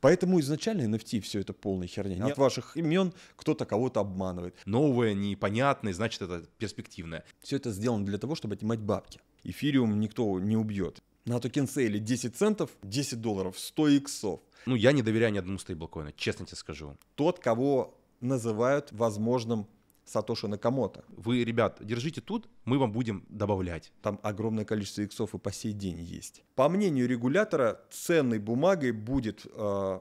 [0.00, 2.16] Поэтому изначально NFT все это полная херня.
[2.16, 4.56] Не от ваших имен кто-то кого-то обманывает.
[4.66, 7.24] Новое, непонятное, значит это перспективное.
[7.40, 9.20] Все это сделано для того, чтобы отнимать бабки.
[9.44, 11.02] Эфириум никто не убьет.
[11.26, 14.40] На токен сейле 10 центов, 10 долларов, 100 иксов.
[14.66, 16.96] Ну, я не доверяю ни одному стейблкоину, честно тебе скажу.
[17.14, 19.66] Тот, кого называют возможным
[20.10, 21.04] Сатоши Накамото.
[21.08, 23.92] Вы, ребят, держите тут, мы вам будем добавлять.
[24.02, 26.42] Там огромное количество иксов и по сей день есть.
[26.56, 29.46] По мнению регулятора, ценной бумагой будет...
[29.54, 30.00] Э...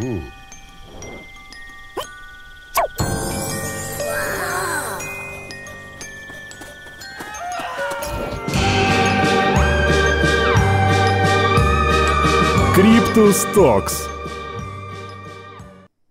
[0.00, 0.20] Mm.
[12.74, 14.08] Crypto Stocks.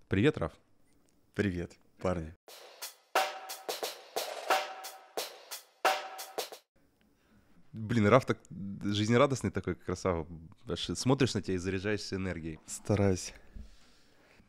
[0.08, 0.54] Привет, Раф.
[1.36, 2.34] Привет, парни.
[7.74, 8.40] Блин, Раф так
[8.82, 10.26] жизнерадостный такой, красава.
[10.78, 12.62] Смотришь на тебя и заряжаешься энергией.
[12.68, 13.34] Стараюсь.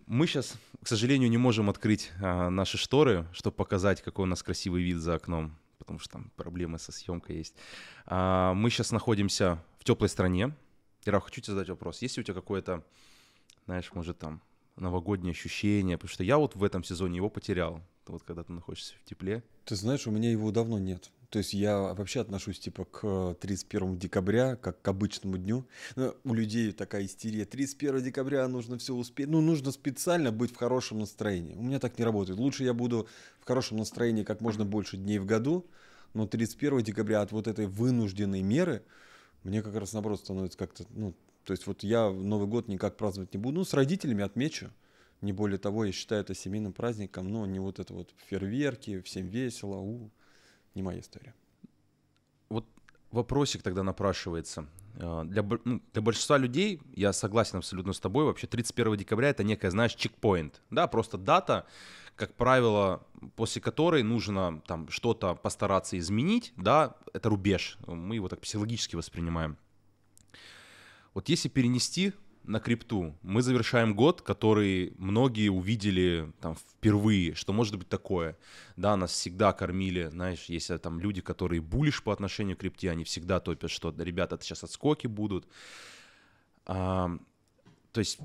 [0.06, 4.44] Мы сейчас, к сожалению, не можем открыть а, наши шторы, чтобы показать, какой у нас
[4.44, 7.56] красивый вид за окном, потому что там проблемы со съемкой есть.
[8.04, 10.54] А, мы сейчас находимся в теплой стране.
[11.04, 12.00] Раф, хочу тебе задать вопрос.
[12.00, 12.84] Есть ли у тебя какое-то,
[13.64, 14.40] знаешь, может там
[14.76, 17.80] новогодние ощущения, потому что я вот в этом сезоне его потерял.
[18.06, 19.42] Вот когда ты находишься в тепле.
[19.64, 21.10] Ты знаешь, у меня его давно нет.
[21.30, 25.66] То есть я вообще отношусь типа к 31 декабря, как к обычному дню.
[25.96, 27.44] Но у людей такая истерия.
[27.44, 29.26] 31 декабря нужно все успеть.
[29.26, 31.54] Ну, нужно специально быть в хорошем настроении.
[31.54, 32.38] У меня так не работает.
[32.38, 33.08] Лучше я буду
[33.40, 35.66] в хорошем настроении как можно больше дней в году,
[36.14, 38.84] но 31 декабря от вот этой вынужденной меры
[39.42, 41.14] мне как раз наоборот становится как-то, ну,
[41.46, 43.58] то есть вот я Новый год никак праздновать не буду.
[43.58, 44.70] Ну, с родителями отмечу.
[45.20, 49.28] Не более того, я считаю это семейным праздником, но не вот это вот фейерверки, всем
[49.28, 50.10] весело, у,
[50.74, 51.34] не моя история.
[52.48, 52.66] Вот
[53.12, 54.66] вопросик тогда напрашивается.
[54.96, 59.44] Э, для, ну, для большинства людей, я согласен абсолютно с тобой, вообще 31 декабря это
[59.44, 61.64] некая, знаешь, чекпоинт, да, просто дата,
[62.16, 68.40] как правило, после которой нужно там что-то постараться изменить, да, это рубеж, мы его так
[68.40, 69.56] психологически воспринимаем.
[71.16, 72.12] Вот если перенести
[72.44, 78.36] на крипту, мы завершаем год, который многие увидели там впервые, что может быть такое.
[78.76, 83.04] Да, нас всегда кормили, знаешь, если там люди, которые булишь по отношению к крипте, они
[83.04, 85.48] всегда топят, что ребята, это сейчас отскоки будут.
[86.66, 87.10] А,
[87.92, 88.18] то есть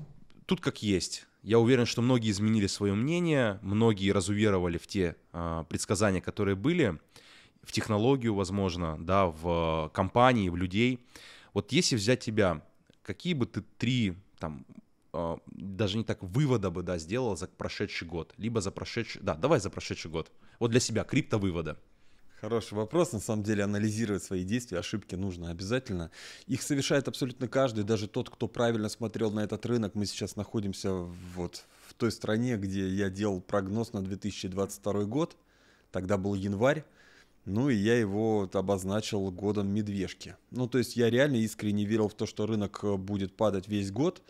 [0.44, 1.24] тут как есть.
[1.42, 7.00] Я уверен, что многие изменили свое мнение, многие разуверовали в те а, предсказания, которые были,
[7.62, 11.06] в технологию, возможно, да, в компании, в людей.
[11.54, 12.62] Вот если взять тебя,
[13.02, 14.64] какие бы ты три там
[15.12, 19.34] э, даже не так вывода бы да сделал за прошедший год, либо за прошедший, да,
[19.34, 20.30] давай за прошедший год.
[20.58, 21.78] Вот для себя крипто вывода.
[22.42, 23.12] Хороший вопрос.
[23.12, 26.10] На самом деле анализировать свои действия, ошибки нужно обязательно.
[26.48, 29.94] Их совершает абсолютно каждый, даже тот, кто правильно смотрел на этот рынок.
[29.94, 35.36] Мы сейчас находимся вот в той стране, где я делал прогноз на 2022 год.
[35.92, 36.84] Тогда был январь.
[37.44, 40.36] Ну и я его обозначил годом медвежки.
[40.50, 43.90] Ну то есть я реально искренне верил в то, что рынок э, будет падать весь
[43.90, 44.22] год.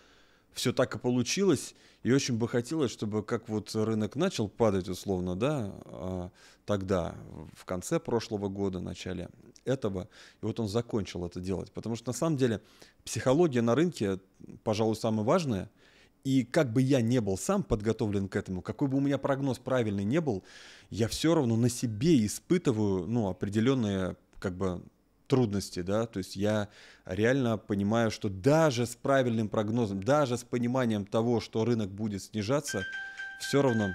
[0.52, 1.74] Все так и получилось.
[2.02, 6.30] И очень бы хотелось, чтобы как вот рынок начал падать условно, да, а,
[6.66, 7.14] тогда,
[7.54, 9.28] в конце прошлого года, начале
[9.64, 10.08] этого,
[10.42, 11.70] и вот он закончил это делать.
[11.70, 12.60] Потому что на самом деле
[13.04, 14.18] психология на рынке,
[14.64, 15.70] пожалуй, самое важное–
[16.24, 19.58] и как бы я не был сам подготовлен к этому, какой бы у меня прогноз
[19.58, 20.44] правильный не был,
[20.90, 24.82] я все равно на себе испытываю ну, определенные как бы
[25.26, 26.68] трудности, да, то есть я
[27.06, 32.84] реально понимаю, что даже с правильным прогнозом, даже с пониманием того, что рынок будет снижаться,
[33.40, 33.94] все равно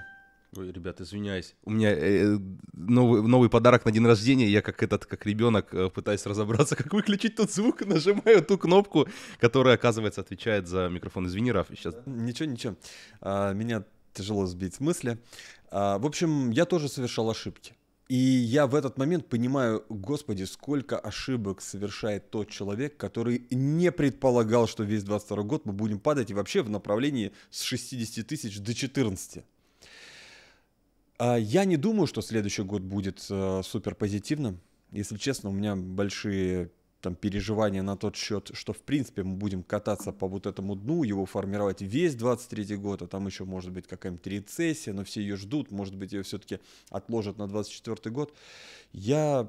[0.56, 1.54] Ой, ребят, извиняюсь.
[1.64, 2.38] У меня э,
[2.72, 4.48] новый, новый подарок на день рождения.
[4.48, 9.06] Я как этот, как ребенок, э, пытаюсь разобраться, как выключить тот звук, нажимаю ту кнопку,
[9.40, 11.26] которая, оказывается, отвечает за микрофон.
[11.26, 11.94] Извини, Раф, сейчас.
[12.06, 12.76] Ничего, ничего.
[13.20, 15.18] А, меня тяжело сбить с мысли.
[15.70, 17.74] А, в общем, я тоже совершал ошибки.
[18.08, 24.66] И я в этот момент понимаю, господи, сколько ошибок совершает тот человек, который не предполагал,
[24.66, 28.74] что весь 22 год мы будем падать и вообще в направлении с 60 тысяч до
[28.74, 29.44] 14.
[31.18, 34.60] А, я не думаю, что следующий год будет э, супер позитивным.
[34.92, 36.70] Если честно, у меня большие
[37.00, 41.04] там переживания на тот счет, что в принципе мы будем кататься по вот этому дну,
[41.04, 45.36] его формировать весь 23 год, а там еще может быть какая-нибудь рецессия, но все ее
[45.36, 46.58] ждут, может быть ее все-таки
[46.90, 48.34] отложат на 24 год.
[48.92, 49.48] Я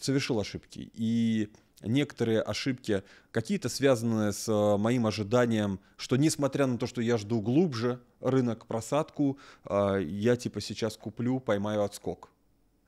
[0.00, 0.90] совершил ошибки.
[0.94, 1.50] И
[1.84, 7.40] некоторые ошибки, какие-то связанные с э, моим ожиданием, что несмотря на то, что я жду
[7.40, 9.38] глубже рынок, просадку,
[9.68, 12.30] э, я типа сейчас куплю, поймаю отскок.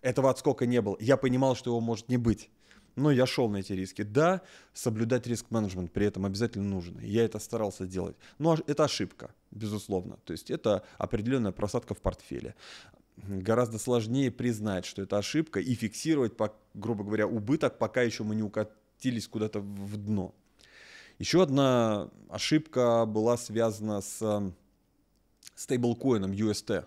[0.02, 0.96] Этого отскока не было.
[1.00, 2.50] Я понимал, что его может не быть.
[2.96, 4.02] но я шел на эти риски.
[4.02, 4.40] Да,
[4.72, 7.00] соблюдать риск-менеджмент при этом обязательно нужно.
[7.00, 8.16] Я это старался делать.
[8.38, 10.16] Но это ошибка, безусловно.
[10.24, 12.54] То есть это определенная просадка в портфеле.
[13.16, 16.32] Гораздо сложнее признать, что это ошибка и фиксировать,
[16.74, 18.42] грубо говоря, убыток, пока еще мы не
[18.96, 20.34] укатились куда-то в дно.
[21.18, 24.52] Еще одна ошибка была связана с
[25.54, 26.84] стейблкоином UST.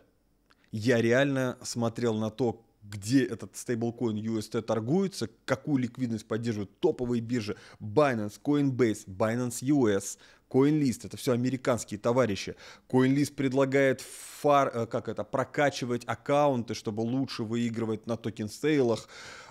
[0.72, 7.56] Я реально смотрел на то, где этот стейблкоин UST торгуется, какую ликвидность поддерживают топовые биржи
[7.80, 10.18] Binance, Coinbase, Binance US,
[10.50, 12.56] CoinList, это все американские товарищи.
[12.90, 19.08] CoinList предлагает фарм, э, как это, прокачивать аккаунты, чтобы лучше выигрывать на токен-сейлах.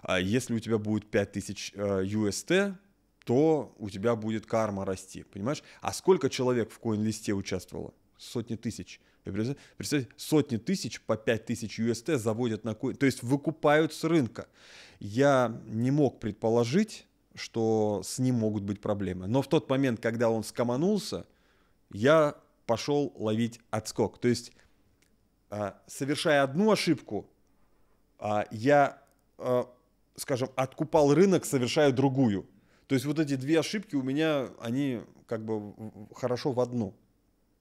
[0.08, 2.74] А если у тебя будет 5000 UST, э,
[3.26, 5.62] то у тебя будет карма расти, понимаешь?
[5.82, 7.92] А сколько человек в CoinList участвовало?
[8.16, 9.02] Сотни тысяч.
[9.22, 14.48] Представьте, сотни тысяч по 5 тысяч UST заводят на коин, то есть выкупают с рынка.
[14.98, 19.26] Я не мог предположить, что с ним могут быть проблемы.
[19.26, 21.26] Но в тот момент, когда он скоманулся,
[21.92, 22.34] я
[22.64, 24.18] пошел ловить отскок.
[24.18, 24.52] То есть,
[25.50, 27.28] а, совершая одну ошибку,
[28.18, 29.02] а, я,
[30.18, 32.46] скажем, откупал рынок, совершая другую.
[32.86, 35.74] То есть вот эти две ошибки у меня, они как бы
[36.14, 36.94] хорошо в одну.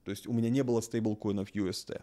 [0.04, 2.02] То есть у меня не было стейблкоинов UST.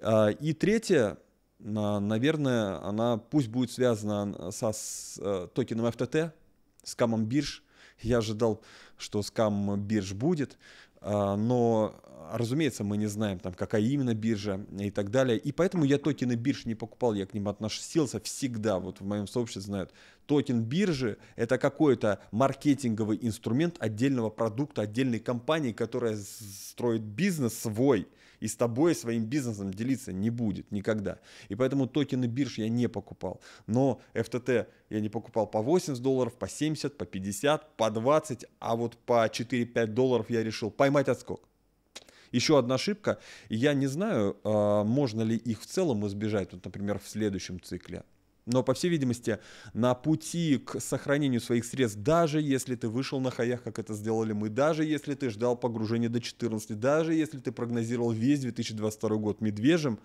[0.00, 1.18] А, и третье,
[1.58, 6.32] наверное, она пусть будет связана со с э, токеном FTT,
[6.82, 7.62] с камом бирж.
[8.00, 8.62] Я ожидал,
[8.96, 10.58] что скам бирж будет,
[11.04, 11.94] но,
[12.32, 15.38] разумеется, мы не знаем, там, какая именно биржа и так далее.
[15.38, 18.78] И поэтому я токены бирж не покупал, я к ним относился всегда.
[18.78, 19.92] Вот в моем сообществе знают,
[20.26, 28.08] токен биржи– это какой-то маркетинговый инструмент отдельного продукта, отдельной компании, которая строит бизнес свой
[28.42, 31.20] и с тобой своим бизнесом делиться не будет никогда.
[31.48, 33.40] И поэтому токены бирж я не покупал.
[33.68, 38.74] Но FTT я не покупал по 80 долларов, по 70, по 50, по 20, а
[38.74, 41.48] вот по 4-5 долларов я решил поймать отскок.
[42.32, 43.18] Еще одна ошибка.
[43.48, 48.02] Я не знаю, а, можно ли их в целом избежать, вот, например, в следующем цикле.
[48.44, 49.38] Но, по всей видимости,
[49.72, 54.32] на пути к сохранению своих средств, даже если ты вышел на хаях, как это сделали
[54.32, 59.40] мы, даже если ты ждал погружения до 14, даже если ты прогнозировал весь 2022 год
[59.40, 60.00] медвежьим,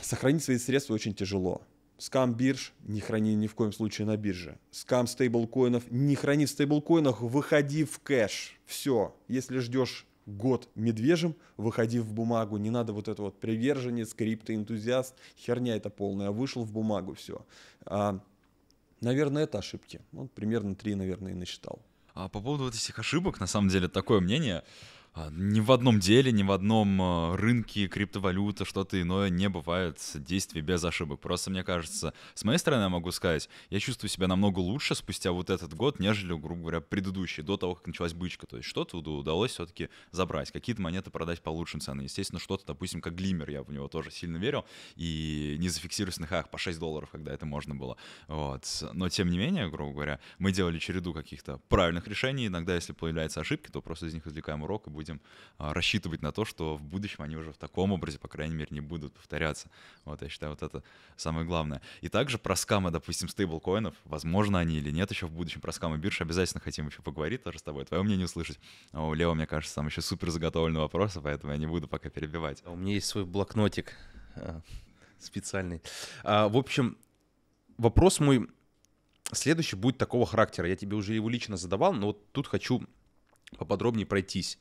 [0.00, 1.62] сохранить свои средства очень тяжело.
[1.98, 4.58] Скам бирж не храни ни в коем случае на бирже.
[4.70, 8.58] Скам стейблкоинов не храни в стейблкоинах, выходи в кэш.
[8.66, 9.14] Все.
[9.28, 12.56] Если ждешь год медвежьим, выходи в бумагу.
[12.56, 16.30] Не надо вот это вот приверженец, криптоэнтузиаст, херня это полная.
[16.30, 17.46] Вышел в бумагу, все.
[17.84, 18.20] А,
[19.00, 20.00] наверное, это ошибки.
[20.12, 21.80] Вот примерно три, наверное, и насчитал.
[22.14, 24.64] А по поводу вот этих ошибок, на самом деле, такое мнение.
[25.16, 29.98] А, ни в одном деле, ни в одном а, рынке криптовалюта, что-то иное не бывает
[30.14, 31.20] действий без ошибок.
[31.20, 35.32] Просто мне кажется, с моей стороны я могу сказать, я чувствую себя намного лучше спустя
[35.32, 38.46] вот этот год, нежели, грубо говоря, предыдущий, до того, как началась бычка.
[38.46, 42.04] То есть что-то удалось все-таки забрать, какие-то монеты продать по лучшим ценам.
[42.04, 44.66] Естественно, что-то, допустим, как Глимер, я в него тоже сильно верил,
[44.96, 47.96] и не зафиксируюсь на хаях по 6 долларов, когда это можно было.
[48.28, 48.66] Вот.
[48.92, 52.48] Но тем не менее, грубо говоря, мы делали череду каких-то правильных решений.
[52.48, 55.20] Иногда, если появляются ошибки, то просто из них извлекаем урок и будем будем
[55.58, 58.68] а, рассчитывать на то, что в будущем они уже в таком образе, по крайней мере,
[58.70, 59.70] не будут повторяться.
[60.04, 60.82] Вот, я считаю, вот это
[61.16, 61.80] самое главное.
[62.00, 65.98] И также про скамы, допустим, стейблкоинов, возможно они или нет еще в будущем, про скамы
[65.98, 68.58] бирж обязательно хотим еще поговорить тоже с тобой, твое мнение услышать.
[68.92, 72.10] А у Лео, мне кажется, там еще супер заготовленные вопросы, поэтому я не буду пока
[72.10, 72.62] перебивать.
[72.64, 73.94] А у меня есть свой блокнотик
[75.18, 75.80] специальный.
[76.24, 76.98] В общем,
[77.78, 78.48] вопрос мой
[79.32, 80.68] следующий будет такого характера.
[80.68, 82.84] Я тебе уже его лично задавал, но вот тут хочу
[83.58, 84.58] поподробнее пройтись.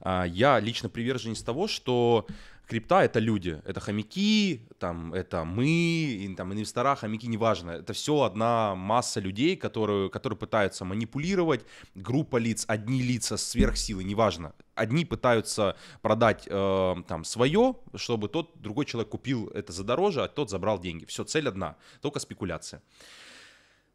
[0.00, 2.26] А, я лично приверженец того, что
[2.66, 7.72] крипта— это люди, это хомяки, там, это мы, там, инвестора, хомяки, неважно.
[7.72, 14.54] Это все одна масса людей, которые, которые пытаются манипулировать, группа лиц, одни лица, сверхсилы, неважно.
[14.74, 20.28] Одни пытаются продать э, там свое, чтобы тот другой человек купил это за дороже, а
[20.28, 21.04] тот забрал деньги.
[21.04, 22.82] Все, цель одна, только спекуляция.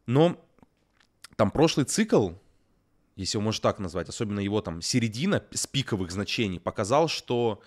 [0.06, 0.36] Но
[1.36, 2.30] там прошлый цикл,
[3.18, 7.60] если его можно так назвать, особенно его там середина с пиковых значений, показал, что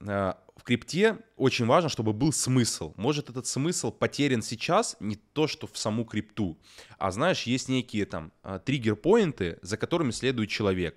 [0.00, 2.94] э, в крипте очень важно, чтобы был смысл.
[2.96, 6.58] Может, этот смысл потерян сейчас не то, что в саму крипту,
[6.96, 10.96] а знаешь, есть некие там э, триггер-поинты, за которыми следует человек.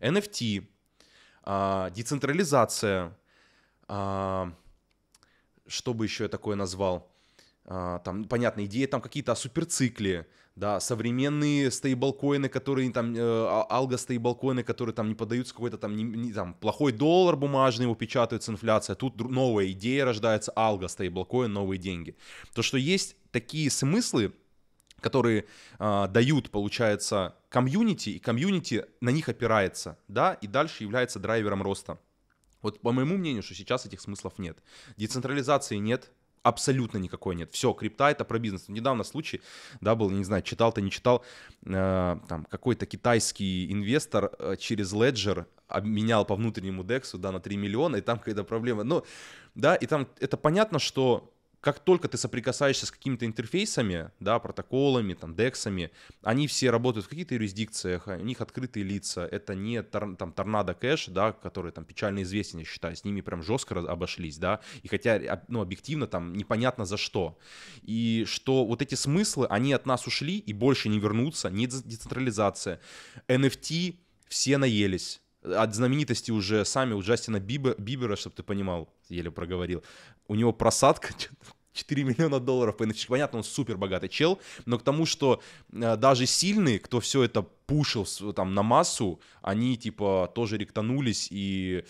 [0.00, 0.66] NFT,
[1.46, 3.16] э, децентрализация,
[3.88, 4.52] что
[5.94, 7.08] бы еще я такое назвал,
[7.66, 14.62] там, понятно, идеи там какие-то о суперцикле, да, современные стейблкоины, которые там, э, а, алго-стейблкоины,
[14.62, 18.94] которые там не поддаются какой-то там, не, не, там, плохой доллар бумажный, его печатается инфляция,
[18.96, 22.16] тут новая идея рождается, алго-стейблкоин, новые деньги.
[22.54, 24.32] То, что есть такие смыслы,
[25.00, 25.44] которые
[25.78, 31.98] э, дают, получается, комьюнити, и комьюнити на них опирается, да, и дальше является драйвером роста.
[32.62, 34.58] Вот по моему мнению, что сейчас этих смыслов нет.
[34.96, 36.10] Децентрализации нет,
[36.46, 37.52] абсолютно никакой нет.
[37.52, 38.68] Все, крипта это про бизнес.
[38.68, 39.40] Недавно случай,
[39.80, 41.24] да, был, не знаю, читал ты, не читал,
[41.64, 47.56] э, там какой-то китайский инвестор э, через Ledger обменял по внутреннему дексу, да, на 3
[47.56, 48.84] миллиона, и там какая-то проблема.
[48.84, 49.04] Но,
[49.54, 51.32] да, и там это понятно, что
[51.66, 55.90] как только ты соприкасаешься с какими-то интерфейсами, да, протоколами, там, дексами,
[56.22, 60.74] они все работают в каких-то юрисдикциях, у них открытые лица, это не тор, там торнадо
[60.74, 64.86] кэш, да, который там печально известен, я считаю, с ними прям жестко обошлись, да, и
[64.86, 67.36] хотя, ну, объективно там непонятно за что.
[67.82, 72.80] И что вот эти смыслы, они от нас ушли и больше не вернутся, не децентрализация.
[73.26, 73.96] NFT
[74.28, 75.20] все наелись,
[75.54, 79.82] от знаменитости уже сами, у Джастина Бибера, Бибера, чтобы ты понимал, еле проговорил,
[80.28, 81.08] у него просадка
[81.76, 83.06] 4 миллиона долларов по NFT.
[83.08, 85.40] Понятно, он супер богатый чел, но к тому, что
[85.72, 91.84] э, даже сильные, кто все это пушил там на массу, они типа тоже ректанулись и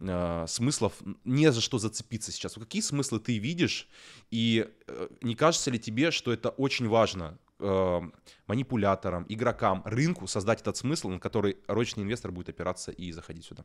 [0.00, 0.94] э, смыслов
[1.24, 2.54] не за что зацепиться сейчас.
[2.54, 3.88] Какие смыслы ты видишь
[4.30, 8.00] и э, не кажется ли тебе, что это очень важно э,
[8.46, 13.64] манипуляторам, игрокам, рынку создать этот смысл, на который ручный инвестор будет опираться и заходить сюда?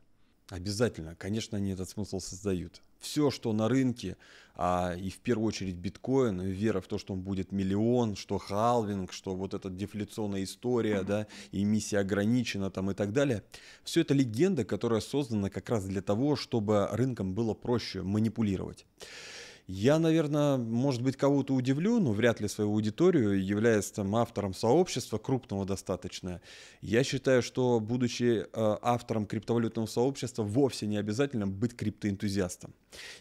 [0.50, 2.80] Обязательно, конечно, они этот смысл создают.
[3.00, 4.16] Все, что на рынке,
[4.54, 9.12] а, и в первую очередь биткоин, вера в то, что он будет миллион, что халвинг,
[9.12, 13.44] что вот эта дефляционная история, да, и эмиссия ограничена там и так далее,
[13.84, 18.86] все это легенда, которая создана как раз для того, чтобы рынком было проще манипулировать.
[19.70, 25.18] Я, наверное, может быть, кого-то удивлю, но вряд ли свою аудиторию, являясь там автором сообщества,
[25.18, 26.40] крупного достаточно.
[26.80, 32.72] Я считаю, что, будучи э, автором криптовалютного сообщества, вовсе не обязательно быть криптоэнтузиастом.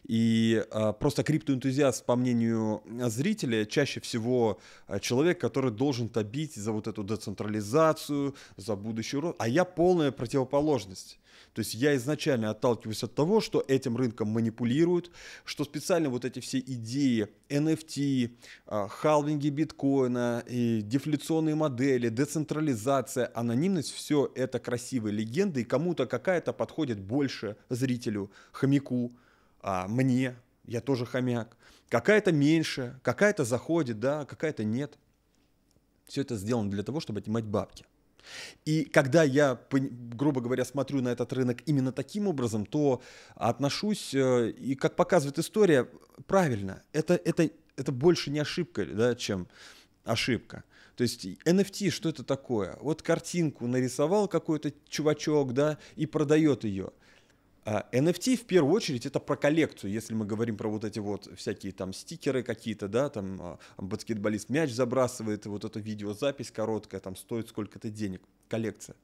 [0.07, 6.71] И э, просто криптоэнтузиаст, по мнению зрителя, чаще всего э, человек, который должен табить за
[6.71, 9.35] вот эту децентрализацию, за будущий рост.
[9.39, 11.19] А я полная противоположность.
[11.57, 15.09] То есть я изначально отталкиваюсь от того, что этим рынком манипулируют,
[15.43, 18.37] что специально вот эти все идеи NFT,
[18.67, 26.53] а, халвинги биткоина, и дефляционные модели, децентрализация, анонимность, все это красивые легенды, и кому-то какая-то
[26.53, 29.11] подходит больше зрителю, хомяку,
[29.59, 30.35] а мне,
[30.67, 31.57] я тоже хомяк,
[31.89, 34.99] какая-то меньше, какая-то заходит, да, какая-то нет.
[36.05, 37.87] Все это сделано для того, чтобы отнимать бабки.
[38.65, 43.01] И когда я, грубо говоря, смотрю на этот рынок именно таким образом, то
[43.35, 45.87] отношусь, э, и как показывает история,
[46.25, 46.81] правильно.
[46.93, 49.47] Это, это, это больше не ошибка, да, чем
[50.03, 50.63] ошибка.
[50.95, 52.77] То есть NFT, что это такое?
[52.81, 56.91] Вот картинку нарисовал какой-то чувачок, да, и продает ее.
[57.67, 61.29] NFT а, в первую очередь это про коллекцию, если мы говорим про вот эти вот
[61.35, 67.15] всякие там стикеры какие-то, да, там а, баскетболист мяч забрасывает, вот эта видеозапись короткая, там
[67.17, 68.95] стоит сколько-то денег, коллекция.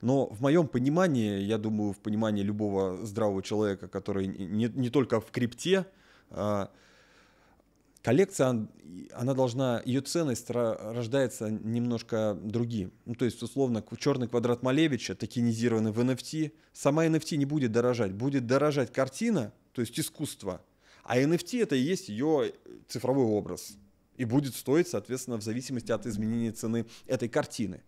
[0.00, 5.20] Но в моем понимании, я думаю, в понимании любого здравого человека, который не, не только
[5.20, 5.84] в крипте,
[6.30, 6.70] а,
[8.08, 8.66] коллекция,
[9.12, 12.90] она должна, ее ценность рождается немножко другим.
[13.04, 18.12] Ну, то есть, условно, черный квадрат Малевича, токенизированный в NFT, сама NFT не будет дорожать.
[18.12, 20.62] Будет дорожать картина, то есть искусство,
[21.04, 22.54] а NFT это и есть ее
[22.88, 23.76] цифровой образ.
[24.16, 27.82] И будет стоить, соответственно, в зависимости от изменения цены этой картины.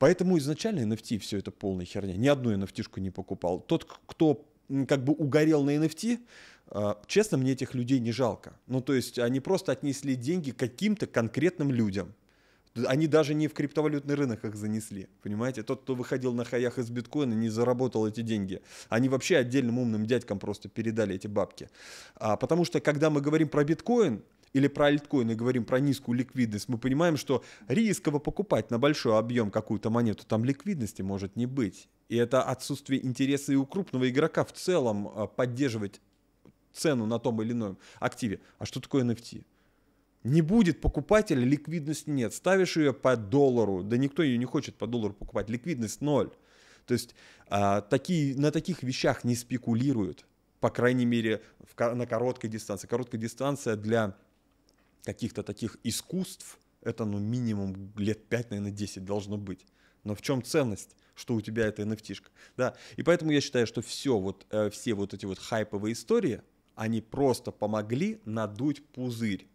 [0.00, 2.16] Поэтому изначально NFT все это полная херня.
[2.16, 3.60] Ни одну NFT не покупал.
[3.60, 4.44] Тот, кто
[4.88, 6.18] как бы угорел на NFT,
[7.06, 8.54] честно, мне этих людей не жалко.
[8.66, 12.14] Ну, то есть они просто отнесли деньги каким-то конкретным людям.
[12.86, 15.62] Они даже не в криптовалютный рынок их занесли, понимаете?
[15.62, 18.62] Тот, кто выходил на хаях из биткоина, не заработал эти деньги.
[18.88, 21.68] Они вообще отдельным умным дядькам просто передали эти бабки.
[22.14, 24.22] А, потому что, когда мы говорим про биткоин,
[24.54, 29.18] или про альткоин и говорим про низкую ликвидность, мы понимаем, что рисково покупать на большой
[29.18, 31.88] объем какую-то монету, там ликвидности может не быть.
[32.08, 36.00] И это отсутствие интереса и у крупного игрока в целом а, поддерживать
[36.72, 38.40] цену на том или ином активе.
[38.58, 39.44] А что такое NFT?
[40.24, 42.32] Не будет покупателя, ликвидности нет.
[42.32, 46.30] Ставишь ее по доллару, да никто ее не хочет по доллару покупать, ликвидность ноль.
[46.86, 47.14] То есть
[47.48, 50.24] а, такие, на таких вещах не спекулируют,
[50.60, 52.86] по крайней мере, в, на короткой дистанции.
[52.86, 54.16] Короткая дистанция для
[55.04, 59.66] каких-то таких искусств, это ну минимум лет 5, наверное, 10 должно быть.
[60.04, 60.96] Но в чем ценность?
[61.14, 62.14] что у тебя это NFT.
[62.14, 62.28] -шка?
[62.56, 62.74] Да?
[62.96, 66.42] И поэтому я считаю, что все вот, э, все вот эти вот хайповые истории,
[66.74, 69.46] они просто помогли надуть пузырь.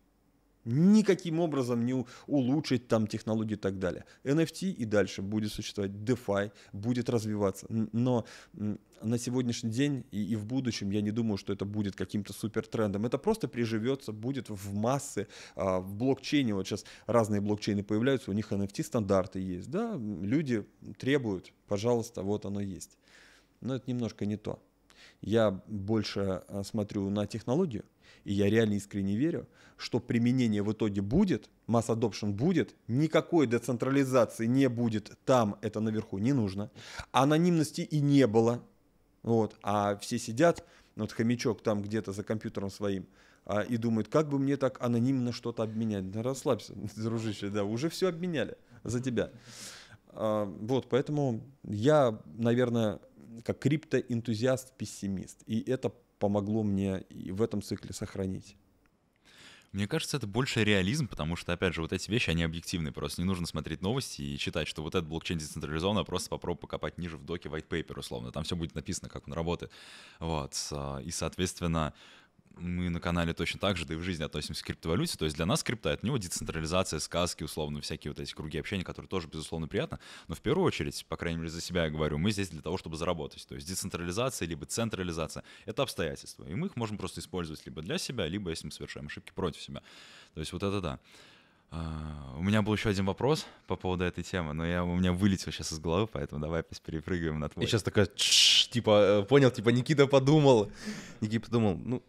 [0.70, 4.04] никаким образом не улучшить там технологии и так далее.
[4.26, 8.26] NFT и дальше будет существовать, DeFi будет развиваться, но
[9.02, 12.68] на сегодняшний день и, и в будущем я не думаю, что это будет каким-то супер
[12.68, 13.06] трендом.
[13.06, 16.54] Это просто приживется, будет в массы, а, в блокчейне.
[16.54, 20.66] Вот сейчас разные блокчейны появляются, у них NFT стандарты есть, да, люди
[20.98, 22.98] требуют, пожалуйста, вот оно есть.
[23.62, 24.62] Но это немножко не то.
[25.22, 27.86] Я больше а, смотрю на технологию,
[28.24, 29.48] и я реально искренне верю,
[29.78, 36.18] что применение в итоге будет, масс adoption будет, никакой децентрализации не будет, там это наверху
[36.18, 36.72] не нужно,
[37.12, 38.64] анонимности и не было,
[39.24, 43.08] вот, а все сидят, вот хомячок там где-то за компьютером своим,
[43.46, 46.12] а, и думают, как бы мне так анонимно что-то обменять.
[46.12, 49.32] Да расслабься, дружище, да, уже все обменяли за тебя.
[50.10, 53.00] А, вот, поэтому я, наверное,
[53.44, 55.44] как криптоэнтузиаст-пессимист.
[55.46, 58.56] И это помогло мне и в этом цикле сохранить.
[59.74, 62.92] Мне кажется, это больше реализм, потому что, опять же, вот эти вещи, они объективны.
[62.94, 66.62] Просто не нужно смотреть новости и читать, что вот этот блокчейн децентрализован, а просто попробуй
[66.62, 68.32] покопать ниже в доке white paper, условно.
[68.32, 69.72] Там все будет написано, как он работает.
[70.20, 70.54] Вот.
[71.04, 71.94] И, соответственно,
[72.60, 75.18] мы на канале точно так же, да и в жизни относимся к криптовалюте.
[75.18, 78.58] То есть для нас крипта— это не вот децентрализация, сказки, условно, всякие вот эти круги
[78.58, 80.00] общения, которые тоже, безусловно, приятно.
[80.28, 82.78] Но в первую очередь, по крайней мере, за себя я говорю, мы здесь для того,
[82.78, 83.48] чтобы заработать.
[83.48, 86.46] То есть децентрализация либо централизация— это обстоятельства.
[86.46, 89.62] И мы их можем просто использовать либо для себя, либо, если мы совершаем ошибки, против
[89.62, 89.82] себя.
[90.34, 91.00] То есть вот это да.
[91.70, 95.12] Uh, у меня был еще один вопрос по поводу этой темы, но я, у меня
[95.12, 97.66] вылетел сейчас из головы, поэтому давай перепрыгиваем на твой.
[97.66, 100.72] Я сейчас такая, типа, э, понял, типа, Никита подумал.
[101.20, 102.04] Никита подумал, ну,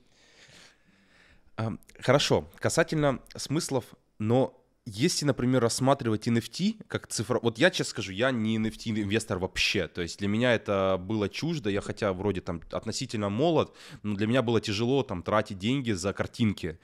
[2.01, 3.85] Хорошо, касательно смыслов,
[4.19, 4.55] но
[4.91, 7.39] если, например, рассматривать NFT как цифра...
[7.43, 9.87] Вот я честно скажу, я не NFT-инвестор вообще.
[9.87, 11.69] То есть для меня это было чуждо.
[11.69, 16.15] Я хотя вроде там относительно молод, но для меня было тяжело там тратить деньги за
[16.15, 16.79] картинки.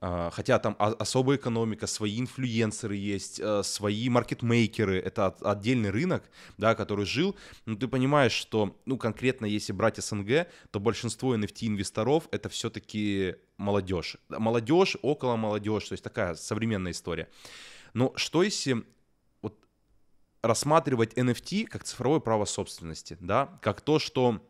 [0.00, 6.24] А, хотя там особая экономика, свои инфлюенсеры есть, э, свои маркетмейкеры, это отдельный рынок,
[6.58, 7.36] да, который жил.
[7.66, 14.16] Но ты понимаешь, что, ну, конкретно если брать СНГ, то большинство NFT-инвесторов это все-таки молодежь.
[14.28, 17.28] Молодежь, около молодежь, то есть такая современная история.
[17.92, 18.84] Но что если
[19.42, 19.56] вот
[20.42, 24.40] рассматривать NFT как цифровое право собственности, да, как то, что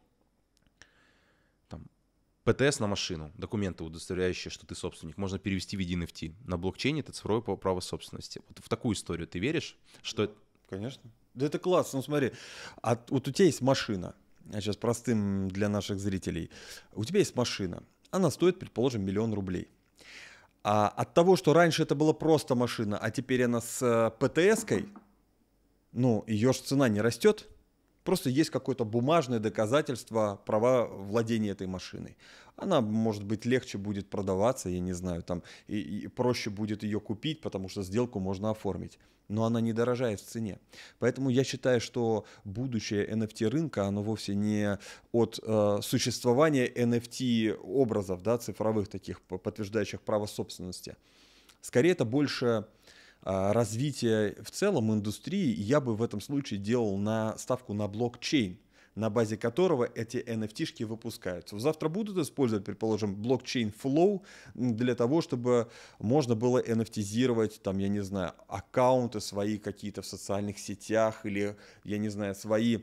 [2.45, 6.35] ПТС на машину, документы, удостоверяющие, что ты собственник, можно перевести в виде NFT.
[6.45, 8.43] На блокчейне это цифровое право собственности.
[8.49, 9.77] Вот в такую историю ты веришь?
[10.03, 10.31] Что...
[10.69, 11.11] Конечно.
[11.35, 11.99] Да это классно.
[11.99, 12.33] Ну смотри,
[12.83, 14.15] а вот у тебя есть машина,
[14.53, 16.51] а сейчас простым для наших зрителей.
[16.93, 19.69] У тебя есть машина, она стоит, предположим, миллион рублей.
[20.63, 24.89] А от того, что раньше это была просто машина, а теперь она с э, ПТС-кой,
[25.93, 27.49] ну, ее же цена не растет,
[28.05, 32.17] Просто есть какое-то бумажное доказательство права владения этой машиной.
[32.57, 37.01] Она, может быть, легче будет продаваться, я не знаю, там, и, и проще будет ее
[37.01, 38.99] купить, потому что сделку можно оформить.
[39.29, 40.59] Но она не дорожает в цене.
[40.99, 44.79] Поэтому я считаю, что будущее NFT рынка, оно вовсе не
[45.13, 50.97] от э, существования NFT образов, да, цифровых таких, подтверждающих право собственности.
[51.63, 52.67] Скорее, это больше
[53.27, 58.59] а, развития в целом индустрии, я бы в этом случае делал на ставку на блокчейн
[58.95, 61.59] на базе которого эти NFT-шки выпускаются.
[61.59, 64.23] Завтра будут использовать, предположим, блокчейн Flow
[64.55, 70.61] для того, чтобы можно было NFT-зировать, там, я не знаю, аккаунты свои какие-то в социальных
[70.61, 72.83] сетях или, я не знаю, свои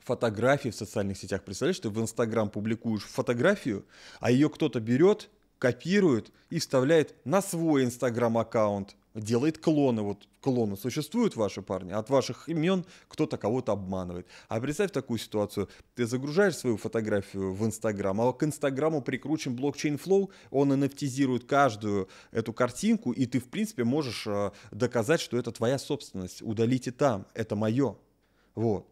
[0.00, 1.44] фотографии в социальных сетях.
[1.44, 3.84] Представляешь, ты в Инстаграм публикуешь фотографию,
[4.20, 5.28] а ее кто-то берет,
[5.58, 10.02] копирует и вставляет на свой Инстаграм-аккаунт делает клоны.
[10.02, 14.26] Вот клоны существуют ваши парни, от ваших имен кто-то кого-то обманывает.
[14.48, 15.68] А представь такую ситуацию.
[15.94, 22.08] Ты загружаешь свою фотографию в Инстаграм, а к Инстаграму прикручен блокчейн Flow, он NFT каждую
[22.30, 26.42] эту картинку, и ты, в принципе, можешь э, доказать, что это твоя собственность.
[26.42, 27.96] Удалите там, это мое.
[28.54, 28.88] Вот.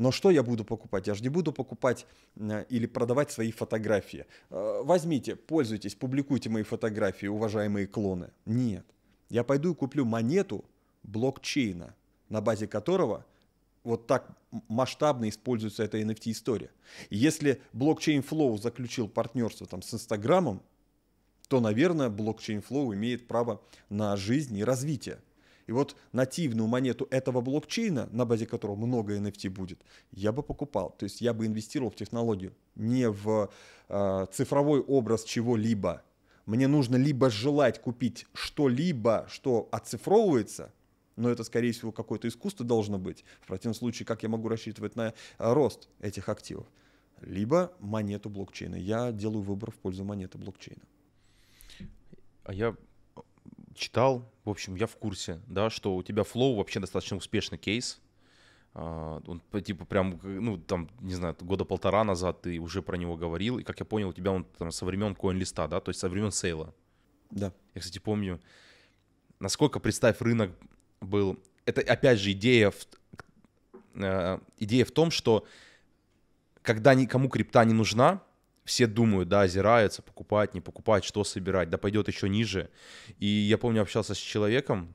[0.00, 1.08] Но что я буду покупать?
[1.08, 4.24] Я же не буду покупать э, или продавать свои фотографии.
[4.48, 8.30] Э, возьмите, пользуйтесь, публикуйте мои фотографии, уважаемые клоны.
[8.46, 8.86] Нет.
[9.28, 10.64] Я пойду и куплю монету
[11.02, 11.94] блокчейна,
[12.30, 13.26] на базе которого
[13.84, 16.70] вот так масштабно используется эта NFT-история.
[17.10, 20.62] Если блокчейн Flow заключил партнерство там, с Инстаграмом,
[21.48, 23.60] то, наверное, блокчейн Flow имеет право
[23.90, 25.18] на жизнь и развитие.
[25.70, 29.80] И вот нативную монету этого блокчейна, на базе которого много NFT будет,
[30.10, 30.96] я бы покупал.
[30.98, 33.48] То есть я бы инвестировал в технологию, не в
[33.88, 36.02] э, цифровой образ чего-либо,
[36.44, 40.72] мне нужно либо желать купить что-либо, что оцифровывается,
[41.14, 43.24] но это, скорее всего, какое-то искусство должно быть.
[43.40, 46.66] В противном случае, как я могу рассчитывать на э, рост этих активов?
[47.20, 48.74] Либо монету блокчейна.
[48.74, 50.82] Я делаю выбор в пользу монеты блокчейна.
[52.42, 52.74] А я
[53.80, 58.00] читал, в общем, я в курсе, да, что у тебя Flow вообще достаточно успешный кейс.
[58.74, 63.16] А, он типа прям, ну там, не знаю, года полтора назад ты уже про него
[63.16, 65.98] говорил, и как я понял, у тебя он там со времен коин-листа, да, то есть
[65.98, 66.72] со времен сейла.
[67.30, 67.52] Да.
[67.74, 68.40] Я, кстати, помню,
[69.40, 70.52] насколько, представь, рынок
[71.00, 71.38] был...
[71.64, 72.86] Это, опять же, идея в,
[73.94, 75.46] э, идея в том, что
[76.62, 78.22] когда никому крипта не нужна,
[78.70, 82.70] все думают, да, озираются, покупать, не покупать, что собирать, да пойдет еще ниже.
[83.18, 84.94] И я помню, общался с человеком,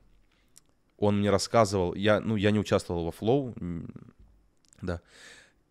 [0.96, 3.54] он мне рассказывал, я, ну, я не участвовал во Flow,
[4.80, 5.02] да,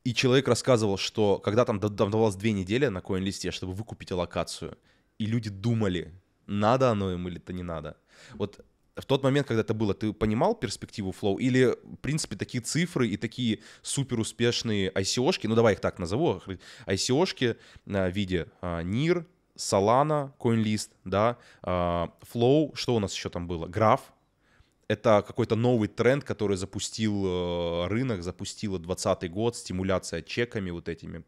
[0.03, 4.77] и человек рассказывал, что когда там давалось две недели на коин-листе, чтобы выкупить локацию,
[5.17, 6.13] и люди думали,
[6.45, 7.97] надо оно им или это не надо.
[8.33, 8.63] Вот
[8.95, 11.37] в тот момент, когда это было, ты понимал перспективу Flow?
[11.39, 16.41] Или, в принципе, такие цифры и такие супер успешные ICO-шки, ну давай их так назову,
[16.85, 19.25] ICO-шки в виде а, NIR,
[19.57, 23.67] Solana, CoinList, да, а, Flow, что у нас еще там было?
[23.67, 24.01] Graph,
[24.87, 31.23] это какой-то новый тренд, который запустил э, рынок, запустил 2020 год, стимуляция чеками вот этими.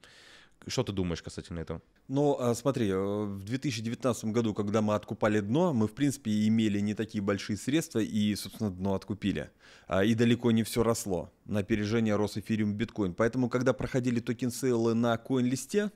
[0.67, 1.81] Что ты думаешь касательно этого?
[2.07, 6.79] Ну, а, смотри, э, в 2019 году, когда мы откупали дно, мы, в принципе, имели
[6.79, 9.49] не такие большие средства и, собственно, дно откупили.
[9.87, 11.29] А, и далеко не все росло.
[11.43, 13.13] На опережение рос эфириум биткоин.
[13.13, 15.91] Поэтому, когда проходили токен-сейлы на CoinList е,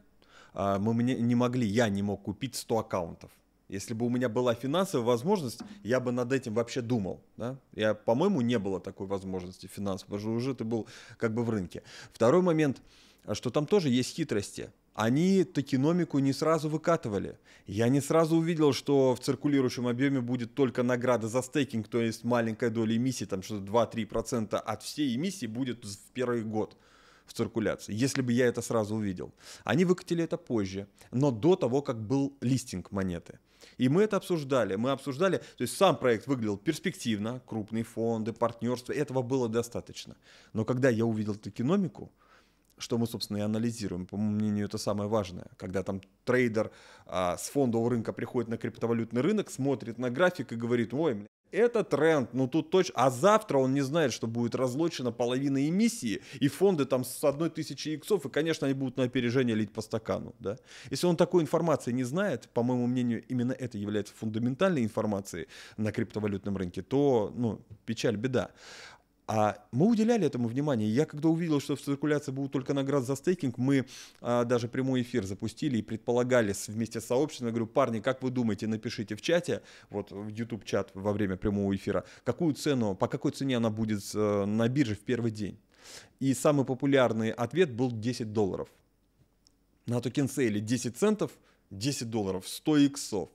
[0.54, 3.32] а, мы не могли, я не мог купить 100 аккаунтов.
[3.70, 7.22] Если бы у меня была финансовая возможность, я бы над этим вообще думал.
[7.38, 7.58] Да?
[7.74, 11.50] Я, по-моему, не было такой возможности финансовой, потому что уже ты был как бы в
[11.50, 11.84] рынке.
[12.12, 12.82] Второй момент,
[13.32, 17.38] что там тоже есть хитрости они токеномику не сразу выкатывали.
[17.66, 22.24] Я не сразу увидел, что в циркулирующем объеме будет только награда за стейкинг, то есть
[22.24, 26.78] маленькая доля эмиссии, там что-то 2-3% от всей эмиссии будет в первый год
[27.26, 29.34] в циркуляции, если бы я это сразу увидел.
[29.64, 33.40] Они выкатили это позже, но до того, как был листинг монеты.
[33.78, 34.76] И мы это обсуждали.
[34.76, 40.18] Мы обсуждали, то есть сам проект выглядел перспективно, крупные фонды, партнерства, этого было достаточно.
[40.54, 42.12] Но когда я увидел токеномику,
[42.82, 44.06] что мы, собственно, и анализируем.
[44.06, 45.48] По моему мнению, это самое важное.
[45.58, 46.72] Когда там трейдер
[47.06, 51.84] а, с фондового рынка приходит на криптовалютный рынок, смотрит на график и говорит, ой, это
[51.84, 56.48] тренд, ну тут точно, а завтра он не знает, что будет разлочена половина эмиссии, и
[56.48, 60.34] фонды там с одной тысячи иксов, и, конечно, они будут на опережение лить по стакану,
[60.40, 60.58] да.
[60.90, 65.92] Если он такой информации не знает, по моему мнению, именно это является фундаментальной информацией на
[65.92, 68.52] криптовалютном рынке, то, ну, печаль, беда.
[69.34, 70.90] А мы уделяли этому внимание.
[70.90, 73.86] Я когда увидел, что в циркуляции будут только награды за стейкинг, мы
[74.20, 78.30] а, даже прямой эфир запустили и предполагали вместе с сообществом, я говорю, парни, как вы
[78.30, 83.08] думаете, напишите в чате, вот в YouTube чат во время прямого эфира, какую цену, по
[83.08, 85.58] какой цене она будет э, на бирже в первый день.
[86.20, 88.68] И самый популярный ответ был 10 долларов.
[89.86, 91.32] На токен сейле 10 центов,
[91.70, 93.30] 10 долларов, 100 иксов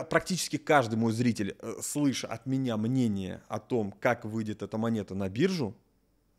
[0.00, 5.14] практически каждый мой зритель, э, слыша от меня мнение о том, как выйдет эта монета
[5.14, 5.74] на биржу,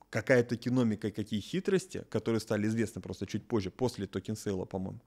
[0.10, 5.00] какая токеномика и какие хитрости, которые стали известны просто чуть позже, после токен сейла, по-моему,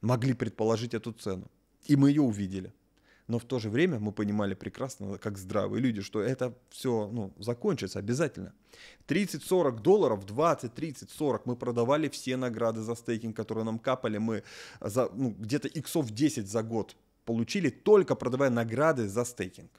[0.00, 1.50] могли предположить эту цену.
[1.86, 2.72] И мы ее увидели.
[3.26, 7.32] Но в то же время мы понимали прекрасно, как здравые люди, что это все ну,
[7.38, 8.52] закончится обязательно.
[9.08, 14.18] 30-40 долларов, 20, 30, 40 мы продавали все награды за стейкинг, которые нам капали.
[14.18, 14.42] Мы
[14.80, 19.70] за, ну, где-то иксов 10 за год получили только продавая награды за стейкинг.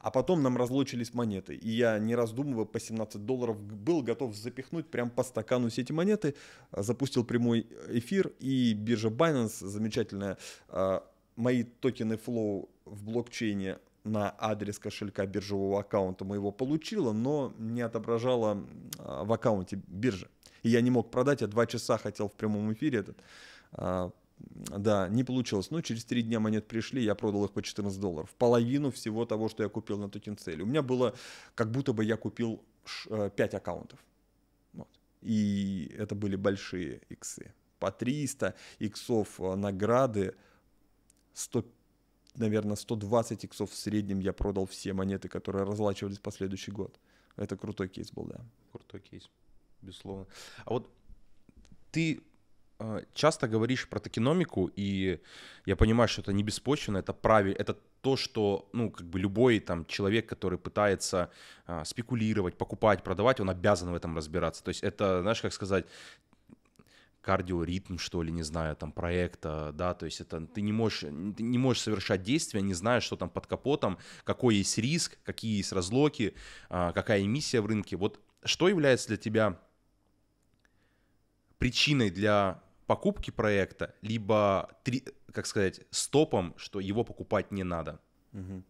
[0.00, 1.54] А потом нам разлучились монеты.
[1.54, 5.92] И я, не раздумывая, по 17 долларов был готов запихнуть прям по стакану все эти
[5.92, 6.34] монеты.
[6.72, 8.32] Запустил прямой эфир.
[8.40, 10.38] И биржа Binance замечательная.
[10.68, 11.04] А,
[11.36, 18.64] мои токены Flow в блокчейне на адрес кошелька биржевого аккаунта моего получила, но не отображала
[18.98, 20.28] а, в аккаунте биржи.
[20.64, 23.18] И я не мог продать, я два часа хотел в прямом эфире этот
[24.78, 25.70] да, не получилось.
[25.70, 28.34] Но через три дня монет пришли, я продал их по 14 долларов.
[28.38, 30.62] Половину всего того, что я купил на токен цели.
[30.62, 31.14] У меня было,
[31.54, 32.62] как будто бы я купил
[33.08, 33.98] 5 э, аккаунтов.
[34.72, 34.88] Вот.
[35.20, 37.52] И это были большие иксы.
[37.78, 40.34] По 300 иксов э, награды,
[41.34, 41.64] 100,
[42.36, 46.98] наверное, 120 иксов в среднем я продал все монеты, которые разлачивались в последующий год.
[47.36, 48.40] Это крутой кейс был, да.
[48.72, 49.30] Крутой кейс,
[49.80, 50.26] безусловно.
[50.64, 50.90] А вот
[51.90, 52.22] ты
[53.14, 55.20] часто говоришь про токеномику, и
[55.66, 59.60] я понимаю, что это не беспочвенно, это правильно, это то, что, ну, как бы любой
[59.60, 61.30] там человек, который пытается
[61.66, 64.64] а, спекулировать, покупать, продавать, он обязан в этом разбираться.
[64.64, 65.86] То есть это, знаешь, как сказать,
[67.20, 71.42] кардиоритм, что ли, не знаю, там, проекта, да, то есть это ты не можешь, ты
[71.42, 75.72] не можешь совершать действия, не зная, что там под капотом, какой есть риск, какие есть
[75.72, 76.34] разлоки,
[76.68, 77.96] а, какая эмиссия в рынке.
[77.96, 79.60] Вот что является для тебя
[81.58, 82.60] причиной для
[82.92, 85.02] покупки проекта, либо, три,
[85.32, 87.98] как сказать, стопом, что его покупать не надо?
[88.34, 88.62] Угу.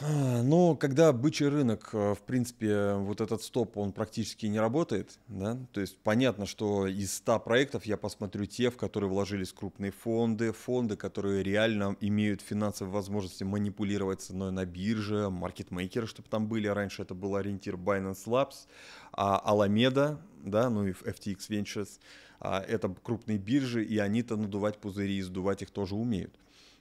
[0.00, 5.58] Ну, когда бычий рынок, э, в принципе, вот этот стоп, он практически не работает, да,
[5.72, 10.52] то есть понятно, что из 100 проектов я посмотрю те, в которые вложились крупные фонды,
[10.52, 17.02] фонды, которые реально имеют финансовые возможности манипулировать ценой на бирже, маркетмейкеры, чтобы там были, раньше
[17.02, 18.66] это был ориентир Binance Labs,
[19.12, 25.16] а Alameda, да, ну и FTX Ventures, а, это крупные биржи, и они-то надувать пузыри
[25.16, 26.34] и сдувать их тоже умеют.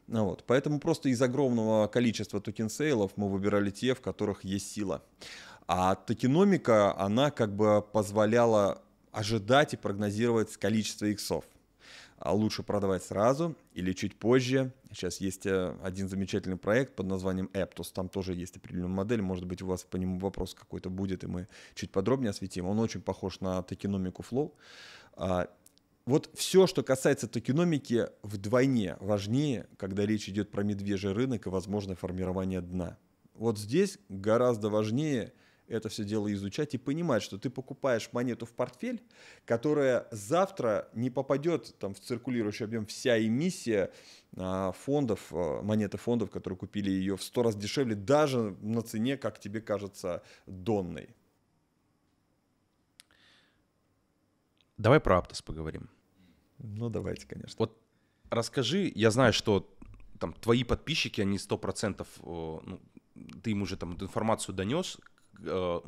[0.08, 0.44] Ну вот.
[0.46, 5.04] Поэтому просто из огромного количества токен-сейлов мы выбирали те, в которых есть сила.
[5.68, 11.46] А токеномика, она как бы позволяла ожидать и прогнозировать количество иксов.
[12.18, 14.72] А лучше продавать сразу или чуть позже.
[14.92, 17.92] Сейчас есть э, один замечательный проект под названием Aptos.
[17.94, 19.22] Там тоже есть определенная модель.
[19.22, 22.68] Может быть, у вас по нему вопрос какой-то будет, и мы чуть подробнее осветим.
[22.68, 24.52] Он очень похож на токеномику Flow.
[25.22, 25.48] А,
[26.08, 31.96] вот все, что касается токеномики, вдвойне важнее, когда речь идет про медвежий рынок и возможное
[31.96, 32.98] формирование дна.
[33.36, 35.32] Вот здесь гораздо важнее
[35.68, 39.00] это все дело изучать и понимать, что ты покупаешь монету в портфель,
[39.46, 43.92] которая завтра не попадет там, в циркулирующий объем вся эмиссия
[44.36, 49.18] а, фондов, а, монеты фондов, которые купили ее в сто раз дешевле, даже на цене,
[49.18, 51.10] как тебе кажется, донной.
[54.82, 55.90] Давай про Аптос поговорим.
[56.58, 57.56] Ну, давайте, конечно.
[57.60, 57.80] Вот
[58.32, 59.70] расскажи, я знаю, что
[60.20, 62.82] там твои подписчики, они сто процентов, ну,
[63.44, 64.98] ты им уже там эту информацию донес,
[65.40, 65.82] э,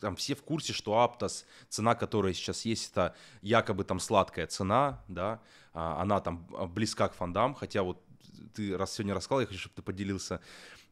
[0.00, 5.04] там все в курсе, что Аптос, цена, которая сейчас есть, это якобы там сладкая цена,
[5.08, 5.42] да,
[5.74, 8.02] а, она там близка к фондам, хотя вот
[8.54, 10.40] ты раз сегодня рассказал, я хочу, чтобы ты поделился,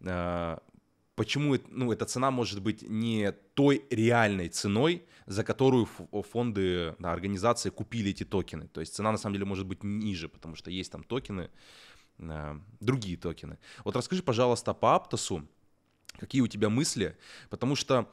[0.00, 0.58] э,
[1.20, 5.86] почему ну, эта цена может быть не той реальной ценой, за которую
[6.32, 8.68] фонды, да, организации купили эти токены.
[8.68, 11.50] То есть цена на самом деле может быть ниже, потому что есть там токены,
[12.18, 13.58] э, другие токены.
[13.84, 15.46] Вот расскажи, пожалуйста, по Аптосу,
[16.18, 17.14] какие у тебя мысли,
[17.50, 18.06] потому что,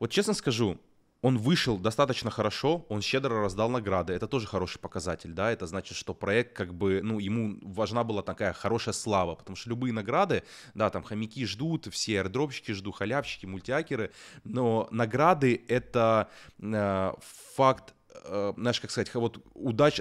[0.00, 0.80] вот честно скажу,
[1.20, 5.96] он вышел достаточно хорошо, он щедро раздал награды, это тоже хороший показатель, да, это значит,
[5.96, 10.44] что проект как бы, ну, ему важна была такая хорошая слава, потому что любые награды,
[10.74, 14.12] да, там хомяки ждут, все аирдропщики ждут, халявщики, мультиакеры,
[14.44, 16.28] но награды это
[16.60, 17.12] э,
[17.56, 20.00] факт, э, знаешь, как сказать, вот удач,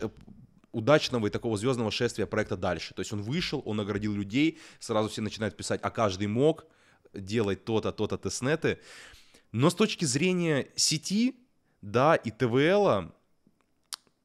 [0.71, 2.93] удачного и такого звездного шествия проекта дальше.
[2.93, 6.67] То есть он вышел, он наградил людей, сразу все начинают писать, а каждый мог
[7.13, 8.79] делать то-то, то-то тестнеты.
[9.51, 11.35] Но с точки зрения сети,
[11.81, 13.11] да, и ТВЛ,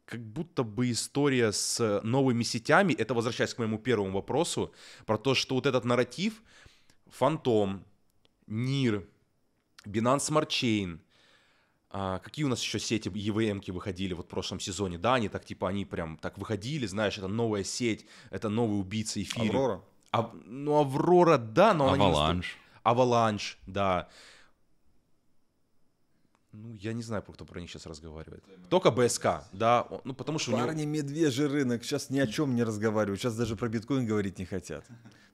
[0.05, 4.75] как будто бы история с новыми сетями, это возвращаясь к моему первому вопросу,
[5.07, 6.43] про то, что вот этот нарратив,
[7.11, 7.85] Фантом,
[8.47, 9.07] Нир,
[9.85, 11.01] Binance Smart Chain,
[11.95, 15.45] а, какие у нас еще сети EVM-ки выходили вот в прошлом сезоне, да, они так
[15.45, 19.45] типа, они прям так выходили, знаешь, это новая сеть, это новый убийца эфира.
[19.45, 19.83] Аврора.
[20.11, 22.57] А, ну, Аврора, да, но Аваланж.
[22.83, 24.09] Аваланж, да.
[26.53, 28.45] Ну, я не знаю, кто про них сейчас разговаривает.
[28.69, 29.89] Только БСК, да.
[30.05, 30.53] Ну, потому что...
[30.53, 30.93] Парни, него...
[30.93, 33.21] медвежий рынок сейчас ни о чем не разговаривают.
[33.21, 34.85] Сейчас даже про биткоин говорить не хотят.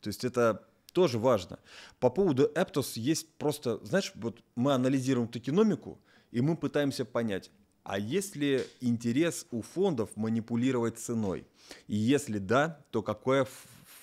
[0.00, 1.58] То есть это тоже важно.
[1.98, 3.84] По поводу Эптос есть просто...
[3.84, 5.98] Знаешь, вот мы анализируем токеномику,
[6.30, 7.50] и мы пытаемся понять,
[7.82, 11.46] а есть ли интерес у фондов манипулировать ценой?
[11.88, 13.46] И если да, то какая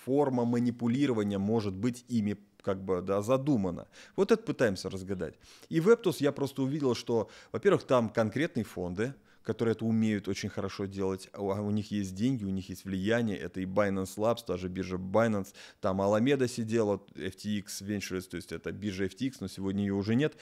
[0.04, 3.88] форма манипулирования может быть ими как бы, да, задумано.
[4.16, 5.36] Вот это пытаемся разгадать.
[5.70, 10.50] И в Эптус я просто увидел, что, во-первых, там конкретные фонды, которые это умеют очень
[10.50, 11.30] хорошо делать.
[11.34, 13.38] А у них есть деньги, у них есть влияние.
[13.38, 15.54] Это и Binance Labs, та же биржа Binance.
[15.80, 20.36] Там Alameda сидела, FTX Ventures, то есть это биржа FTX, но сегодня ее уже нет.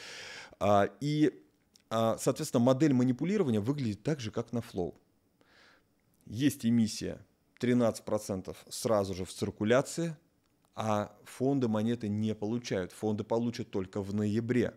[0.62, 1.34] А, и,
[1.90, 4.96] а, соответственно, модель манипулирования выглядит так же, как на Flow.
[6.26, 7.20] Есть эмиссия
[7.60, 10.16] 13% сразу же в циркуляции,
[10.76, 12.92] а фонды монеты не получают.
[12.92, 14.74] Фонды получат только в ноябре.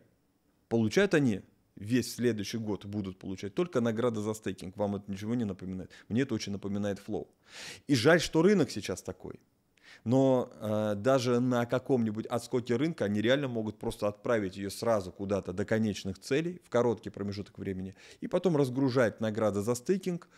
[0.68, 1.42] Получают они
[1.76, 4.76] весь следующий год будут получать только награды за стейкинг.
[4.76, 5.90] Вам это ничего не напоминает?
[6.08, 7.28] Мне это очень напоминает флоу.
[7.86, 9.38] И жаль, что рынок сейчас такой.
[10.04, 15.52] Но э, даже на каком-нибудь отскоке рынка они реально могут просто отправить ее сразу куда-то
[15.52, 20.28] до конечных целей в короткий промежуток времени и потом разгружать награды за стейкинг,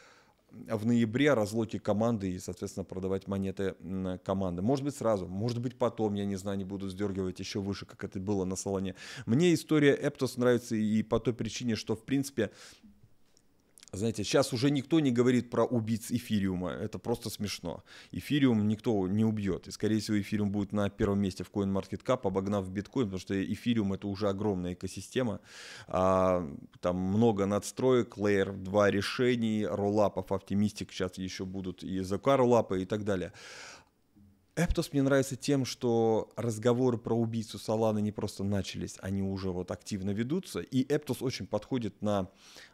[0.51, 3.75] в ноябре разлоки команды и, соответственно, продавать монеты
[4.25, 4.63] команды.
[4.63, 8.05] Может быть, сразу, может быть, потом, я не знаю, не буду сдергивать еще выше, как
[8.05, 8.95] это было на салоне.
[9.27, 12.51] Мне история Эптос нравится и по той причине, что, в принципе,
[13.93, 17.83] знаете, сейчас уже никто не говорит про убийц эфириума, это просто смешно.
[18.13, 22.69] Эфириум никто не убьет, и скорее всего эфириум будет на первом месте в CoinMarketCap, обогнав
[22.69, 25.41] биткоин, потому что эфириум это уже огромная экосистема,
[25.87, 26.47] а,
[26.81, 32.85] там много надстроек, Layer 2 решений, роллапов, оптимистик сейчас еще будут и ЗК роллапы и
[32.85, 33.33] так далее.
[34.59, 39.71] Эптос мне нравится тем, что разговоры про убийцу Соланы не просто начались, они уже вот
[39.71, 42.29] активно ведутся, и Эптос очень подходит на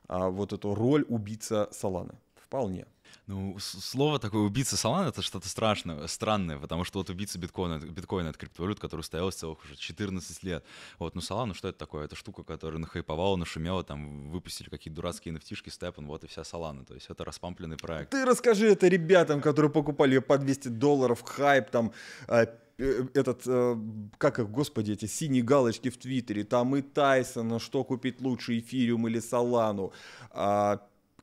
[0.09, 2.15] а, вот эту роль убийца Соланы.
[2.37, 2.87] Вполне.
[3.27, 8.29] Ну, слово такое убийца Солана это что-то страшное, странное, потому что вот убийца биткоина, биткоина
[8.29, 10.63] это криптовалют, который стоялась целых уже 14 лет.
[10.99, 12.05] Вот, ну Солана, что это такое?
[12.05, 16.85] Это штука, которая нахайповала, нашумела, там выпустили какие-то дурацкие nft степан, вот и вся Солана.
[16.85, 18.11] То есть это распампленный проект.
[18.11, 21.93] Ты расскажи это ребятам, которые покупали ее по 200 долларов, хайп там,
[22.29, 22.45] а,
[22.77, 23.77] э, этот, э,
[24.19, 29.09] как их, господи, эти синие галочки в Твиттере, там и Тайсона, что купить лучше, эфириум
[29.09, 29.95] или Солану,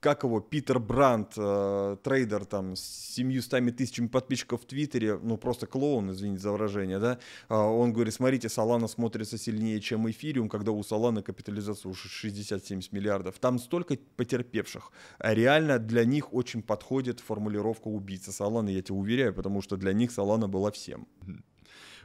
[0.01, 2.81] как его, Питер Брандт, э, трейдер там с
[3.15, 8.13] 700 тысячами подписчиков в Твиттере, ну просто клоун, извините за выражение, да, э, он говорит,
[8.13, 13.37] смотрите, Солана смотрится сильнее, чем эфириум, когда у Соланы капитализация уже 60-70 миллиардов.
[13.39, 14.91] Там столько потерпевших.
[15.19, 19.93] А реально для них очень подходит формулировка убийца Соланы, я тебе уверяю, потому что для
[19.93, 21.07] них Солана была всем.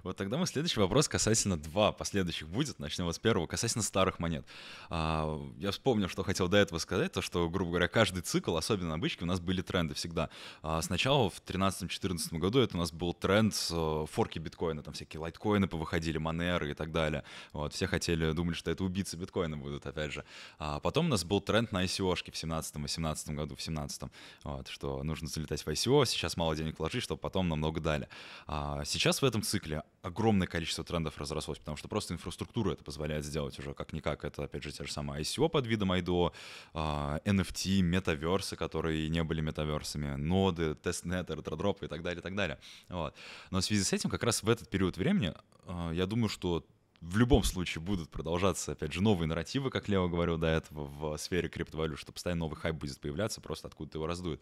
[0.07, 2.79] Вот тогда мой следующий вопрос касательно два последующих будет.
[2.79, 4.47] Начнем с первого, касательно старых монет.
[4.89, 8.91] А, я вспомнил, что хотел до этого сказать, то что, грубо говоря, каждый цикл, особенно
[8.91, 10.31] на бычке, у нас были тренды всегда.
[10.63, 15.19] А, сначала в 2013-2014 году это у нас был тренд э, форки биткоина, там всякие
[15.19, 17.25] лайткоины повыходили, манеры и так далее.
[17.53, 20.25] Вот, все хотели, думали, что это убийцы биткоина будут, опять же.
[20.61, 24.03] А потом у нас был тренд на ICO-шки в 17-18 году, в 17
[24.45, 28.09] вот, что нужно залетать в ICO, сейчас мало денег вложить, чтобы потом намного дали.
[28.47, 33.25] А сейчас в этом цикле огромное количество трендов разрослось, потому что просто инфраструктура это позволяет
[33.25, 34.25] сделать уже как-никак.
[34.25, 36.33] Это, опять же, те же самые ICO под видом IDO,
[36.75, 42.59] NFT, метаверсы, которые не были метаверсами, ноды, тестнеты, ретродропы и так далее, и так далее.
[42.89, 43.15] Вот.
[43.51, 45.35] Но в связи с этим как раз в этот период времени
[45.67, 46.65] а, я думаю, что
[47.01, 51.17] в любом случае будут продолжаться, опять же, новые нарративы, как Лео говорил до этого, в
[51.19, 54.41] сфере криптовалют, что постоянно новый хайп будет появляться, просто откуда-то его раздует.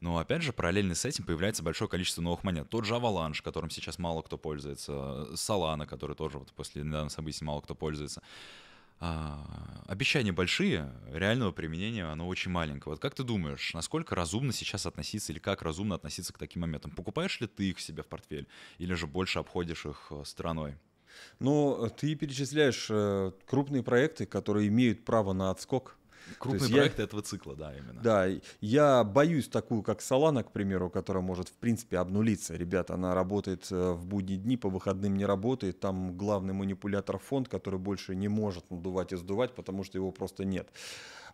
[0.00, 2.68] Но, опять же, параллельно с этим появляется большое количество новых монет.
[2.68, 7.44] Тот же Avalanche, которым сейчас мало кто пользуется, Solana, который тоже вот после недавних событий
[7.44, 8.22] мало кто пользуется.
[9.04, 12.92] А, обещания большие, реального применения оно очень маленькое.
[12.92, 16.92] Вот как ты думаешь, насколько разумно сейчас относиться или как разумно относиться к таким моментам?
[16.92, 18.46] Покупаешь ли ты их себе в портфель
[18.78, 20.76] или же больше обходишь их э, стороной?
[21.38, 25.96] Но ты перечисляешь э, крупные проекты, которые имеют право на отскок.
[26.38, 28.00] Крупные проекты я, этого цикла, да, именно.
[28.00, 28.26] Да,
[28.60, 32.54] я боюсь такую, как Solana, к примеру, которая может, в принципе, обнулиться.
[32.54, 35.80] Ребята, она работает э, в будние дни, по выходным не работает.
[35.80, 40.44] Там главный манипулятор фонд, который больше не может надувать и сдувать, потому что его просто
[40.44, 40.68] нет.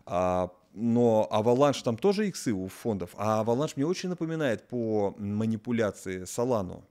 [0.05, 3.11] А, но Avalanche там тоже иксы у фондов.
[3.17, 6.83] А Avalanche мне очень напоминает по манипуляции Solana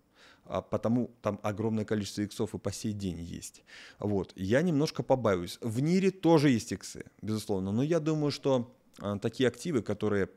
[0.49, 3.63] а потому там огромное количество иксов и по сей день есть.
[3.99, 4.33] Вот.
[4.37, 5.59] Я немножко побаиваюсь.
[5.61, 10.31] В НИРе тоже есть иксы, безусловно, но я думаю, что а, такие активы, которые,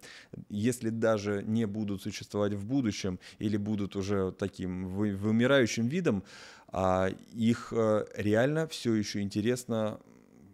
[0.50, 6.24] если даже не будут существовать в будущем или будут уже таким вымирающим видом,
[6.68, 10.00] а, их э, реально все еще интересно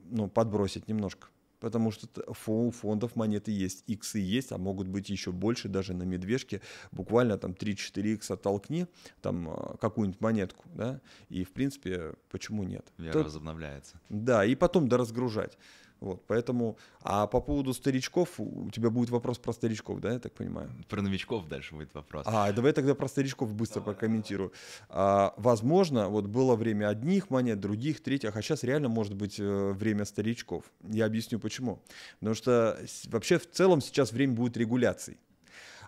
[0.10, 1.28] ну, подбросить немножко
[1.60, 2.08] потому что
[2.48, 7.38] у фондов монеты есть, иксы есть, а могут быть еще больше даже на медвежке, буквально
[7.38, 8.88] там 3-4 икса толкни,
[9.22, 12.86] там а, какую-нибудь монетку, да, и в принципе, почему нет?
[12.98, 14.00] Вера Тут, возобновляется.
[14.10, 15.58] Да, и потом доразгружать.
[16.00, 20.32] Вот, поэтому, а по поводу старичков, у тебя будет вопрос про старичков, да, я так
[20.34, 20.70] понимаю?
[20.90, 22.24] Про новичков дальше будет вопрос.
[22.28, 24.54] А, давай тогда про старичков быстро давай, прокомментирую.
[24.90, 29.72] А, возможно, вот было время одних монет, других, третьих, а сейчас реально может быть э,
[29.74, 30.66] время старичков.
[30.88, 31.82] Я объясню почему.
[32.20, 35.18] Потому что вообще в целом сейчас время будет регуляций.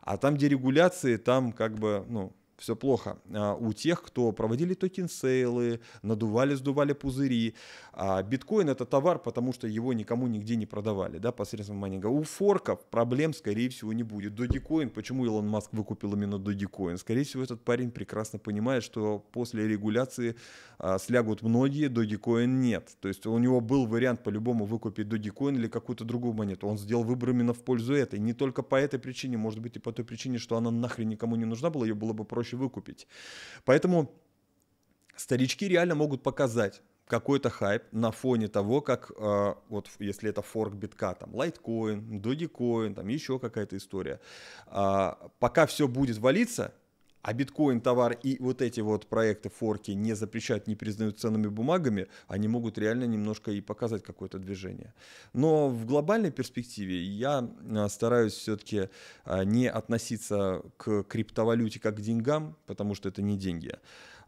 [0.01, 3.17] А там, где регуляции, там как бы, ну, все плохо.
[3.33, 7.55] А, у тех, кто проводили токен-сейлы, надували, сдували пузыри.
[7.93, 12.07] А биткоин это товар, потому что его никому нигде не продавали, да, посредством майнинга.
[12.07, 14.33] У форков проблем, скорее всего, не будет.
[14.33, 16.97] Dogecoin, почему Илон Маск выкупил именно Dogecoin?
[16.97, 20.35] Скорее всего, этот парень прекрасно понимает, что после регуляции
[20.77, 22.89] а, слягут многие, Dogecoin нет.
[23.01, 26.67] То есть у него был вариант по-любому выкупить Dogecoin или какую-то другую монету.
[26.67, 28.19] Он сделал выбор именно в пользу этой.
[28.19, 31.35] Не только по этой причине, может быть и по той причине, что она нахрен никому
[31.35, 33.07] не нужна была, ее было бы проще выкупить.
[33.65, 34.11] Поэтому
[35.15, 40.75] старички реально могут показать какой-то хайп на фоне того, как э, вот если это форк
[40.75, 44.21] битка, там Litecoin, Dogecoin, там еще какая-то история.
[44.67, 46.73] Э, пока все будет валиться,
[47.21, 52.07] а биткоин товар и вот эти вот проекты форки не запрещают, не признают ценными бумагами,
[52.27, 54.93] они могут реально немножко и показать какое-то движение.
[55.33, 58.89] Но в глобальной перспективе я а, стараюсь все-таки
[59.25, 63.75] а, не относиться к криптовалюте как к деньгам, потому что это не деньги,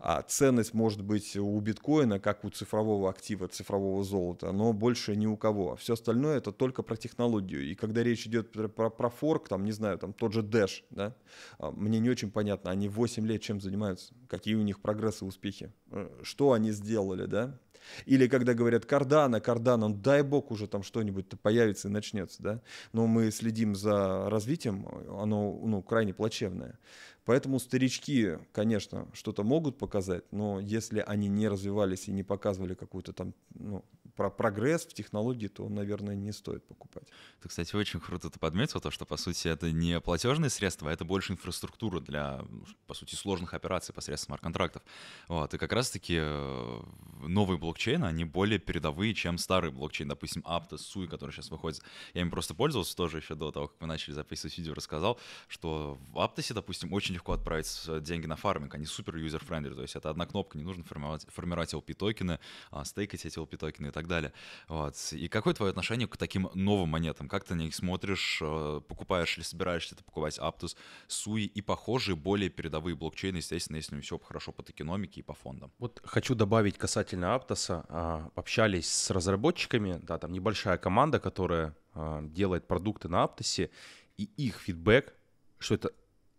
[0.04, 5.28] А ценность может быть у биткоина, как у цифрового актива, цифрового золота, но больше ни
[5.28, 5.76] у кого.
[5.76, 7.64] Все остальное это только про технологию.
[7.70, 11.16] И когда речь идет про, про форк, там, не знаю, там тот же Dash, да,
[11.60, 15.72] а, мне не очень понятно, они 8 лет чем занимаются, какие у них прогрессы, успехи,
[15.92, 17.60] э, что они сделали, да.
[18.06, 22.62] Или когда говорят Кардана, Кардана, ну, дай бог уже там что-нибудь появится и начнется, да.
[22.94, 26.78] Но мы следим за развитием, оно ну, крайне плачевное.
[27.26, 33.14] Поэтому старички, конечно, что-то могут показать, но если они не развивались и не показывали какую-то
[33.14, 37.08] там ну, про прогресс в технологии, то, наверное, не стоит покупать.
[37.40, 40.94] Это, кстати, очень круто ты подметил, то, что, по сути, это не платежные средства, а
[40.94, 42.46] это больше инфраструктура для,
[42.88, 44.84] по сути, сложных операций посредством смарт-контрактов.
[45.28, 46.82] Вот, и как раз-таки э,
[47.22, 51.82] новые блокчейны, они более передовые, чем старый блокчейн, допустим, Aptos, Sui, который сейчас выходит.
[52.14, 55.98] Я им просто пользовался тоже еще до того, как мы начали записывать видео, рассказал, что
[56.12, 57.68] в Aptos, допустим, очень легко отправить
[58.04, 61.74] деньги на фарминг, они супер user-friendly, то есть это одна кнопка, не нужно формировать, формировать
[61.74, 62.40] LP-токены,
[62.70, 64.34] а, стейкать эти LP-токены и так далее.
[64.68, 64.96] Вот.
[65.12, 67.28] И какое твое отношение к таким новым монетам?
[67.28, 68.40] Как ты на них смотришь?
[68.42, 70.76] Э, покупаешь или собираешься ты покупать Aptos,
[71.08, 75.72] Sui и похожие более передовые блокчейны, естественно, если все хорошо по токеномике и по фондам?
[75.80, 77.86] Вот хочу добавить касательно Aptos.
[77.90, 83.70] А, общались с разработчиками, да, там небольшая команда, которая а, делает продукты на Aptos,
[84.18, 85.14] и их фидбэк,
[85.60, 85.92] что это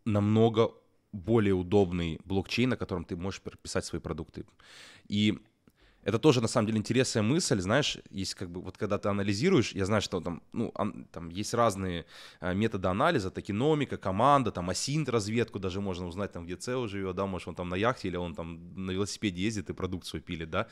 [0.05, 0.73] намного
[1.13, 4.47] более удобный блокчейн, на котором ты можешь писать свои продукты.
[5.09, 5.39] И
[6.03, 9.73] это тоже, на самом деле, интересная мысль, знаешь, есть как бы, вот когда ты анализируешь,
[9.73, 12.07] я знаю, что там, ну, ан, там есть разные
[12.41, 17.15] а, методы анализа, токеномика, команда, там, асинт разведку даже можно узнать, там, где Цео живет,
[17.17, 20.51] да, может, он там на яхте или он там на велосипеде ездит и продукцию пилит,
[20.51, 20.67] да.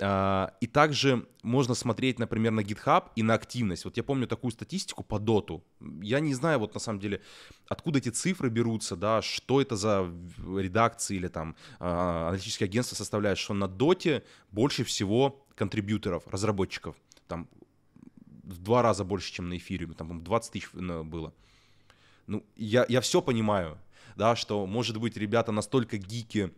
[0.00, 3.84] А, и также можно смотреть, например, на GitHub и на активность.
[3.84, 5.62] Вот я помню такую статистику по доту.
[6.02, 7.20] Я не знаю, вот на самом деле,
[7.68, 13.38] откуда эти цифры берутся, да, что это за редакции или там а, аналитические агентства составляют,
[13.38, 16.94] что на доте больше больше всего контрибьюторов, разработчиков.
[17.26, 17.48] Там
[18.44, 19.94] в два раза больше, чем на эфириуме.
[19.94, 21.32] Там, 20 тысяч э, было.
[22.28, 23.78] Ну, я, я все понимаю,
[24.16, 26.52] да, что, может быть, ребята настолько гики,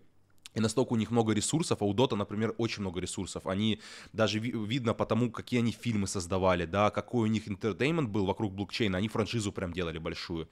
[0.54, 3.46] и настолько у них много ресурсов, а у Дота, например, очень много ресурсов.
[3.46, 3.80] Они
[4.12, 8.26] даже ви- видно по тому, какие они фильмы создавали, да, какой у них интертеймент был
[8.26, 8.98] вокруг блокчейна.
[8.98, 10.48] Они франшизу прям делали большую.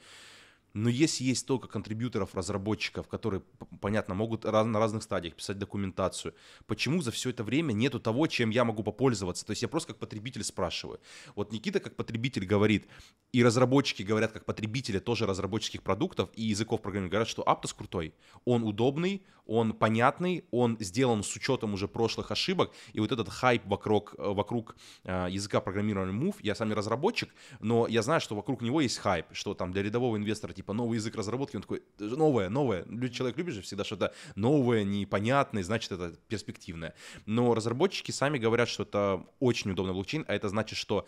[0.72, 3.42] Но если есть только контрибьюторов, разработчиков, которые,
[3.80, 6.34] понятно, могут на разных стадиях писать документацию,
[6.66, 9.44] почему за все это время нету того, чем я могу попользоваться?
[9.44, 11.00] То есть я просто как потребитель спрашиваю.
[11.34, 12.86] Вот Никита как потребитель говорит,
[13.32, 18.14] и разработчики говорят как потребители тоже разработческих продуктов и языков программирования, говорят, что Aptos крутой.
[18.44, 23.66] Он удобный, он понятный, он сделан с учетом уже прошлых ошибок, и вот этот хайп
[23.66, 28.62] вокруг, вокруг э, языка программирования Move, я сам не разработчик, но я знаю, что вокруг
[28.62, 32.50] него есть хайп, что там для рядового инвестора типа новый язык разработки, он такой, новое,
[32.50, 36.92] новое, человек любит же всегда что-то новое, непонятное, значит это перспективное.
[37.24, 41.06] Но разработчики сами говорят, что это очень удобный блокчейн, а это значит, что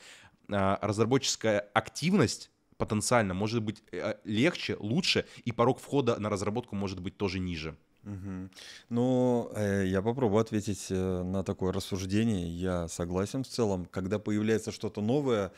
[0.48, 7.00] э, разработческая активность потенциально может быть э, легче, лучше, и порог входа на разработку может
[7.00, 7.76] быть тоже ниже.
[8.04, 8.48] Угу.
[8.88, 12.48] Ну, э, я попробую ответить э, на такое рассуждение.
[12.48, 13.84] Я согласен в целом.
[13.84, 15.52] Когда появляется что-то новое,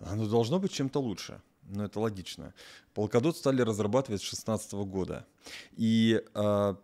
[0.00, 1.40] оно должно быть чем-то лучше.
[1.68, 2.54] Ну, это логично.
[2.94, 5.26] Полкадот стали разрабатывать с 2016 года.
[5.76, 6.74] И э,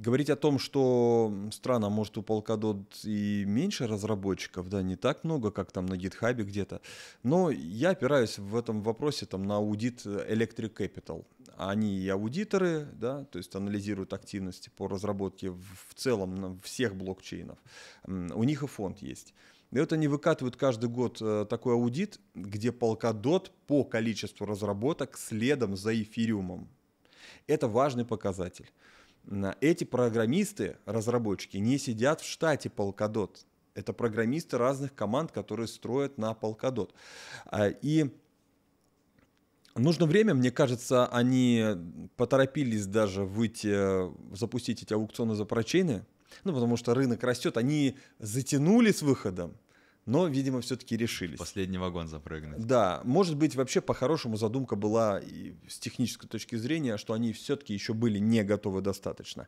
[0.00, 5.50] Говорить о том, что странно, может у Polkadot и меньше разработчиков, да, не так много,
[5.50, 6.80] как там на GitHub где-то,
[7.22, 11.26] но я опираюсь в этом вопросе там, на аудит Electric Capital.
[11.58, 17.58] Они и аудиторы, да, то есть анализируют активности по разработке в целом всех блокчейнов.
[18.06, 19.34] У них и фонд есть.
[19.72, 25.76] И вот они выкатывают каждый год э, такой аудит, где Polkadot по количеству разработок следом
[25.76, 26.68] за эфириумом.
[27.46, 28.70] Это важный показатель
[29.60, 33.30] эти программисты, разработчики, не сидят в штате Polkadot.
[33.74, 36.90] Это программисты разных команд, которые строят на Polkadot.
[37.46, 38.10] А, и
[39.76, 41.64] нужно время, мне кажется, они
[42.16, 46.04] поторопились даже выйти, запустить эти аукционы за прочейны,
[46.44, 49.56] ну, потому что рынок растет, они затянули с выходом,
[50.06, 51.38] но, видимо, все-таки решились.
[51.38, 52.66] Последний вагон запрыгнуть.
[52.66, 57.74] Да, может быть, вообще по-хорошему задумка была и с технической точки зрения, что они все-таки
[57.74, 59.46] еще были не готовы достаточно.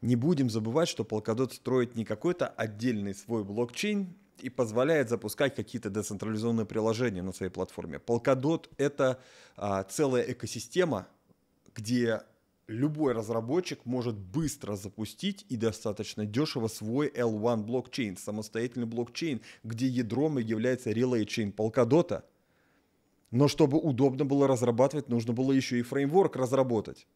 [0.00, 5.90] Не будем забывать, что Polkadot строит не какой-то отдельный свой блокчейн, и позволяет запускать какие-то
[5.90, 7.98] децентрализованные приложения на своей платформе.
[7.98, 9.18] Polkadot— это
[9.56, 11.08] а, целая экосистема,
[11.74, 12.22] где
[12.68, 20.38] любой разработчик может быстро запустить и достаточно дешево свой L1 блокчейн, самостоятельный блокчейн, где ядром
[20.38, 22.22] является Relay Chain Polkadot.
[23.30, 27.06] Но чтобы удобно было разрабатывать, нужно было еще и фреймворк разработать,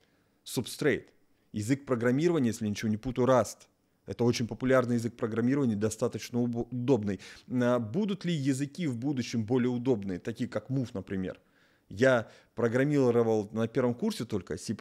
[0.45, 1.07] Substrate.
[1.53, 3.69] Язык программирования, если ничего не путаю, Rust.
[4.07, 7.21] Это очень популярный язык программирования, достаточно удобный.
[7.51, 11.41] А будут ли языки в будущем более удобные, такие как Move, например?
[11.89, 14.75] Я программировал на первом курсе только C++.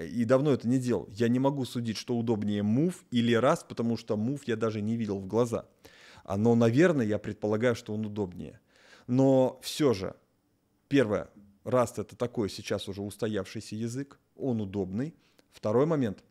[0.00, 1.08] И давно это не делал.
[1.10, 4.96] Я не могу судить, что удобнее Move или Rust, потому что Move я даже не
[4.96, 5.66] видел в глаза.
[6.24, 8.60] А, но, наверное, я предполагаю, что он удобнее.
[9.06, 10.16] Но все же,
[10.88, 11.30] первое,
[11.64, 15.14] Rust это такой сейчас уже устоявшийся язык, он удобный.
[15.52, 16.24] Второй момент.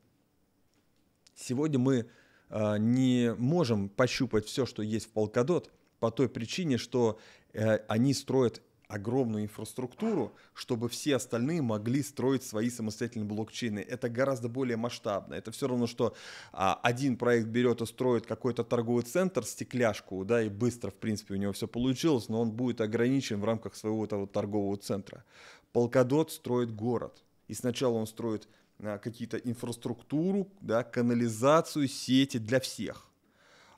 [1.33, 2.07] Сегодня мы
[2.49, 7.19] э, не можем пощупать все, что есть в Polkadot, по той причине, что
[7.53, 13.79] э, они строят огромную инфраструктуру, чтобы все остальные могли строить свои самостоятельные блокчейны.
[13.79, 15.33] Это гораздо более масштабно.
[15.33, 16.15] Это все равно, что
[16.51, 21.33] а, один проект берет и строит какой-то торговый центр, стекляшку, да, и быстро, в принципе,
[21.33, 25.23] у него все получилось, но он будет ограничен в рамках своего этого торгового центра.
[25.71, 27.23] Полкадот строит город.
[27.47, 28.47] И сначала он строит
[28.79, 33.07] а, какие-то инфраструктуру, да, канализацию, сети для всех.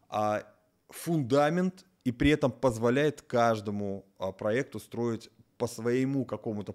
[0.10, 0.44] А
[0.90, 6.74] фундамент и при этом позволяет каждому а, проекту строить по своему какому-то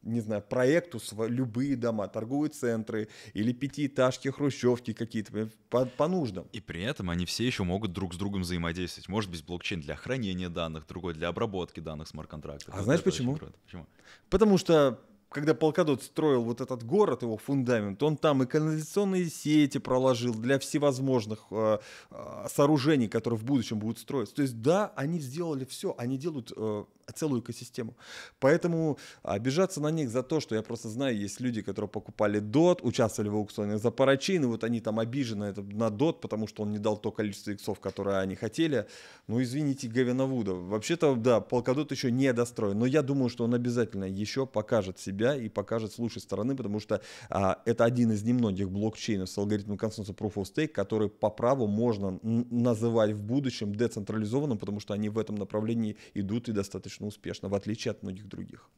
[0.00, 0.98] не знаю, проекту
[1.28, 6.48] любые дома, торговые центры или пятиэтажки, хрущевки какие-то по, по нуждам.
[6.52, 9.08] И при этом они все еще могут друг с другом взаимодействовать.
[9.08, 12.72] Может быть, блокчейн для хранения данных, другой для обработки данных смарт-контрактов.
[12.72, 13.38] А вот знаешь почему?
[13.66, 13.86] почему?
[14.28, 14.98] Потому что
[15.32, 20.58] когда Полкадот строил вот этот город, его фундамент, он там и канализационные сети проложил для
[20.58, 21.78] всевозможных э,
[22.10, 24.34] э, сооружений, которые в будущем будут строиться.
[24.34, 27.96] То есть да, они сделали все, они делают э, целую экосистему.
[28.40, 32.80] Поэтому обижаться на них за то, что я просто знаю, есть люди, которые покупали DOT,
[32.82, 36.72] участвовали в аукционах за парачин, и вот они там обижены на DOT, потому что он
[36.72, 38.86] не дал то количество иксов, которое они хотели.
[39.28, 40.54] Ну, извините, Гавина Вуда.
[40.54, 45.36] Вообще-то, да, Polkadot еще не достроен, но я думаю, что он обязательно еще покажет себя
[45.36, 49.78] и покажет с лучшей стороны, потому что а, это один из немногих блокчейнов с алгоритмом
[49.78, 55.08] консенсуса Proof of Stake, который по праву можно называть в будущем децентрализованным, потому что они
[55.08, 58.70] в этом направлении идут и достаточно достаточно успешно, в отличие от многих других.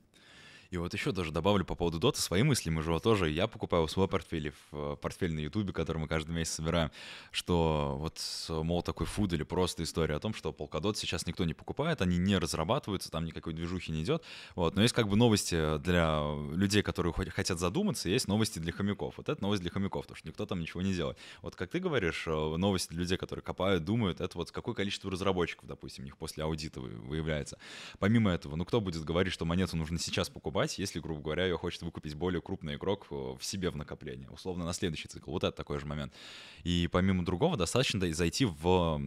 [0.74, 2.68] И вот еще даже добавлю по поводу Дота свои мысли.
[2.68, 6.54] Мы же тоже, я покупаю свой портфель в портфель на Ютубе, который мы каждый месяц
[6.54, 6.90] собираем,
[7.30, 11.54] что вот, мол, такой фуд или просто история о том, что Polkadot сейчас никто не
[11.54, 14.24] покупает, они не разрабатываются, там никакой движухи не идет.
[14.56, 14.74] Вот.
[14.74, 16.20] Но есть как бы новости для
[16.52, 19.14] людей, которые хотят задуматься, есть новости для хомяков.
[19.18, 21.16] Вот это новость для хомяков, потому что никто там ничего не делает.
[21.40, 25.08] Вот как ты говоришь, э, новости для людей, которые копают, думают, это вот какое количество
[25.08, 27.58] разработчиков, допустим, у них после аудита выявляется.
[28.00, 31.44] Помимо этого, ну кто будет говорить, что монету нужно сейчас покупать, покупать, если, грубо говоря,
[31.44, 35.30] ее хочет выкупить более крупный игрок э, в себе в накопление, условно, на следующий цикл.
[35.30, 36.12] Вот это такой же момент.
[36.64, 39.00] И помимо другого, достаточно зайти в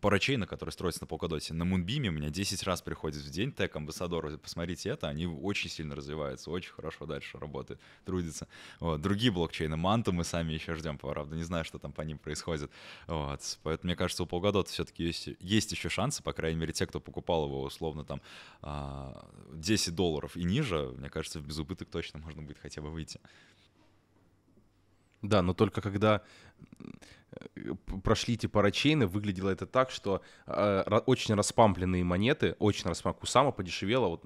[0.00, 1.52] парачейны, который строится на Polkadot.
[1.52, 4.38] На Moonbeam у меня 10 раз приходит в день тег амбассадор.
[4.38, 8.46] Посмотрите это, они очень сильно развиваются, очень хорошо дальше работают, трудятся.
[8.80, 9.00] Вот.
[9.00, 12.70] Другие блокчейны, Манту мы сами еще ждем, правда, не знаю, что там по ним происходит.
[13.06, 13.58] Вот.
[13.62, 17.00] Поэтому, мне кажется, у Polkadot все-таки есть, есть еще шансы, по крайней мере, те, кто
[17.00, 18.20] покупал его условно там
[19.52, 23.20] 10 а, долларов и ниже, мне кажется, в безубыток точно можно будет хотя бы выйти.
[25.22, 26.22] Да, но только когда
[27.56, 33.50] э, прошли эти парачейны, выглядело это так, что э, очень распампленные монеты, очень распампленные, Кусама
[33.50, 34.24] подешевела, вот,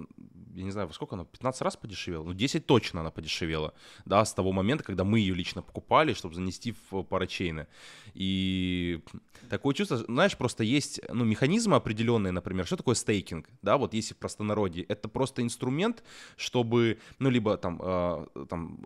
[0.58, 2.24] я не знаю, во сколько она, 15 раз подешевела?
[2.24, 3.72] Ну, 10 точно она подешевела,
[4.04, 7.66] да, с того момента, когда мы ее лично покупали, чтобы занести в парачейны.
[8.14, 9.00] И
[9.48, 14.14] такое чувство, знаешь, просто есть, ну, механизмы определенные, например, что такое стейкинг, да, вот если
[14.14, 16.02] в простонародье, это просто инструмент,
[16.36, 18.78] чтобы, ну, либо там, э, там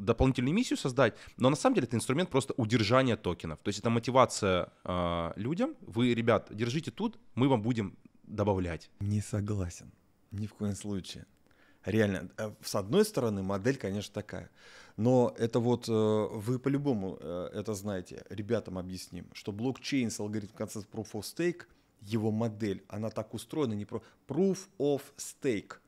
[0.00, 3.58] дополнительную миссию создать, но на самом деле это инструмент просто удержания токенов.
[3.62, 5.74] То есть это мотивация э, людям.
[5.80, 8.90] Вы, ребят, держите тут, мы вам будем добавлять.
[9.00, 9.92] Не согласен.
[10.30, 11.26] Ни в коем случае.
[11.84, 14.50] Реально, э, с одной стороны, модель, конечно, такая.
[14.96, 18.24] Но это вот э, вы по-любому э, это знаете.
[18.28, 21.62] Ребятам объясним, что блокчейн с алгоритмом консенсус Proof of Stake,
[22.00, 25.74] его модель, она так устроена, не про Proof of Stake–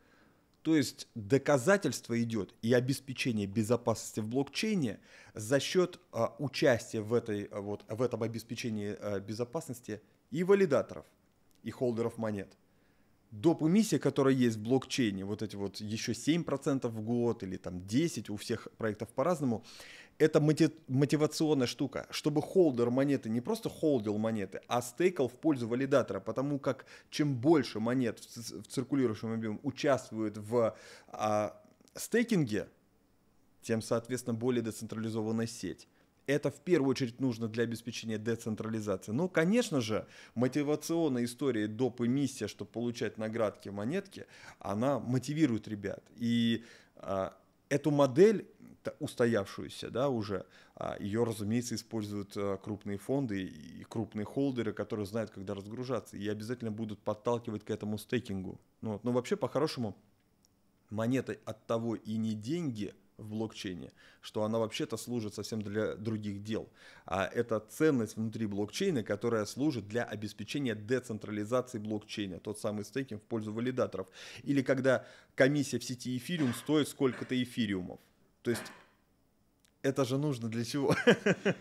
[0.63, 5.01] то есть доказательство идет и обеспечение безопасности в блокчейне
[5.35, 5.99] за счет
[6.39, 11.05] участия в, этой, вот, в этом обеспечении безопасности и валидаторов,
[11.65, 12.57] и холдеров монет.
[13.33, 13.63] Доп.
[13.63, 18.29] эмиссия, которая есть в блокчейне, вот эти вот еще 7% в год или там 10,
[18.29, 19.65] у всех проектов по-разному,
[20.19, 26.21] это мотивационная штука, чтобы холдер монеты не просто холдил монеты, а стейкал в пользу валидатора,
[26.21, 30.77] потому как чем больше монет в циркулирующем объеме участвует в
[31.09, 31.59] а,
[31.95, 32.69] стейкинге,
[33.63, 35.89] тем, соответственно, более децентрализованная сеть.
[36.27, 39.13] Это в первую очередь нужно для обеспечения децентрализации.
[39.13, 42.01] Но, конечно же, мотивационная история доп.
[42.03, 44.27] и миссия, чтобы получать наградки, монетки,
[44.59, 46.03] она мотивирует ребят.
[46.17, 46.65] И
[46.97, 47.37] а,
[47.69, 48.47] эту модель
[48.99, 55.31] устоявшуюся, да, уже, а ее, разумеется, используют а, крупные фонды и крупные холдеры, которые знают,
[55.31, 58.61] когда разгружаться, и обязательно будут подталкивать к этому стейкингу.
[58.81, 59.05] Ну, вот.
[59.05, 59.97] Но вообще, по-хорошему,
[60.91, 66.43] монетой от того и не деньги в блокчейне, что она вообще-то служит совсем для других
[66.43, 66.69] дел.
[67.07, 73.27] А это ценность внутри блокчейна, которая служит для обеспечения децентрализации блокчейна, тот самый стейкинг в
[73.27, 74.09] пользу валидаторов.
[74.43, 78.01] Или когда комиссия в сети эфириум стоит сколько-то эфириумов.
[78.43, 78.73] То есть
[79.83, 80.95] это же нужно для чего?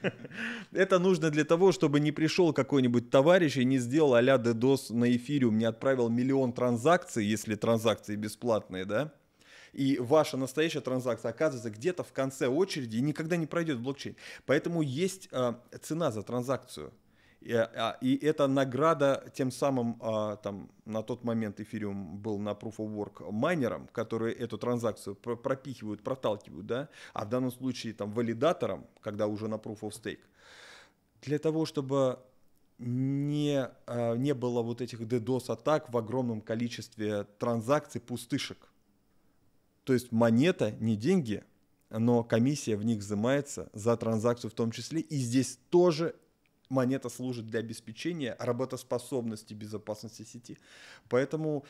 [0.71, 5.15] это нужно для того, чтобы не пришел какой-нибудь товарищ и не сделал а-ля DDoS на
[5.15, 9.11] эфириум, не отправил миллион транзакций, если транзакции бесплатные, да?
[9.73, 14.15] И ваша настоящая транзакция оказывается где-то в конце очереди и никогда не пройдет в блокчейн.
[14.45, 16.91] Поэтому есть э, цена за транзакцию.
[17.41, 22.51] И, а, и это награда тем самым, а, там, на тот момент эфириум был на
[22.51, 28.11] Proof of Work майнером, которые эту транзакцию пропихивают, проталкивают, да, а в данном случае там
[28.11, 30.19] валидатором, когда уже на Proof of Stake.
[31.23, 32.19] Для того, чтобы
[32.77, 38.70] не, а, не было вот этих DDoS-атак в огромном количестве транзакций, пустышек.
[39.83, 41.43] То есть монета не деньги,
[41.89, 45.01] но комиссия в них взимается за транзакцию в том числе.
[45.01, 46.15] И здесь тоже
[46.69, 50.57] монета служит для обеспечения работоспособности безопасности сети.
[51.09, 51.65] Поэтому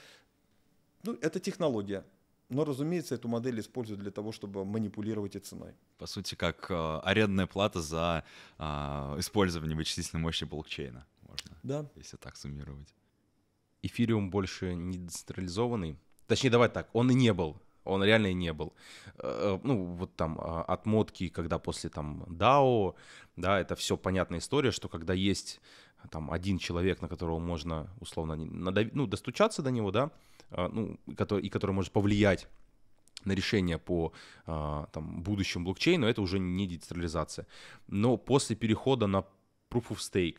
[1.03, 2.05] ну, это технология.
[2.49, 5.73] Но, разумеется, эту модель используют для того, чтобы манипулировать и ценой.
[5.97, 8.25] По сути, как э, арендная плата за
[8.57, 8.63] э,
[9.19, 11.07] использование вычислительной мощи блокчейна.
[11.21, 11.85] Можно, да.
[11.95, 12.93] если так суммировать.
[13.81, 15.97] Эфириум больше не децентрализованный.
[16.27, 18.73] Точнее, давай так, он и не был он реально и не был.
[19.17, 22.95] Э, ну, вот там а, отмотки, когда после там DAO,
[23.35, 25.61] да, это все понятная история, что когда есть
[26.09, 30.11] там один человек, на которого можно условно надавить, ну, достучаться до него, да,
[30.49, 32.47] а, ну, который, и который может повлиять
[33.25, 34.13] на решение по
[34.45, 37.45] а, там, будущему блокчейну, это уже не децентрализация.
[37.87, 39.25] Но после перехода на
[39.69, 40.37] Proof of Stake,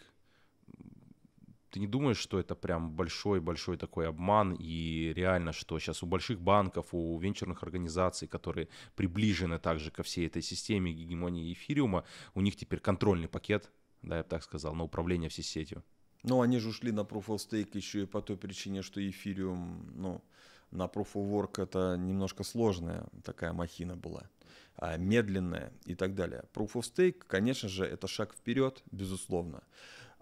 [1.73, 6.39] ты не думаешь, что это прям большой-большой такой обман и реально, что сейчас у больших
[6.39, 12.05] банков, у венчурных организаций, которые приближены также ко всей этой системе гегемонии эфириума,
[12.35, 13.71] у них теперь контрольный пакет,
[14.03, 15.83] да, я бы так сказал, на управление всей сетью.
[16.25, 19.91] Ну, они же ушли на Proof of Stake еще и по той причине, что эфириум,
[19.95, 20.23] ну,
[20.71, 24.29] на Proof of Work это немножко сложная такая махина была,
[24.77, 26.45] а медленная и так далее.
[26.53, 29.63] Proof of Stake, конечно же, это шаг вперед, безусловно.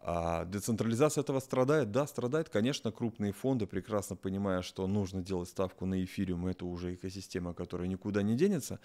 [0.03, 1.91] А децентрализация этого страдает?
[1.91, 2.49] Да, страдает.
[2.49, 7.87] Конечно, крупные фонды, прекрасно понимая, что нужно делать ставку на эфириум, это уже экосистема, которая
[7.87, 8.81] никуда не денется.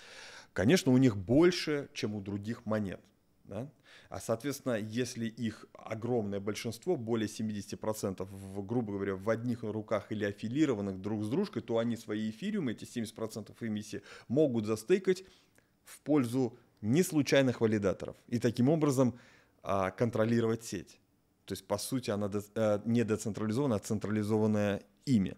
[0.52, 3.00] Конечно, у них больше, чем у других монет.
[3.46, 3.70] Да?
[4.10, 10.26] А, соответственно, если их огромное большинство, более 70%, в, грубо говоря, в одних руках или
[10.26, 15.24] аффилированных друг с дружкой, то они свои эфириумы, эти 70% эмиссии, могут застыкать
[15.86, 18.18] в пользу неслучайных валидаторов.
[18.28, 19.18] И таким образом
[19.64, 21.00] а, контролировать сеть.
[21.46, 25.38] То есть, по сути, она э, не децентрализованная, а централизованное имя.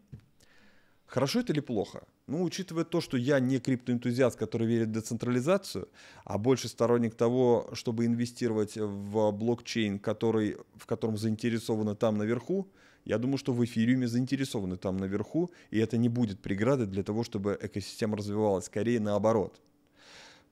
[1.05, 2.05] Хорошо это или плохо?
[2.27, 5.87] Ну, учитывая то, что я не криптоэнтузиаст, который верит в децентрализацию,
[6.25, 12.67] а больше сторонник того, чтобы инвестировать в блокчейн, который, в котором заинтересованы там наверху,
[13.05, 17.23] я думаю, что в эфириуме заинтересованы там наверху, и это не будет преградой для того,
[17.23, 19.61] чтобы экосистема развивалась, скорее наоборот.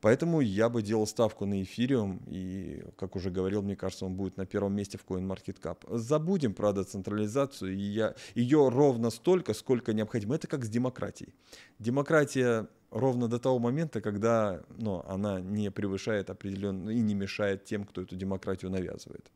[0.05, 4.37] Поэтому я бы делал ставку на эфириум, и, как уже говорил, мне кажется, он будет
[4.37, 5.97] на первом месте в CoinMarketCap.
[5.97, 10.35] Забудем про децентрализацию, и я, ее ровно столько, сколько необходимо.
[10.35, 11.33] Это как с демократией.
[11.79, 17.83] Демократия ровно до того момента, когда ну, она не превышает определенно и не мешает тем,
[17.83, 19.31] кто эту демократию навязывает.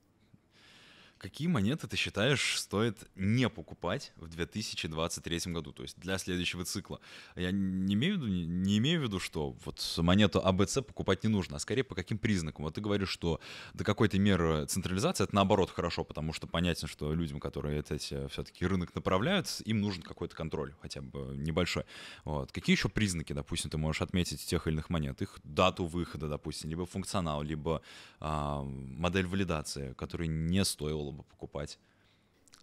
[1.19, 7.01] Какие монеты ты считаешь стоит не покупать в 2023 году, то есть для следующего цикла?
[7.35, 11.29] Я не имею в виду, не имею в виду, что вот монету АБЦ покупать не
[11.29, 12.63] нужно, а скорее по каким признакам?
[12.63, 13.41] Вот ты говоришь, что
[13.73, 18.65] до какой-то меры централизация это наоборот хорошо, потому что понятно, что людям, которые это все-таки
[18.65, 21.83] рынок направляют, им нужен какой-то контроль, хотя бы небольшой.
[22.23, 22.53] Вот.
[22.53, 25.21] Какие еще признаки, допустим, ты можешь отметить тех или иных монет?
[25.21, 27.81] Их дату выхода, допустим, либо функционал, либо
[28.21, 31.79] а, модель валидации, которой не стоило было бы покупать?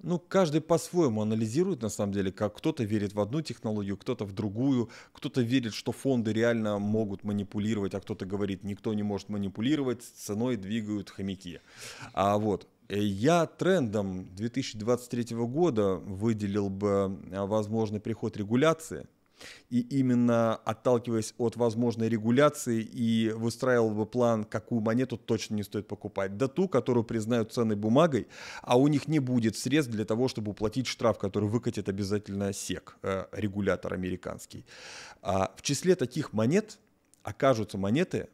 [0.02, 4.32] Ну, каждый по-своему анализирует, на самом деле, как кто-то верит в одну технологию, кто-то в
[4.32, 10.02] другую, кто-то верит, что фонды реально могут манипулировать, а кто-то говорит, никто не может манипулировать,
[10.02, 11.60] ценой двигают хомяки.
[12.12, 19.08] А вот, э, я трендом 2023 года выделил бы а, возможный приход регуляции–
[19.70, 25.86] и именно отталкиваясь от возможной регуляции и выстраивал бы план, какую монету точно не стоит
[25.88, 26.36] покупать.
[26.36, 28.26] Да ту, которую признают ценной бумагой,
[28.62, 32.96] а у них не будет средств для того, чтобы уплатить штраф, который выкатит обязательно SEC,
[33.02, 34.64] э, регулятор американский.
[35.22, 36.78] А в числе таких монет
[37.22, 38.28] окажутся монеты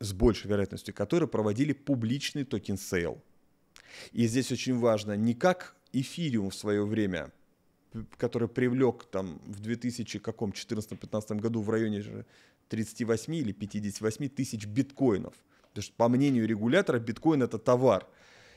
[0.00, 3.22] с большей вероятностью, которые проводили публичный токен сейл.
[4.12, 7.32] И здесь очень важно не как эфириум в свое время,
[8.16, 12.24] который привлек там в 2014-2015 году в районе
[12.68, 15.34] 38 или 58 тысяч биткоинов.
[15.68, 18.06] Потому что по мнению регулятора биткоин это товар.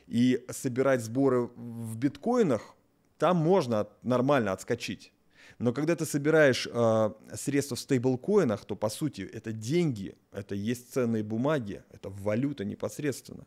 [0.07, 2.75] И собирать сборы в биткоинах,
[3.17, 5.13] там можно нормально отскочить.
[5.59, 10.91] Но когда ты собираешь э, средства в стейблкоинах, то по сути это деньги, это есть
[10.91, 13.45] ценные бумаги, это валюта непосредственно.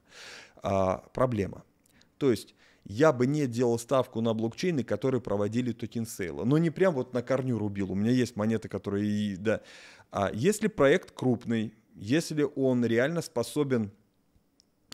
[0.63, 1.65] Э, проблема.
[2.19, 2.55] То есть
[2.85, 6.45] я бы не делал ставку на блокчейны, которые проводили токен сейла.
[6.45, 7.93] Но не прям вот на корню рубил.
[7.93, 9.37] У меня есть монеты, которые...
[9.37, 9.63] Да.
[10.11, 13.91] А если проект крупный, если он реально способен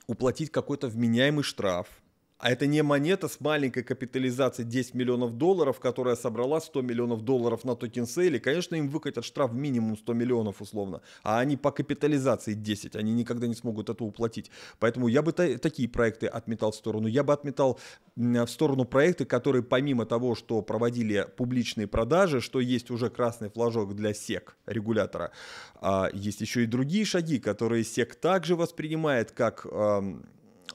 [0.06, 1.99] уплатить какой-то вменяемый штраф,
[2.40, 7.64] а это не монета с маленькой капитализацией 10 миллионов долларов, которая собрала 100 миллионов долларов
[7.64, 8.40] на токен сейле.
[8.40, 11.02] Конечно, им выкатят штраф минимум 100 миллионов условно.
[11.22, 12.96] А они по капитализации 10.
[12.96, 14.50] Они никогда не смогут это уплатить.
[14.78, 17.08] Поэтому я бы та- такие проекты отметал в сторону.
[17.08, 17.78] Я бы отметал
[18.16, 23.94] в сторону проекты, которые помимо того, что проводили публичные продажи, что есть уже красный флажок
[23.94, 25.32] для СЕК, регулятора,
[25.74, 29.66] а есть еще и другие шаги, которые СЕК также воспринимает как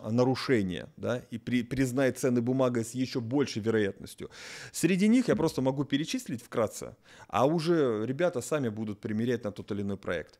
[0.03, 4.29] нарушение, да, и при, признает ценной бумагой с еще большей вероятностью.
[4.71, 6.95] Среди них я просто могу перечислить вкратце,
[7.27, 10.39] а уже ребята сами будут примерять на тот или иной проект.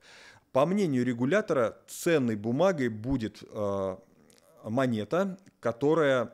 [0.52, 3.98] По мнению регулятора, ценной бумагой будет э,
[4.64, 6.34] монета, которая,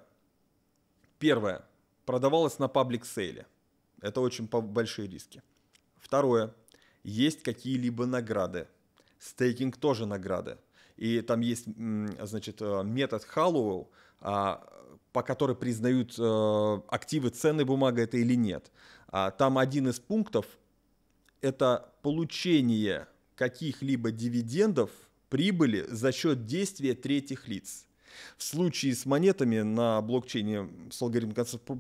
[1.18, 1.64] первое,
[2.06, 3.48] продавалась на паблик сейле.
[4.02, 5.42] Это очень большие риски.
[6.00, 6.54] Второе,
[7.04, 8.68] есть какие-либо награды.
[9.20, 10.58] Стейкинг тоже награды
[11.02, 13.90] и там есть, значит, э, метод Халлоуэлл,
[14.20, 14.64] а,
[15.12, 18.72] по которой признают э, активы ценной бумагой это или нет.
[19.08, 20.46] А, там один из пунктов–
[21.42, 24.92] это получение каких-либо дивидендов,
[25.30, 27.88] прибыли за счет действия третьих лиц.
[28.38, 31.34] В случае с монетами на блокчейне с алгоритмом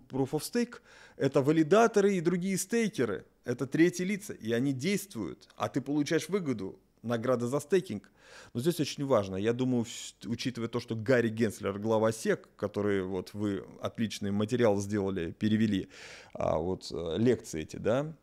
[0.09, 0.78] Proof of Stake
[1.15, 3.28] это валидаторы и другие стейкеры.
[3.45, 8.12] Это третьи лица, и они действуют, а ты получаешь выгоду награда за стейкинг.
[8.54, 9.86] Но здесь очень важно, я думаю,
[10.26, 15.89] учитывая то, что Гарри Генслер, глава СЕК, который вот вы отличный материал сделали, перевели,
[16.34, 18.14] а, вот э, лекции эти, да,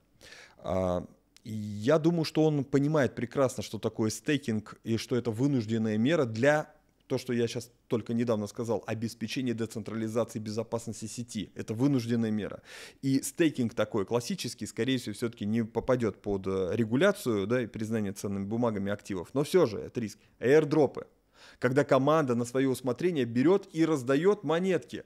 [0.59, 1.05] а,
[1.45, 6.75] я думаю, что он понимает прекрасно, что такое стейкинг и что это вынужденная мера для
[7.09, 11.51] то, что я сейчас только недавно сказал, обеспечение децентрализации безопасности сети.
[11.55, 12.63] Это вынужденная мера.
[13.03, 18.13] И стейкинг такой классический, скорее всего, все-таки не попадет под э, регуляцию да, и признание
[18.13, 19.31] ценными бумагами активов.
[19.33, 20.19] Но все же это риск.
[20.39, 21.07] Airdropы.
[21.59, 25.05] Когда команда на свое усмотрение берет и раздает монетки.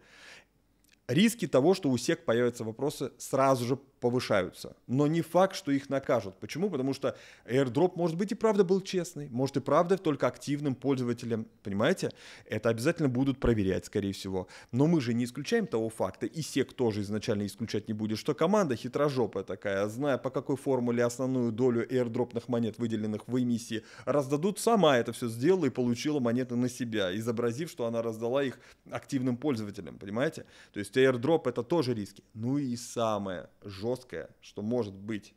[1.07, 4.74] Риски того, что у SEC появятся вопросы, сразу же повышаются.
[4.88, 6.34] Но не факт, что их накажут.
[6.40, 6.68] Почему?
[6.68, 11.46] Потому что airdrop, может быть, и правда был честный, может и правда только активным пользователям.
[11.62, 12.11] Понимаете?
[12.46, 14.48] Это обязательно будут проверять, скорее всего.
[14.72, 18.34] Но мы же не исключаем того факта, и SEC тоже изначально исключать не будет, что
[18.34, 24.59] команда хитрожопая такая, зная по какой формуле основную долю airdropных монет, выделенных в эмиссии, раздадут,
[24.59, 28.59] сама это все сделала и получила монеты на себя, изобразив, что она раздала их
[28.90, 29.98] активным пользователям.
[29.98, 30.44] Понимаете?
[30.72, 32.24] То есть airdrop это тоже риски.
[32.34, 35.34] Ну и самое жесткое жесткое, что может быть,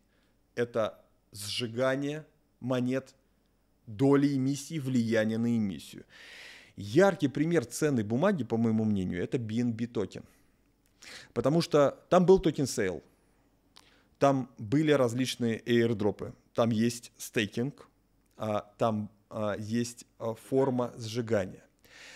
[0.55, 0.99] это
[1.31, 2.25] сжигание
[2.59, 3.13] монет
[3.87, 6.05] доли эмиссии, влияние на эмиссию.
[6.77, 10.23] Яркий пример ценной бумаги, по моему мнению, это BNB токен.
[11.33, 13.03] Потому что там был токен сейл,
[14.17, 17.87] там были различные airdrop ы, там есть стейкинг,
[18.37, 21.64] а, там а, есть а, форма сжигания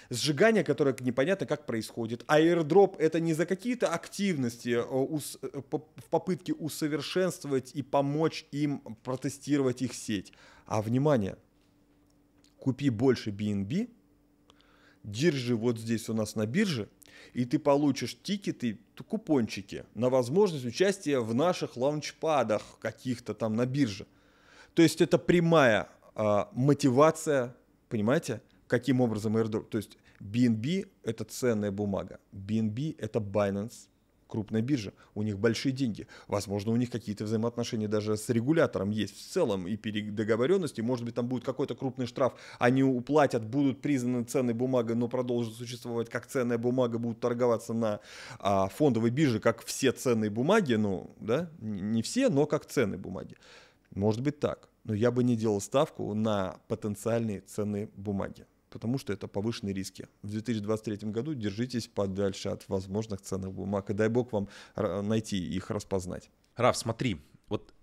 [0.10, 2.24] сжигание, которое непонятно как происходит.
[2.28, 8.80] А airdrop это не за какие-то активности э, э, в попытке усовершенствовать и помочь им
[9.04, 10.34] протестировать их сеть.
[10.66, 11.38] А внимание,
[12.58, 13.90] купи больше BNB,
[15.04, 16.90] держи вот здесь у нас на бирже,
[17.34, 24.06] и ты получишь тикеты, купончики на возможность участия в наших лаунчпадах каких-то там на бирже.
[24.74, 27.56] То есть это прямая а, мотивация,
[27.88, 29.66] понимаете, каким образом airdrop.
[29.70, 33.90] То есть BNB это ценная бумага, BNB это Binance,
[34.28, 36.08] крупная биржа, у них большие деньги.
[36.28, 39.76] Возможно, у них какие-то взаимоотношения даже с регулятором есть в целом и
[40.12, 40.82] договоренности.
[40.82, 45.56] Может быть, там будет какой-то крупный штраф, они уплатят, будут признаны ценной бумагой, но продолжат
[45.56, 48.00] существовать как ценная бумага, будут торговаться на
[48.38, 53.36] а, фондовой бирже, как все ценные бумаги, ну, да, не все, но как ценные бумаги.
[53.96, 59.14] Может быть так, но я бы не делал ставку на потенциальные ценные бумаги потому что
[59.14, 60.08] это повышенные риски.
[60.22, 65.70] В 2023 году держитесь подальше от возможных ценных бумаг, и дай бог вам найти их
[65.70, 66.30] распознать.
[66.56, 67.74] Раф, смотри, вот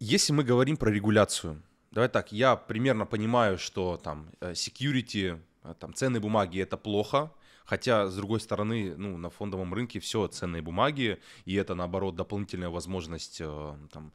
[0.00, 5.74] если мы говорим про регуляцию, давай так, я примерно понимаю, что там э, security, э,
[5.78, 7.30] там ценные бумаги это плохо,
[7.64, 12.68] Хотя, с другой стороны, ну, на фондовом рынке все ценные бумаги, и это, наоборот, дополнительная
[12.70, 14.12] возможность э, там,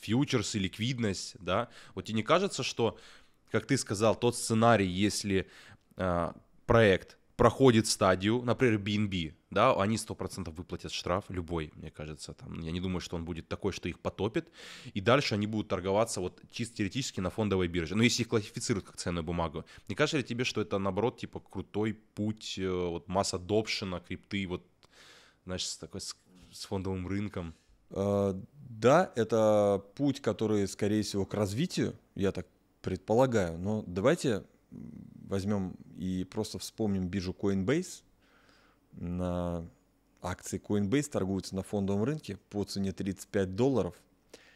[0.00, 1.68] фьючерс и ликвидность, да.
[1.94, 2.98] Вот тебе не кажется, что,
[3.50, 5.46] как ты сказал, тот сценарий, если
[6.66, 12.70] проект проходит стадию, например, BNB, да, они 100% выплатят штраф, любой, мне кажется, там, я
[12.70, 14.50] не думаю, что он будет такой, что их потопит,
[14.92, 18.84] и дальше они будут торговаться вот чисто теоретически на фондовой бирже, но если их классифицируют
[18.84, 23.08] как ценную бумагу, не кажется ли тебе, что это, наоборот, типа, крутой путь, э, вот,
[23.08, 24.66] масса адопшена, крипты, вот,
[25.46, 26.14] знаешь, с такой, с,
[26.52, 27.54] с фондовым рынком?
[27.88, 32.46] Uh, да, это путь, который, скорее всего, к развитию, я так
[32.82, 34.44] предполагаю, но давайте
[35.26, 38.02] возьмем и просто вспомним биржу Coinbase.
[38.92, 39.64] На
[40.22, 43.94] акции Coinbase торгуются на фондовом рынке по цене 35 долларов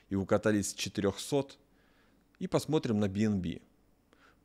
[0.09, 1.57] и укатались с 400.
[2.41, 3.63] И посмотрим на BNB.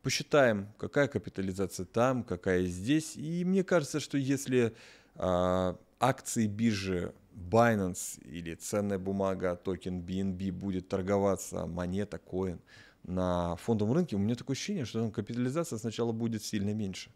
[0.03, 3.17] Посчитаем, какая капитализация там, какая здесь.
[3.17, 4.73] И мне кажется, что если
[5.15, 12.59] э, акции биржи Binance или ценная бумага, токен BNB будет торговаться, монета, коин–
[13.03, 17.11] на фондовом рынке, у меня такое ощущение, что там капитализация сначала будет сильно меньше.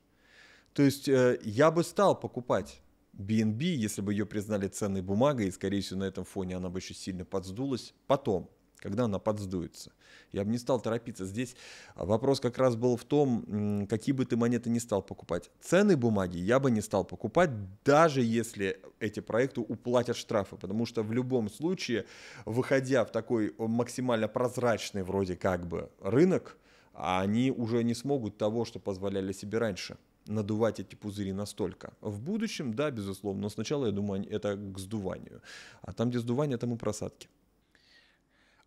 [0.74, 2.82] То есть э, я бы стал покупать
[3.14, 6.80] BNB, если бы ее признали ценной бумагой, и, скорее всего, на этом фоне она бы
[6.80, 7.94] еще сильно подсдулась.
[8.08, 8.50] Потом,
[8.84, 9.92] когда она подсдуется.
[10.34, 11.26] Я бы не стал торопиться.
[11.26, 11.56] Здесь
[11.96, 15.50] вопрос как раз был в том, какие бы ты монеты не стал покупать.
[15.62, 17.50] Ценные бумаги я бы не стал покупать,
[17.86, 22.06] даже если эти проекты уплатят штрафы, потому что в любом случае,
[22.46, 26.58] выходя в такой максимально прозрачный вроде как бы рынок,
[26.94, 31.94] они уже не смогут того, что позволяли себе раньше надувать эти пузыри настолько.
[32.02, 35.42] В будущем, да, безусловно, но сначала, я думаю, это к сдуванию.
[35.82, 37.30] А там, где сдувание, там и просадки.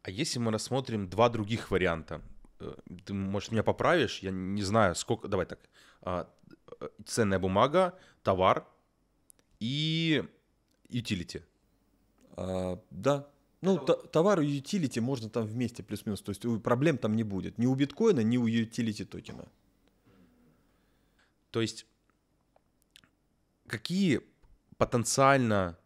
[0.06, 2.22] А если мы рассмотрим два других варианта,
[2.60, 2.72] э,
[3.04, 5.58] ты, может, меня поправишь, я не знаю, сколько, давай так,
[6.00, 6.30] а,
[6.80, 7.92] э, ценная бумага,
[8.22, 8.68] товар
[9.58, 10.22] и
[10.88, 11.42] utility.
[12.36, 13.26] А, да,
[13.62, 17.58] ну, товар и utility можно там вместе плюс-минус, то есть проблем там не будет.
[17.58, 19.48] Ни у биткоина, ни у utility токена.
[21.50, 21.84] То есть
[23.66, 24.20] какие
[24.76, 25.76] потенциально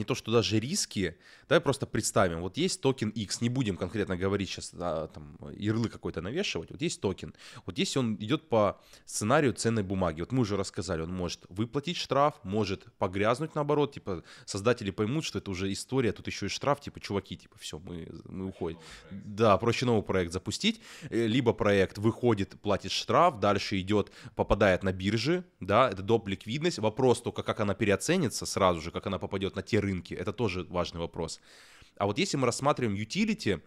[0.00, 1.16] не то что даже риски,
[1.48, 5.88] давай просто представим, вот есть токен X, не будем конкретно говорить сейчас, да, там, ярлы
[5.88, 7.34] какой-то навешивать, вот есть токен,
[7.66, 11.96] вот если он идет по сценарию ценной бумаги, вот мы уже рассказали, он может выплатить
[11.96, 16.80] штраф, может погрязнуть наоборот, типа создатели поймут, что это уже история, тут еще и штраф,
[16.80, 18.78] типа чуваки, типа все, мы, мы уходим.
[19.10, 20.80] Да, проще новый проект запустить,
[21.10, 26.28] э, либо проект выходит, платит штраф, дальше идет, попадает на биржи, да, это доп.
[26.28, 30.32] ликвидность, вопрос только, как она переоценится сразу же, как она попадет на те рынки, это
[30.32, 31.40] тоже важный вопрос.
[31.96, 33.60] А вот если мы рассматриваем utility,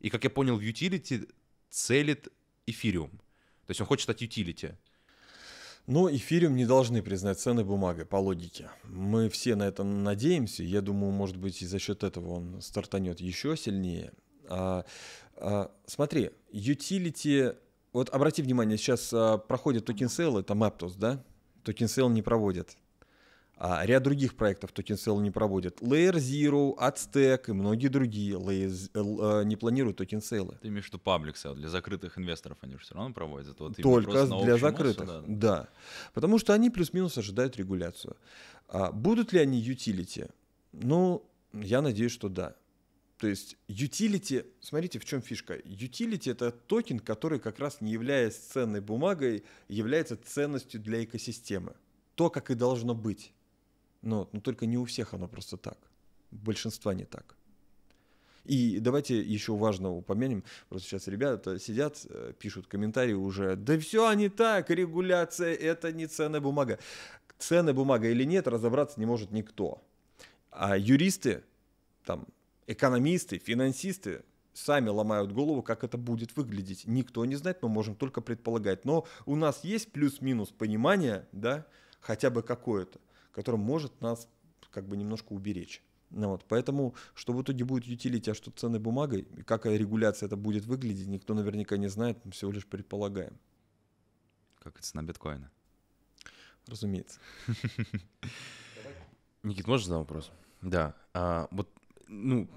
[0.00, 1.28] и как я понял, в utility
[1.70, 2.28] целит
[2.66, 3.10] эфириум.
[3.66, 4.76] То есть он хочет стать utility.
[5.86, 8.70] Но эфириум не должны признать ценной бумагой, по логике.
[8.84, 10.62] Мы все на это надеемся.
[10.62, 14.12] Я думаю, может быть, и за счет этого он стартанет еще сильнее.
[14.48, 14.84] А,
[15.36, 17.56] а, смотри, utility...
[17.92, 21.22] Вот обрати внимание, сейчас а, проходят токен сейлы, там Aptos, да?
[21.64, 22.76] Токен сейл не проводят.
[23.56, 25.80] А ряд других проектов токен сейл не проводят.
[25.80, 30.58] Layer Zero, Aztec и многие другие Layer, э, не планируют токен сейл.
[30.60, 33.58] Ты имеешь в виду public для закрытых инвесторов, они же все равно проводят.
[33.60, 35.56] Вот Только для закрытых, массу, да.
[35.56, 35.68] да.
[36.14, 38.16] Потому что они плюс-минус ожидают регуляцию.
[38.68, 40.30] А будут ли они utility?
[40.72, 42.56] Ну, я надеюсь, что да.
[43.18, 45.56] То есть utility, смотрите, в чем фишка.
[45.56, 51.74] Utility это токен, который как раз не являясь ценной бумагой, является ценностью для экосистемы.
[52.16, 53.32] То, как и должно быть.
[54.04, 55.78] Но, но только не у всех оно просто так.
[56.30, 57.36] Большинства не так.
[58.44, 64.12] И давайте еще важно упомянем, просто сейчас ребята сидят, э, пишут комментарии уже, да все
[64.12, 66.78] не так, регуляция это не ценная бумага.
[67.38, 69.82] Ценная бумага или нет, разобраться не может никто.
[70.50, 71.42] А юристы,
[72.04, 72.26] там,
[72.66, 76.86] экономисты, финансисты сами ломают голову, как это будет выглядеть.
[76.86, 78.84] Никто не знает, мы можем только предполагать.
[78.84, 81.66] Но у нас есть плюс-минус понимание, да,
[82.00, 83.00] хотя бы какое-то
[83.34, 84.28] который может нас
[84.70, 85.82] как бы немножко уберечь.
[86.10, 90.28] Ну вот, поэтому, что в итоге будет utility, а что ценной бумагой, и как регуляция
[90.28, 93.36] это будет выглядеть, никто наверняка не знает, мы всего лишь предполагаем.
[94.60, 95.50] Как это цена биткоина?
[96.66, 97.18] Разумеется.
[99.42, 100.30] Никит, можно задать вопрос?
[100.62, 100.94] Да.
[101.12, 101.68] А, вот,
[102.06, 102.48] ну,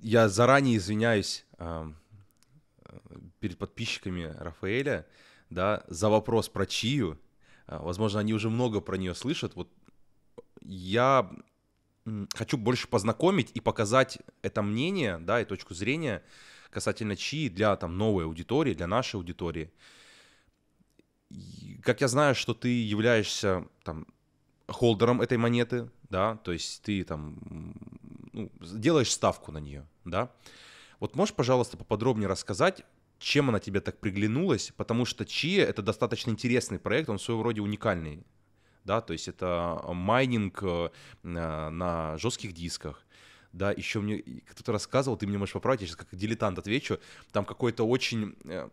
[0.00, 1.92] я заранее извиняюсь а,
[3.38, 5.06] перед подписчиками Рафаэля,
[5.50, 7.20] да, за вопрос про Чию.
[7.66, 9.54] А, возможно, они уже много про нее слышат.
[9.54, 9.68] Вот
[10.62, 11.30] я
[12.34, 16.22] хочу больше познакомить и показать это мнение, да, и точку зрения
[16.70, 19.72] касательно чьи для там новой аудитории, для нашей аудитории.
[21.82, 24.06] Как я знаю, что ты являешься там
[24.68, 27.38] холдером этой монеты, да, то есть ты там
[28.32, 30.32] ну, делаешь ставку на нее, да.
[30.98, 32.84] Вот можешь, пожалуйста, поподробнее рассказать,
[33.18, 37.42] чем она тебе так приглянулась, потому что Чия это достаточно интересный проект, он в своем
[37.42, 38.24] роде уникальный,
[38.84, 40.90] да, то есть это майнинг э,
[41.22, 43.04] на жестких дисках,
[43.52, 44.18] да, еще мне
[44.48, 46.98] кто-то рассказывал, ты мне можешь поправить, я сейчас как дилетант отвечу,
[47.32, 48.68] там какой-то очень э,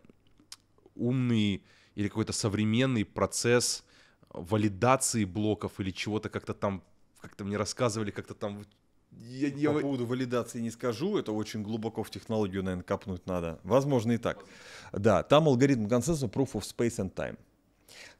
[0.94, 1.62] умный
[1.94, 3.84] или какой-то современный процесс
[4.30, 6.82] валидации блоков или чего-то как-то там,
[7.20, 8.64] как-то мне рассказывали, как-то там
[9.10, 9.72] я, я...
[9.72, 13.58] По поводу валидации не скажу, это очень глубоко в технологию, наверное, копнуть надо.
[13.64, 14.44] Возможно и так.
[14.92, 17.38] Да, там алгоритм консенсуса Proof of Space and Time.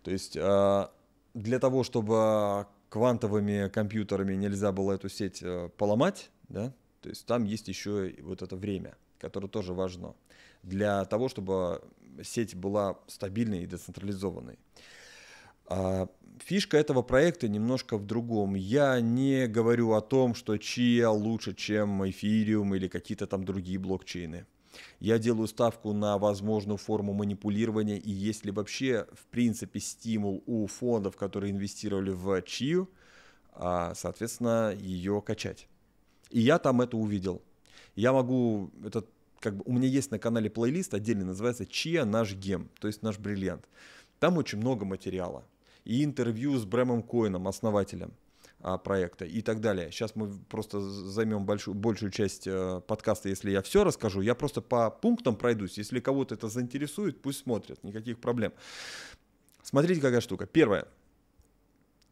[0.02, 0.90] То есть а,
[1.34, 7.44] для того, чтобы квантовыми компьютерами нельзя было эту сеть э, поломать, да, то есть там
[7.44, 10.14] есть еще вот это время, которое тоже важно
[10.62, 11.82] для того, чтобы
[12.22, 14.58] сеть была стабильной и децентрализованной.
[15.66, 16.08] А
[16.40, 18.54] фишка этого проекта немножко в другом.
[18.54, 24.46] Я не говорю о том, что Chia лучше, чем Ethereum или какие-то там другие блокчейны.
[25.00, 30.66] Я делаю ставку на возможную форму манипулирования и есть ли вообще в принципе стимул у
[30.66, 32.88] фондов, которые инвестировали в Чию,
[33.52, 35.68] а, соответственно, ее качать.
[36.30, 37.42] И я там это увидел.
[37.96, 39.04] Я могу, это
[39.40, 43.02] как бы у меня есть на канале плейлист отдельный, называется «Чья наш гем», то есть
[43.02, 43.68] наш бриллиант.
[44.18, 45.44] Там очень много материала
[45.84, 48.12] и интервью с Брэмом Коином, основателем
[48.60, 49.90] проекта и так далее.
[49.90, 54.20] Сейчас мы просто займем большую, большую часть э, подкаста, если я все расскажу.
[54.20, 55.78] Я просто по пунктам пройдусь.
[55.78, 58.52] Если кого-то это заинтересует, пусть смотрят, никаких проблем.
[59.62, 60.46] Смотрите, какая штука.
[60.46, 60.86] Первое.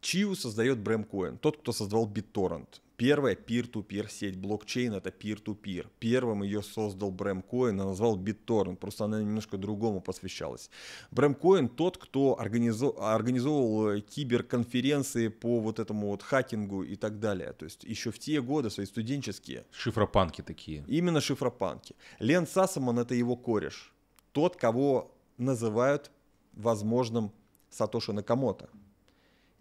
[0.01, 2.67] Чиу создает Брэм Коин, тот, кто создавал BitTorrent.
[2.97, 5.85] Первая peer-to-peer сеть блокчейн это peer-to-peer.
[5.99, 10.71] Первым ее создал Брэм Коин, назвал BitTorrent, просто она немножко другому посвящалась.
[11.11, 17.19] Брэм Коин тот, кто организовал, организовывал э, киберконференции по вот этому вот хакингу и так
[17.19, 17.53] далее.
[17.53, 19.65] То есть еще в те годы, свои студенческие.
[19.71, 20.83] Шифропанки такие.
[20.87, 21.95] Именно шифропанки.
[22.17, 23.93] Лен Сассаман это его кореш.
[24.31, 26.09] Тот, кого называют
[26.53, 27.31] возможным
[27.69, 28.69] Сатоши Накамото.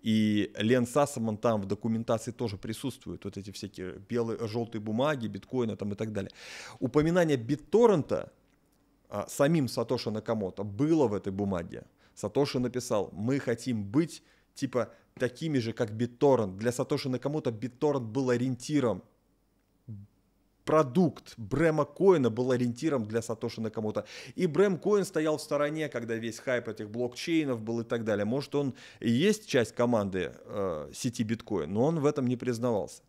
[0.06, 5.74] И Лен Сассаман там в документации тоже присутствует, вот эти всякие белые, желтые бумаги, биткоины
[5.74, 6.30] там и так далее.
[6.78, 8.32] Упоминание битторрента
[9.08, 11.86] а, самим Сатоши Накамото было в этой бумаге.
[12.14, 14.22] Сатоши написал, мы хотим быть
[14.54, 16.56] типа такими же, как BitTorrent.
[16.56, 19.02] Для Сатоши Накамото BitTorrent был ориентиром
[20.66, 24.04] продукт Брэма Коина был ориентиром для Сатоши Накамото.
[24.34, 28.26] И Брэм Коин стоял в стороне, когда весь хайп этих блокчейнов был и так далее.
[28.26, 33.02] Может, он и есть часть команды э, сети биткоин, но он в этом не признавался.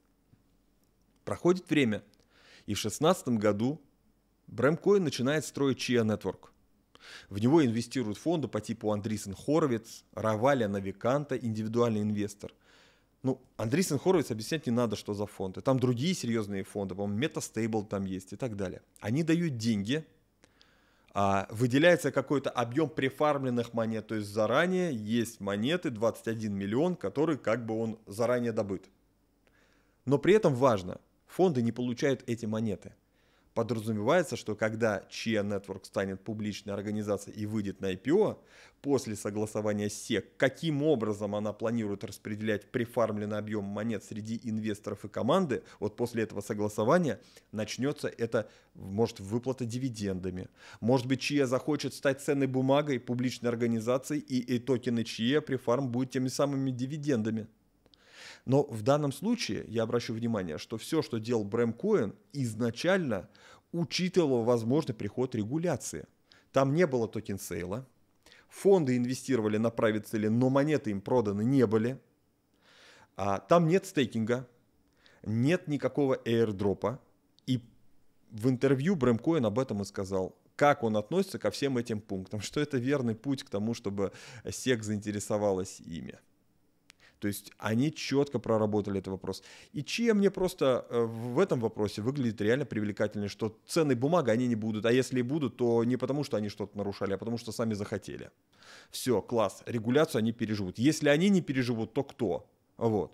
[1.25, 2.03] Проходит время,
[2.67, 3.81] и в 2016 году
[4.45, 6.51] Брэм Коин начинает строить Chia Network.
[7.29, 12.53] В него инвестируют фонды по типу Андрисен Хоровиц, Раваля Навиканта, индивидуальный инвестор–
[13.27, 15.59] ну, Андрейсен Хоровиц объяснять не надо, что за фонды.
[15.59, 18.81] Там другие серьезные фонды, по-моему, Metastable там есть и так далее.
[19.01, 20.05] Они дают деньги,
[21.13, 27.65] а, выделяется какой-то объем префармленных монет, то есть заранее есть монеты 21 миллион, который как
[27.65, 28.89] бы он заранее добыт.
[30.05, 32.93] Но при этом важно, фонды не получают эти монеты–
[33.57, 38.37] подразумевается, что когда Chia Network станет публичной организацией и выйдет на IPO,
[38.83, 45.63] после согласования SEC, каким образом она планирует распределять прифармленный объем монет среди инвесторов и команды,
[45.79, 47.19] вот после этого согласования
[47.51, 50.49] начнется это, может, выплата дивидендами.
[50.79, 56.11] Может быть, Chia захочет стать ценной бумагой публичной организацией, и, и токены Chia прифарм будет
[56.11, 57.47] теми самыми дивидендами.
[58.47, 63.27] Но в данном случае я обращу внимание, что все, что делал Брэм Коэн, изначально
[63.73, 66.05] учитывало возможный приход регуляции.
[66.53, 67.85] Там не было токен сейла,
[68.47, 71.99] фонды инвестировали на private sale, но монеты им проданы не были.
[73.17, 74.47] А, там нет стейкинга,
[75.23, 77.01] нет никакого airdrop а.
[77.47, 77.61] И
[78.31, 82.39] в интервью Брэм Коэн об этом и сказал как он относится ко всем этим пунктам,
[82.41, 84.13] что это верный путь к тому, чтобы
[84.45, 86.17] SEC заинтересовалась ими.
[87.19, 89.43] То есть они четко проработали этот вопрос.
[89.73, 94.47] И чем мне просто э, в этом вопросе выглядит реально привлекательно, что ценные бумаги они
[94.47, 97.37] не будут, а если и будут, то не потому, что они что-то нарушали, а потому,
[97.37, 98.29] что сами захотели.
[98.91, 100.79] Все, класс, регуляцию они переживут.
[100.79, 102.49] Если они не переживут, то кто?
[102.77, 103.13] Вот.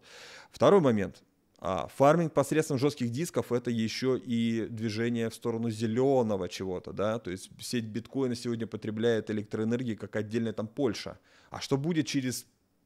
[0.51, 1.23] Второй момент.
[1.65, 7.31] А фарминг посредством жестких дисков это еще и движение в сторону зеленого чего-то, да, то
[7.31, 11.19] есть сеть биткоина сегодня потребляет электроэнергии как отдельная там Польша.
[11.51, 12.45] А что будет через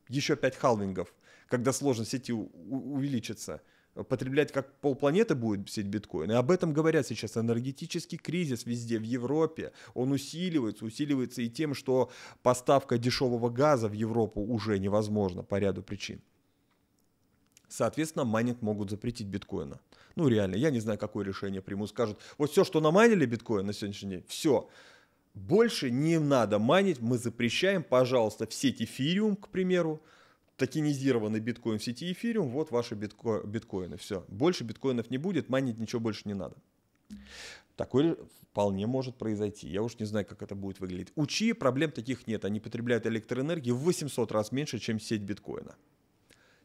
[0.09, 1.13] еще 5 халвингов,
[1.47, 3.61] когда сложность сети увеличится.
[4.09, 6.31] потреблять как полпланеты будет сеть биткоин.
[6.31, 7.37] И об этом говорят сейчас.
[7.37, 12.11] Энергетический кризис везде, в Европе, он усиливается, усиливается и тем, что
[12.43, 16.21] поставка дешевого газа в Европу уже невозможна по ряду причин.
[17.69, 19.79] Соответственно, майнинг могут запретить биткоина.
[20.15, 21.89] Ну, реально, я не знаю, какое решение примут.
[21.89, 24.69] Скажут, вот все, что намайнили биткоин на сегодняшний день, все.
[25.37, 30.01] Больше не надо майнить, мы запрещаем, пожалуйста, в сеть эфириум, к примеру,
[30.55, 34.25] токенизированный биткоин в сети эфириум, вот ваши битко биткоины, все.
[34.29, 36.55] Больше биткоинов не будет, майнить ничего больше не надо.
[37.75, 39.67] Такое вполне может произойти.
[39.67, 41.13] Я уж не знаю, как это будет выглядеть.
[41.15, 42.43] У Чи проблем таких нет.
[42.43, 45.75] Они потребляют электроэнергии в 800 раз меньше, чем сеть биткоина.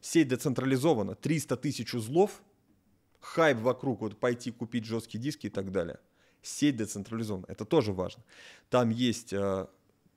[0.01, 2.41] Сеть децентрализована, 300 тысяч узлов,
[3.19, 5.99] хайп вокруг, вот пойти купить жесткие диски и так далее.
[6.43, 8.21] Сеть децентрализована, это тоже важно.
[8.69, 9.67] Там есть э,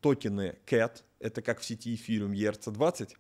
[0.00, 3.14] токены CAT, это как в сети Ethereum ERC-20,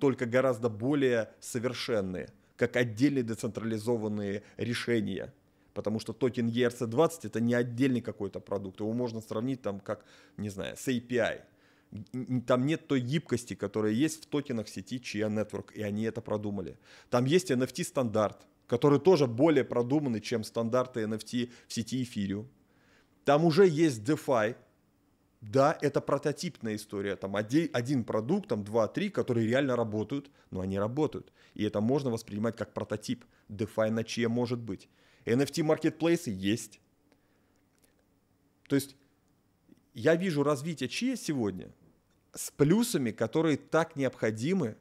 [0.00, 5.34] только гораздо более совершенные, как отдельные децентрализованные решения.
[5.74, 8.80] Потому что токен ERC20 это не отдельный какой-то продукт.
[8.80, 10.04] Его можно сравнить там как,
[10.36, 11.40] не знаю, с API.
[12.46, 16.78] Там нет той гибкости, которая есть в токенах сети Chia Network, и они это продумали.
[17.10, 22.46] Там есть NFT стандарт, который тоже более продуманный, чем стандарты NFT в сети Ethereum.
[23.26, 24.56] Там уже есть DeFi,
[25.42, 30.78] да, это прототипная история, там один, один продукт, там два-три, которые реально работают, но они
[30.78, 31.34] работают.
[31.52, 33.26] И это можно воспринимать как прототип.
[33.50, 34.88] DeFi на чье может быть.
[35.26, 36.80] NFT маркетплейсы есть.
[38.70, 38.96] То есть
[39.92, 41.74] я вижу развитие чье сегодня
[42.34, 44.78] с плюсами, которые так необходимы,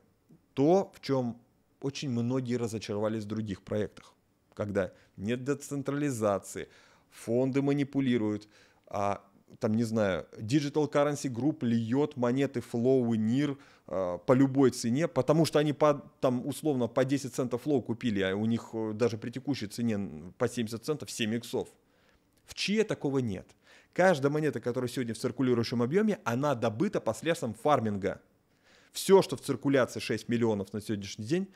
[0.54, 1.42] то, в чем
[1.82, 4.14] очень многие разочаровались в других проектах.
[4.54, 6.68] Когда нет децентрализации,
[7.10, 8.48] фонды манипулируют,
[8.88, 9.24] а
[9.60, 13.58] там, не знаю, Digital Currency Group льет монеты Flow и NIR
[13.88, 18.22] э, по любой цене, потому что они по, там условно по 10 центов Flow купили,
[18.22, 21.68] а у них э, даже при текущей цене по 70 центов 7 иксов.
[22.46, 23.48] В чье такого нет.
[23.94, 28.22] Каждая монета, которая сегодня в циркулирующем объеме, она добыта посредством фарминга.
[28.92, 31.48] Все, что в циркуляции 6 миллионов на сегодняшний день,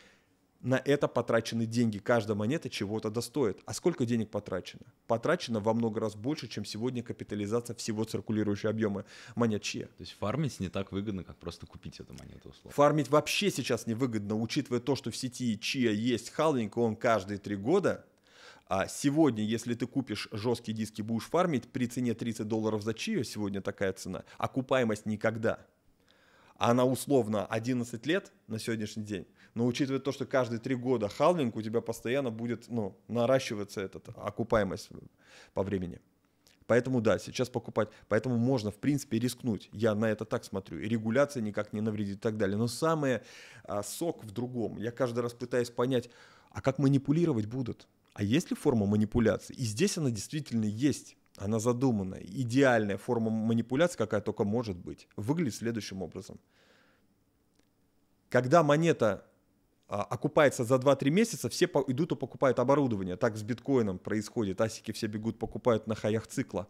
[0.62, 2.00] на это потрачены деньги.
[2.00, 3.60] Каждая монета чего-то достоит.
[3.66, 4.84] А сколько денег потрачено?
[5.08, 9.86] Потрачено во много раз больше, чем сегодня капитализация всего циркулирующего объема монет ЧИА.
[9.86, 12.72] То есть фармить не так выгодно, как просто купить эту монету условно.
[12.72, 17.56] Фармить вообще сейчас невыгодно, учитывая то, что в сети ЧИА есть халвинг, он каждые три
[17.56, 18.06] года.
[18.68, 23.22] А сегодня, если ты купишь жесткие диски, будешь фармить при цене 30 долларов за чио,
[23.22, 25.60] сегодня такая цена, окупаемость никогда.
[26.56, 31.56] Она условно 11 лет на сегодняшний день но учитывая то, что каждые три года халвинг,
[31.56, 34.90] у тебя постоянно будет ну, наращиваться этот, окупаемость
[35.54, 36.02] по времени.
[36.68, 39.70] Поэтому да, сейчас покупать, поэтому можно в принципе рискнуть.
[39.72, 40.80] Я на это так смотрю.
[40.80, 42.58] И регуляция никак не навредит и так далее.
[42.58, 43.24] Но самое
[43.64, 44.78] а, сок в другом.
[44.78, 46.10] Я каждый раз пытаюсь понять,
[46.50, 47.88] а как манипулировать будут?
[48.14, 49.54] А есть ли форма манипуляции?
[49.54, 51.16] И здесь она действительно есть.
[51.38, 52.16] Она задумана.
[52.16, 56.40] Идеальная форма манипуляции, какая только может быть, выглядит следующим образом.
[58.30, 59.26] Когда монета
[59.88, 63.18] а, окупается за 2-3 месяца, все идут и покупают оборудование.
[63.18, 64.62] Так с биткоином происходит.
[64.62, 66.68] Асики все бегут, покупают на хаях цикла,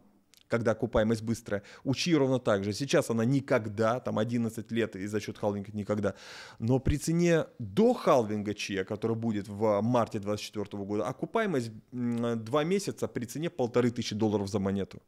[0.48, 1.64] когда окупаемость быстрая.
[1.84, 2.74] У Чи ровно так же.
[2.74, 6.14] Сейчас она никогда, там 11 лет и за счет халвинга никогда.
[6.60, 13.08] Но при цене до халвинга Чи, который будет в марте 2024 года, окупаемость 2 месяца
[13.08, 15.02] при цене полторы тысячи долларов за монету.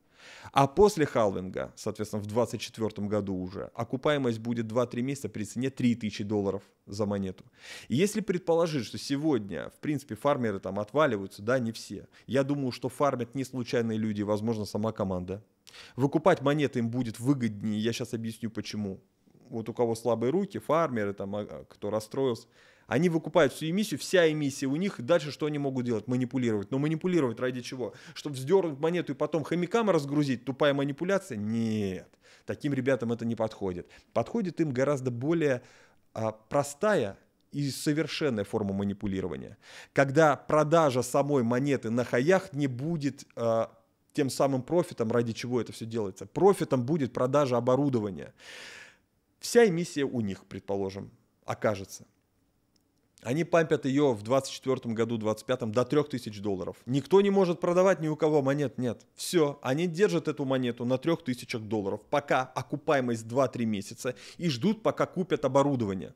[0.52, 6.24] А после халвинга, соответственно, в 2024 году уже, окупаемость будет 2-3 месяца при цене 3000
[6.24, 7.46] долларов за монету.
[7.88, 12.08] И если предположить, что сегодня, в принципе, фармеры там отваливаются, да, не все.
[12.26, 15.37] Я думаю, что фармят не случайные люди, возможно, сама команда.
[15.96, 19.02] Выкупать монеты им будет выгоднее, я сейчас объясню почему.
[19.50, 22.48] Вот у кого слабые руки, фармеры, там, а, а, кто расстроился,
[22.88, 26.08] они выкупают всю эмиссию, вся эмиссия у них, дальше что они могут делать?
[26.08, 26.72] Манипулировать.
[26.72, 27.94] Но манипулировать ради чего?
[28.14, 30.46] Чтобы вздернуть монету и потом хомякам разгрузить?
[30.46, 31.38] Тупая манипуляция?
[31.38, 32.10] Нет.
[32.46, 33.90] Таким ребятам это не подходит.
[34.14, 35.64] Подходит им гораздо более
[36.14, 37.18] а, простая
[37.52, 39.58] и совершенная форма манипулирования.
[39.92, 43.77] Когда продажа самой монеты на хаях не будет а,
[44.18, 46.26] тем самым профитом, ради чего это все делается.
[46.26, 48.34] Профитом будет продажа оборудования.
[49.40, 51.12] Вся эмиссия у них, предположим,
[51.46, 52.08] окажется.
[53.22, 56.78] Они пампят ее в 24 году, 25 до 3000 долларов.
[56.88, 59.06] Никто не может продавать ни у кого монет, нет.
[59.14, 65.06] Все, они держат эту монету на 3000 долларов, пока окупаемость 2-3 месяца и ждут, пока
[65.06, 66.16] купят оборудование.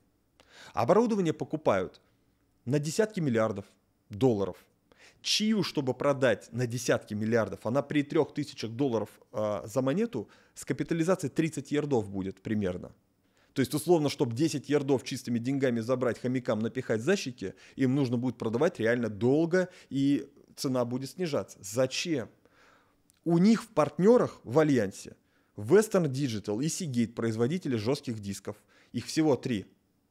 [0.73, 2.01] Оборудование покупают
[2.65, 3.65] на десятки миллиардов
[4.09, 4.57] долларов.
[5.21, 11.31] Чью, чтобы продать на десятки миллиардов, она при 3000 долларов э, за монету с капитализацией
[11.31, 12.91] 30 ярдов будет примерно.
[13.53, 18.37] То есть, условно, чтобы 10 ярдов чистыми деньгами забрать хомякам, напихать защики, им нужно будет
[18.37, 21.57] продавать реально долго, и цена будет снижаться.
[21.61, 22.29] Зачем?
[23.23, 25.15] У них в партнерах в Альянсе
[25.57, 28.55] Western Digital и Seagate, производители жестких дисков.
[28.93, 29.65] Их всего три.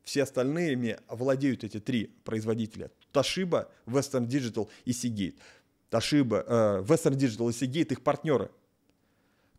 [0.04, 2.90] Все остальные владеют эти три производителя.
[3.12, 5.36] Toshiba, Western Digital и Seagate.
[5.90, 8.50] Toshiba, э, Western Digital и Seagate их партнеры.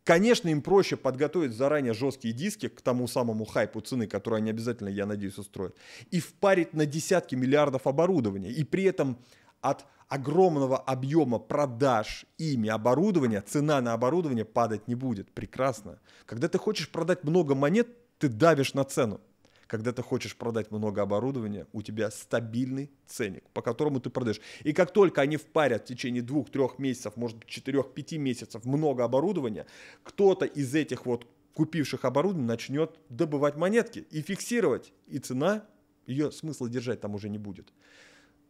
[0.03, 4.90] Конечно, им проще подготовить заранее жесткие диски к тому самому хайпу цены, который они обязательно,
[4.90, 5.76] я надеюсь, устроят,
[6.10, 8.52] и впарить на десятки миллиардов оборудования.
[8.52, 9.19] И при этом
[9.61, 15.32] от огромного объема продаж ими оборудования цена на оборудование падать не будет.
[15.32, 15.99] Прекрасно.
[16.26, 17.88] Когда ты хочешь продать много монет,
[18.18, 19.22] ты давишь на цену.
[19.72, 24.41] Когда ты хочешь продать много оборудования, у тебя стабильный ценник, по которому ты продаешь.
[24.65, 29.65] И как только они впарят в течение двух-трех месяцев, может быть, четырех-пяти месяцев много оборудования,
[30.03, 34.91] кто-то из этих вот купивших оборудование начнет добывать монетки и фиксировать.
[35.07, 35.65] И цена,
[36.06, 37.72] ее смысла держать там уже не будет.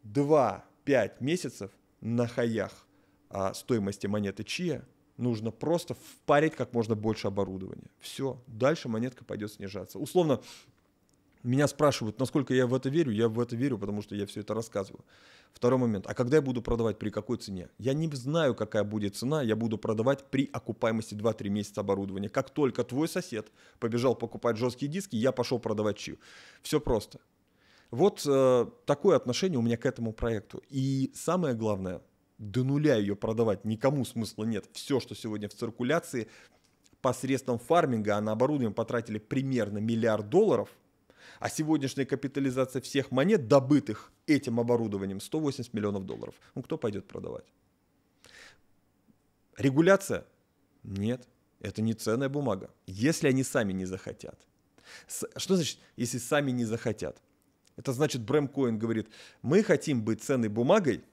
[0.06, 1.70] 2-5 месяцев
[2.00, 2.88] на хаях
[3.30, 4.82] а, стоимости монеты чья
[5.18, 7.92] нужно просто впарить как можно больше оборудования.
[8.00, 10.00] Все, дальше монетка пойдет снижаться.
[10.00, 10.42] Условно,
[11.44, 13.12] меня спрашивают, насколько я в это верю.
[13.12, 15.04] Я в это верю, потому что я все это рассказываю.
[15.54, 16.06] Второй момент.
[16.08, 17.70] А когда я буду продавать, при какой цене?
[17.78, 19.42] Я не знаю, какая будет цена.
[19.42, 22.30] Я буду продавать при окупаемости 2-3 месяца оборудования.
[22.30, 26.18] Как только твой сосед побежал покупать жесткие диски, я пошел продавать чью.
[26.62, 27.20] Все просто.
[27.90, 30.62] Вот э, такое отношение у меня к этому проекту.
[30.70, 32.02] И самое главное,
[32.38, 34.70] до нуля ее продавать никому смысла нет.
[34.74, 36.28] Все, что сегодня в циркуляции,
[37.02, 40.70] посредством фарминга, а на оборудование потратили примерно миллиард долларов–
[41.40, 46.36] а сегодняшняя капитализация всех монет, добытых этим оборудованием, 180 миллионов долларов.
[46.56, 47.46] Ну, кто пойдет продавать?
[49.58, 50.26] Регуляция?
[50.84, 51.28] Нет,
[51.60, 52.70] это не ценная бумага.
[52.88, 54.40] Если они сами не захотят.
[55.08, 57.22] Что значит, если сами не захотят?
[57.78, 59.08] Это значит, Брэм Коин говорит,
[59.42, 61.04] мы хотим быть ценной бумагой,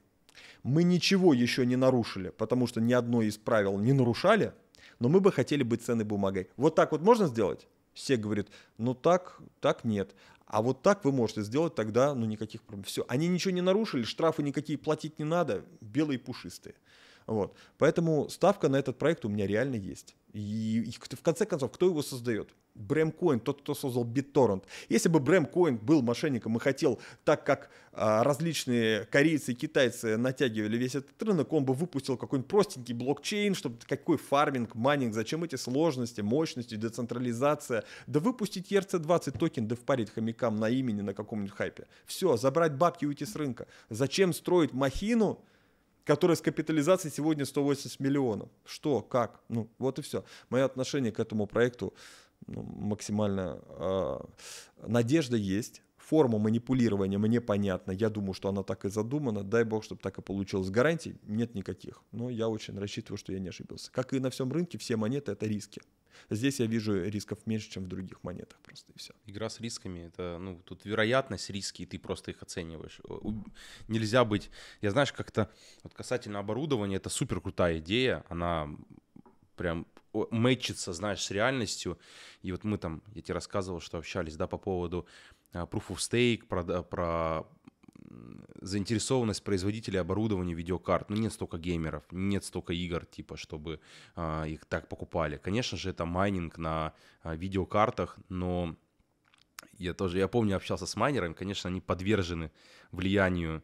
[0.63, 4.53] мы ничего еще не нарушили, потому что ни одно из правил не нарушали,
[4.99, 6.49] но мы бы хотели быть ценной бумагой.
[6.57, 7.67] Вот так вот можно сделать?
[7.99, 8.47] Все говорят,
[8.77, 10.15] ну так, так нет.
[10.45, 12.85] А вот так вы можете сделать, тогда ну никаких проблем.
[12.85, 16.75] Все, они ничего не нарушили, штрафы никакие платить не надо, белые пушистые.
[17.27, 17.53] Вот.
[17.77, 20.15] Поэтому ставка на этот проект у меня реально есть.
[20.31, 22.55] И, и в конце концов, кто его создает?
[22.75, 24.63] Брэм Коэн, тот, кто создал BitTorrent.
[24.87, 30.17] Если бы Брэм Коэн был мошенником и хотел, так как а, различные корейцы и китайцы
[30.17, 35.43] натягивали весь этот рынок, он бы выпустил какой-нибудь простенький блокчейн, чтобы какой фарминг, майнинг, зачем
[35.43, 37.83] эти сложности, мощности, децентрализация.
[38.07, 41.87] Да выпустить ERC-20 токен, да впарить хомякам на имени на каком-нибудь хайпе.
[42.05, 43.67] Все, забрать бабки и уйти с рынка.
[43.89, 45.43] Зачем строить махину,
[46.05, 48.49] которая с капитализацией сегодня 180 миллионов.
[48.65, 49.41] Что, как?
[49.47, 50.23] Ну, вот и все.
[50.49, 51.93] Мое отношение к этому проекту
[52.47, 54.19] ну, максимально э,
[54.87, 55.83] надежда есть.
[55.97, 57.91] Форма манипулирования мне понятна.
[57.91, 59.43] Я думаю, что она так и задумана.
[59.43, 60.69] Дай бог, чтобы так и получилось.
[60.71, 62.01] Гарантий нет никаких.
[62.11, 63.91] Но я очень рассчитываю, что я не ошибился.
[63.91, 65.81] Как и на всем рынке, все монеты это риски.
[66.29, 69.13] Здесь я вижу рисков меньше, чем в других монетах просто и все.
[69.25, 72.99] Игра с рисками, это, ну, тут вероятность риски, и ты просто их оцениваешь.
[73.87, 74.49] Нельзя быть,
[74.81, 75.49] я знаешь, как-то
[75.83, 78.69] вот касательно оборудования, это супер крутая идея, она
[79.55, 81.99] прям мэчится, знаешь, с реальностью.
[82.41, 85.07] И вот мы там, я тебе рассказывал, что общались, да, по поводу
[85.53, 87.47] а, Proof of Stake, про, про
[88.61, 91.09] заинтересованность производителей оборудования видеокарт.
[91.09, 93.79] Ну, нет столько геймеров, нет столько игр, типа, чтобы
[94.15, 95.37] а, их так покупали.
[95.37, 98.75] Конечно же, это майнинг на а, видеокартах, но
[99.77, 102.51] я тоже, я помню, общался с майнерами, конечно, они подвержены
[102.91, 103.63] влиянию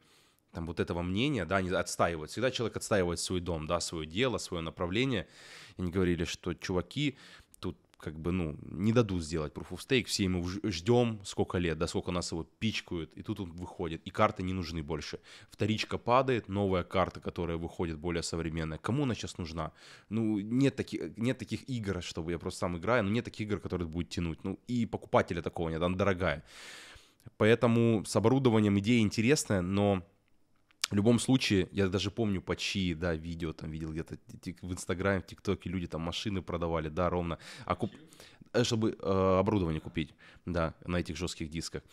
[0.56, 2.32] там вот этого мнения, да, они отстаивают.
[2.32, 5.28] Всегда человек отстаивает свой дом, да, свое дело, свое направление.
[5.78, 7.18] И они говорили, что чуваки
[7.60, 11.78] тут как бы, ну, не дадут сделать Proof of Stake, все ему ждем сколько лет,
[11.78, 15.20] да, сколько нас его пичкают, и тут он выходит, и карты не нужны больше.
[15.50, 18.78] Вторичка падает, новая карта, которая выходит более современная.
[18.78, 19.72] Кому она сейчас нужна?
[20.10, 23.60] Ну, нет таких, нет таких игр, чтобы я просто сам играю, но нет таких игр,
[23.60, 24.44] которые будут тянуть.
[24.44, 26.44] Ну, и покупателя такого нет, она дорогая.
[27.38, 30.04] Поэтому с оборудованием идея интересная, но
[30.92, 34.18] в любом случае, я даже помню по чьи, да, видео там видел где-то
[34.62, 37.92] в Инстаграме, в ТикТоке люди там машины продавали, да, ровно, а куп...
[38.54, 40.14] Э, чтобы э, оборудование купить,
[40.46, 41.84] да, на этих жестких дисках.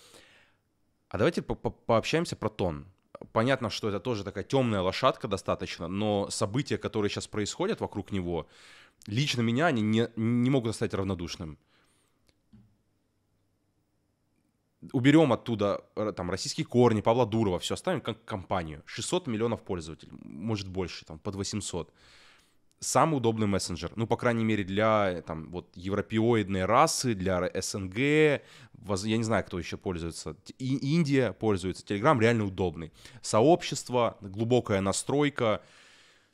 [1.08, 2.86] А давайте по -по пообщаемся про тон.
[3.32, 8.46] Понятно, что это тоже такая темная лошадка достаточно, но события, которые сейчас происходят вокруг него,
[9.06, 11.58] лично меня они не, не могут оставить равнодушным.
[14.92, 18.82] Уберем оттуда э, там российские корни, Павла Дурова, все оставим как компанию.
[18.86, 21.92] 600 миллионов пользователей, может больше, там под 800.
[22.80, 23.92] самый удобный мессенджер.
[23.94, 29.58] Ну, по крайней мере, для там, вот, европеоидной расы, для СНГ, я не знаю, кто
[29.58, 30.36] еще пользуется.
[30.58, 31.84] И Индия пользуется.
[31.84, 32.92] Telegram реально удобный.
[33.20, 35.62] Сообщество, глубокая настройка.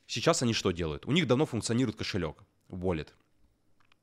[0.06, 1.04] Сейчас они что делают?
[1.06, 2.36] У них давно функционирует кошелек,
[2.70, 3.08] wallet.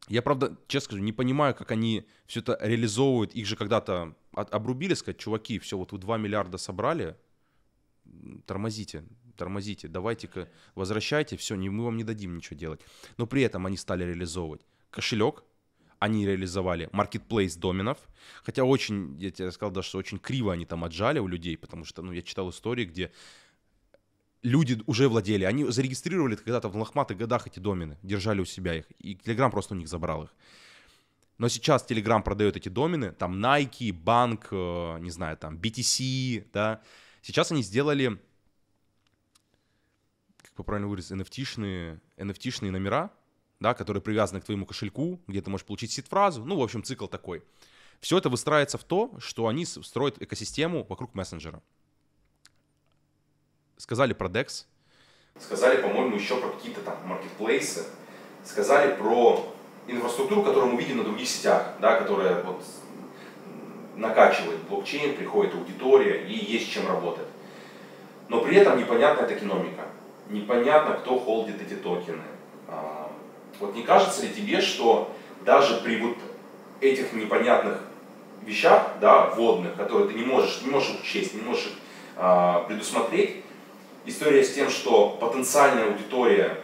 [0.08, 3.34] Я, правда, честно скажу, не понимаю, как они все это реализовывают.
[3.34, 7.16] Их же когда-то обрубили, сказать, чуваки, все, вот вы 2 миллиарда собрали,
[8.46, 9.04] тормозите,
[9.36, 12.82] тормозите, давайте-ка возвращайте, все, не, мы вам не дадим ничего делать.
[13.18, 14.62] Но при этом они стали реализовывать
[14.92, 15.44] кошелек,
[15.98, 17.98] они реализовали marketplace доменов,
[18.44, 21.84] хотя очень, я тебе сказал, даже, что очень криво они там отжали у людей, потому
[21.86, 23.12] что, ну, я читал истории, где
[24.46, 28.86] люди уже владели, они зарегистрировали когда-то в лохматых годах эти домены, держали у себя их,
[29.00, 30.30] и Telegram просто у них забрал их.
[31.38, 36.82] Но сейчас Telegram продает эти домены, там Nike, банк, э, не знаю, там BTC, да.
[37.22, 38.20] Сейчас они сделали
[40.56, 43.12] как правильно выразиться, NFT-шные, NFT-шные номера,
[43.60, 47.08] да, которые привязаны к твоему кошельку, где ты можешь получить сид-фразу, ну, в общем, цикл
[47.08, 47.44] такой.
[48.00, 51.62] Все это выстраивается в то, что они строят экосистему вокруг мессенджера.
[53.78, 54.66] Сказали про DEX.
[55.40, 57.84] Сказали, по-моему, еще про какие-то там маркетплейсы.
[58.44, 59.46] Сказали про
[59.88, 62.64] инфраструктуру, которую мы видим на других сетях, да, которая вот
[63.96, 67.28] накачивает блокчейн, приходит аудитория и есть чем работать.
[68.30, 69.84] Но при этом непонятная токеномика
[70.30, 72.24] непонятно, кто холдит эти токены.
[72.68, 73.12] А,
[73.60, 75.14] вот не кажется ли тебе, что
[75.46, 76.18] даже при вот
[76.82, 77.80] этих непонятных
[78.44, 81.74] вещах, да, вводных, которые ты не можешь, не можешь учесть, не можешь
[82.16, 83.45] а, предусмотреть,
[84.06, 86.58] история с тем, что потенциальная аудитория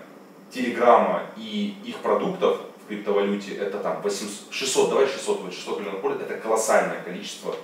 [0.51, 6.35] Телеграма и их продуктов в криптовалюте это там 800, 600, давай 600, 600 миллионов пользователей,
[6.35, 7.55] это колоссальное количество.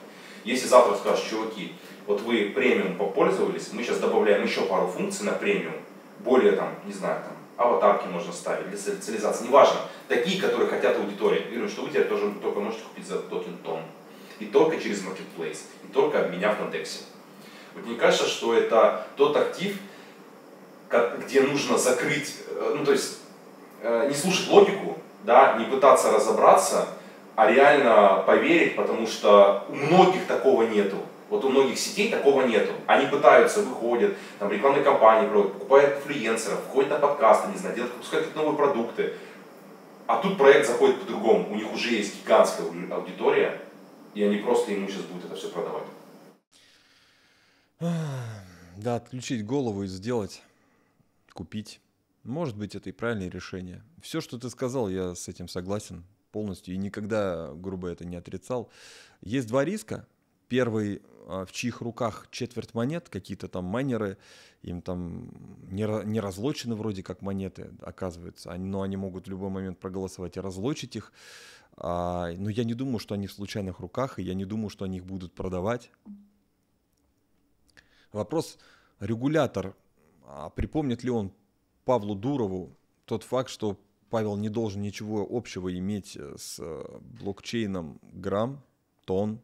[0.46, 1.74] Если завтра скажешь, чуваки,
[2.06, 5.76] вот вы премиум попользовались, мы сейчас добавляем еще пару функций на премиум,
[6.20, 11.42] более там, не знаю, там, аватарки можно ставить для социализации, неважно, такие, которые хотят аудитория.
[11.42, 13.82] Я говорю, что вы теперь тоже только можете купить за токен тон.
[14.40, 17.00] И только через Marketplace, и только обменяв на Дексе.
[17.78, 19.78] Вот мне кажется, что это тот актив,
[21.20, 23.20] где нужно закрыть, э, ну то есть
[23.82, 26.88] э, не слушать логику, да, не пытаться разобраться,
[27.36, 30.98] а реально поверить, потому что у многих такого нету.
[31.30, 32.72] Вот у многих сетей такого нету.
[32.88, 37.94] Они пытаются, выходят, там рекламные кампании проводят, покупают инфлюенсеров, входят на подкасты, не знаю, делают,
[37.94, 39.14] выпускают новые продукты.
[40.08, 41.48] А тут проект заходит по-другому.
[41.52, 43.62] У них уже есть гигантская аудитория,
[44.14, 45.84] и они просто ему сейчас будут это все продавать.
[47.80, 50.42] Да, отключить голову и сделать,
[51.34, 51.80] купить.
[52.24, 53.84] Может быть, это и правильное решение.
[54.02, 58.70] Все, что ты сказал, я с этим согласен полностью и никогда, грубо это не отрицал.
[59.22, 60.08] Есть два риска.
[60.48, 64.18] Первый а, в чьих руках четверть монет, какие-то там майнеры,
[64.62, 65.32] им там
[65.70, 70.40] не, не разлочены вроде как монеты, оказывается, но они могут в любой момент проголосовать и
[70.40, 71.12] разлочить их.
[71.76, 74.86] А, но я не думаю, что они в случайных руках, и я не думаю, что
[74.86, 75.92] они их будут продавать.
[78.12, 78.58] Вопрос,
[79.00, 79.76] регулятор,
[80.26, 81.32] а припомнит ли он
[81.86, 82.76] Павлу Дурову
[83.06, 83.80] тот факт, что
[84.10, 88.64] Павел не должен ничего общего иметь с э, блокчейном грамм,
[89.06, 89.42] тон,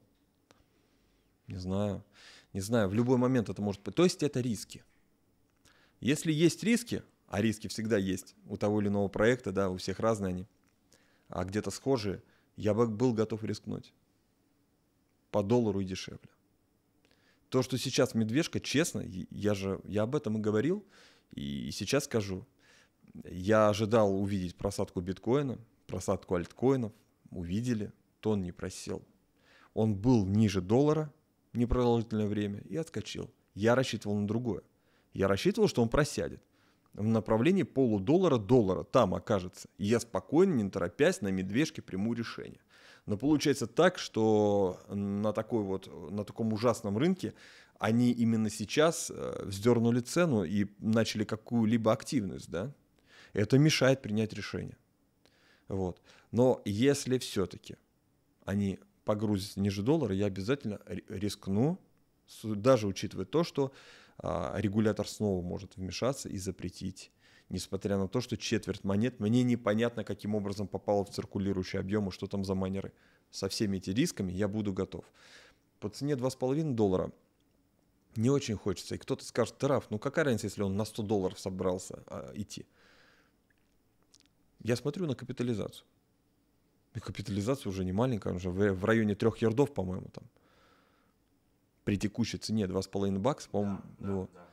[1.47, 2.03] не знаю.
[2.53, 3.95] Не знаю, в любой момент это может быть.
[3.95, 4.83] То есть это риски.
[5.99, 9.99] Если есть риски, а риски всегда есть у того или иного проекта, да, у всех
[9.99, 10.47] разные они,
[11.29, 12.21] а где-то схожие,
[12.55, 13.93] я бы был готов рискнуть.
[15.31, 16.29] По доллару и дешевле.
[17.53, 20.83] То, что сейчас медвежка, честно, я же, я об этом и говорил,
[21.35, 22.47] и сейчас скажу.
[23.29, 26.93] Я ожидал увидеть просадку биткоина, просадку альткоинов,
[27.29, 29.03] увидели, то он не просел.
[29.75, 31.13] Он был ниже доллара,
[31.53, 33.29] непродолжительное время и отскочил.
[33.53, 34.63] Я рассчитывал на другое.
[35.13, 36.41] Я рассчитывал, что он просядет
[36.93, 39.67] в направлении полудоллара доллара там окажется.
[39.77, 42.61] И я спокойно, не торопясь, на медвежке приму решение.
[43.05, 47.33] Но получается так, что на, такой вот, на таком ужасном рынке
[47.79, 52.73] они именно сейчас э, вздернули цену и начали какую-либо активность, да?
[53.33, 54.77] Это мешает принять решение.
[55.67, 56.01] Вот.
[56.31, 57.75] Но если все-таки
[58.45, 61.79] они погрузится ниже доллара, я обязательно рискну,
[62.43, 63.73] даже учитывая то, что
[64.17, 67.11] а, регулятор снова может вмешаться и запретить.
[67.53, 72.11] Несмотря на то, что четверть монет, мне непонятно, каким образом попало в циркулирующий объем и
[72.11, 72.91] что там за майнеры.
[73.29, 75.05] Со всеми этими рисками я буду готов.
[75.79, 77.11] По цене 2,5 доллара
[78.15, 78.95] не очень хочется.
[78.95, 82.65] И кто-то скажет, Тараф, ну какая разница, если он на 100 долларов собрался а, идти?
[84.63, 85.85] Я смотрю на капитализацию.
[86.95, 90.23] И капитализация уже не маленькая, уже в, районе трех ярдов, по-моему, там.
[91.83, 94.47] При текущей цене 2,5 бакса, по-моему, да, да, да,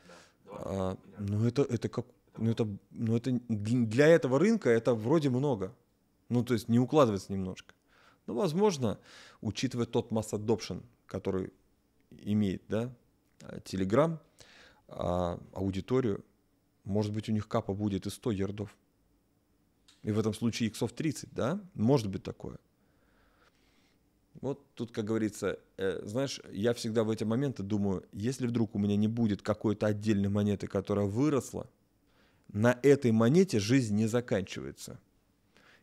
[0.45, 0.53] да.
[0.53, 2.05] А, ну это, это как...
[2.41, 5.75] Ну это, ну это для этого рынка это вроде много.
[6.31, 7.75] Ну, то есть не укладывается немножко.
[8.27, 8.99] Но, возможно,
[9.43, 11.53] учитывая тот масс adoption, который
[12.11, 12.91] имеет, да,
[13.65, 14.19] Telegram,
[14.89, 16.25] а, аудиторию,
[16.85, 18.75] может быть, у них капа будет и 100 ярдов.
[20.03, 21.61] И в этом случае иксов 30, да?
[21.75, 22.59] Может быть такое.
[24.41, 28.79] Вот тут, как говорится, э, знаешь, я всегда в эти моменты думаю, если вдруг у
[28.79, 31.69] меня не будет какой-то отдельной монеты, которая выросла,
[32.53, 34.99] на этой монете жизнь не заканчивается.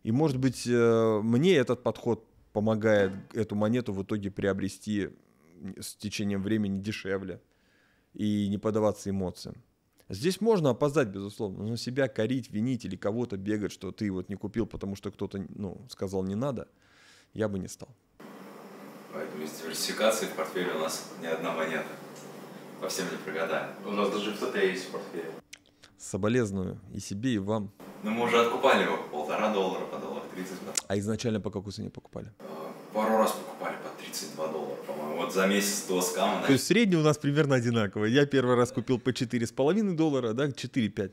[0.03, 5.10] И, может быть, э, мне этот подход помогает эту монету в итоге приобрести
[5.80, 7.41] с течением времени дешевле
[8.14, 9.56] и не поддаваться эмоциям.
[10.10, 14.35] Здесь можно опоздать, безусловно, но себя корить, винить или кого-то бегать, что ты вот не
[14.35, 16.69] купил, потому что кто-то ну, сказал не надо,
[17.34, 17.89] я бы не стал.
[19.14, 21.88] Поэтому из диверсификации в портфеле у нас не одна монета.
[22.80, 23.69] По всем не прогадаем.
[23.85, 25.31] У нас даже ФТТ есть в портфеле.
[25.97, 27.71] Соболезную и себе, и вам.
[28.03, 30.53] Но мы уже откупали его полтора доллара по доллар 30
[30.87, 32.31] А изначально по какой цене покупали?
[32.39, 35.21] А, пару раз покупали по 32 доллара, по-моему.
[35.21, 36.45] Вот за месяц до скама.
[36.45, 38.11] То есть средний у нас примерно одинаковый.
[38.11, 41.11] Я первый раз купил по 4,5 доллара, да, 4,5.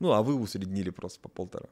[0.00, 1.68] Ну, а вы усреднили просто по полтора.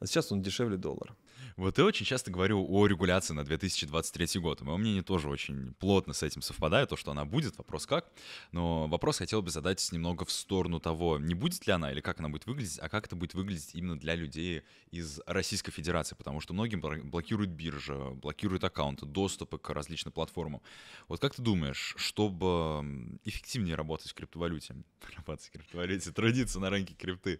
[0.00, 1.16] А сейчас он дешевле доллара.
[1.56, 4.60] Вот я очень часто говорю о регуляции на 2023 год.
[4.62, 8.10] Мое мнение тоже очень плотно с этим совпадает, то, что она будет, вопрос как.
[8.50, 12.18] Но вопрос хотел бы задать немного в сторону того, не будет ли она или как
[12.18, 16.40] она будет выглядеть, а как это будет выглядеть именно для людей из Российской Федерации, потому
[16.40, 20.60] что многим блокируют биржа, блокируют аккаунты, доступы к различным платформам.
[21.06, 24.74] Вот как ты думаешь, чтобы эффективнее работать в криптовалюте,
[25.16, 27.38] работать в криптовалюте, трудиться на рынке крипты,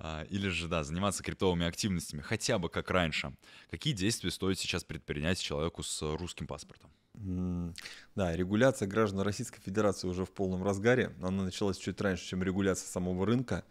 [0.00, 3.32] а, или же, да, заниматься криптовыми активностями, хотя бы как раньше,
[3.70, 6.90] Какие действия стоит сейчас предпринять человеку с русским паспортом?
[8.14, 11.12] Да, регуляция граждан Российской Федерации уже в полном разгаре.
[11.22, 13.64] Она началась чуть раньше, чем регуляция самого рынка.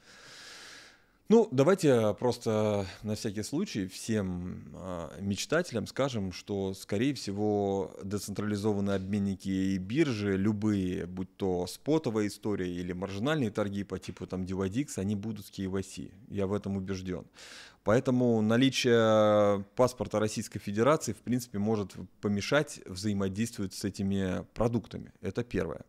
[1.29, 9.47] Ну, давайте просто на всякий случай всем э, мечтателям скажем, что, скорее всего, децентрализованные обменники
[9.47, 15.15] и биржи, любые, будь то спотовая история или маржинальные торги по типу там DYDX, они
[15.15, 16.11] будут с KYC.
[16.29, 17.25] Я в этом убежден.
[17.83, 25.11] Поэтому наличие паспорта Российской Федерации, в принципе, может помешать взаимодействовать с этими продуктами.
[25.21, 25.81] Это первое.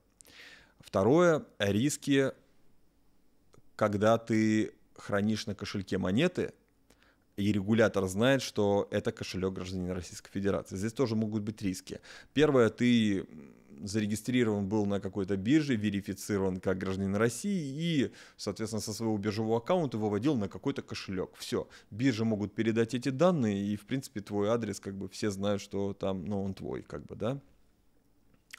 [0.81, 2.33] Второе, риски,
[3.77, 6.53] когда ты хранишь на кошельке монеты,
[7.37, 10.77] и регулятор знает, что это кошелек гражданина Российской Федерации.
[10.77, 12.01] Здесь тоже могут быть риски.
[12.33, 13.27] Первое, ты
[13.83, 19.99] зарегистрирован был на какой-то бирже, верифицирован как гражданин России и, соответственно, со своего биржевого аккаунта
[19.99, 21.31] выводил на какой-то кошелек.
[21.37, 21.69] Все.
[21.91, 25.93] Биржи могут передать эти данные, и, в принципе, твой адрес, как бы, все знают, что
[25.95, 27.41] там, ну, он твой, как бы, да.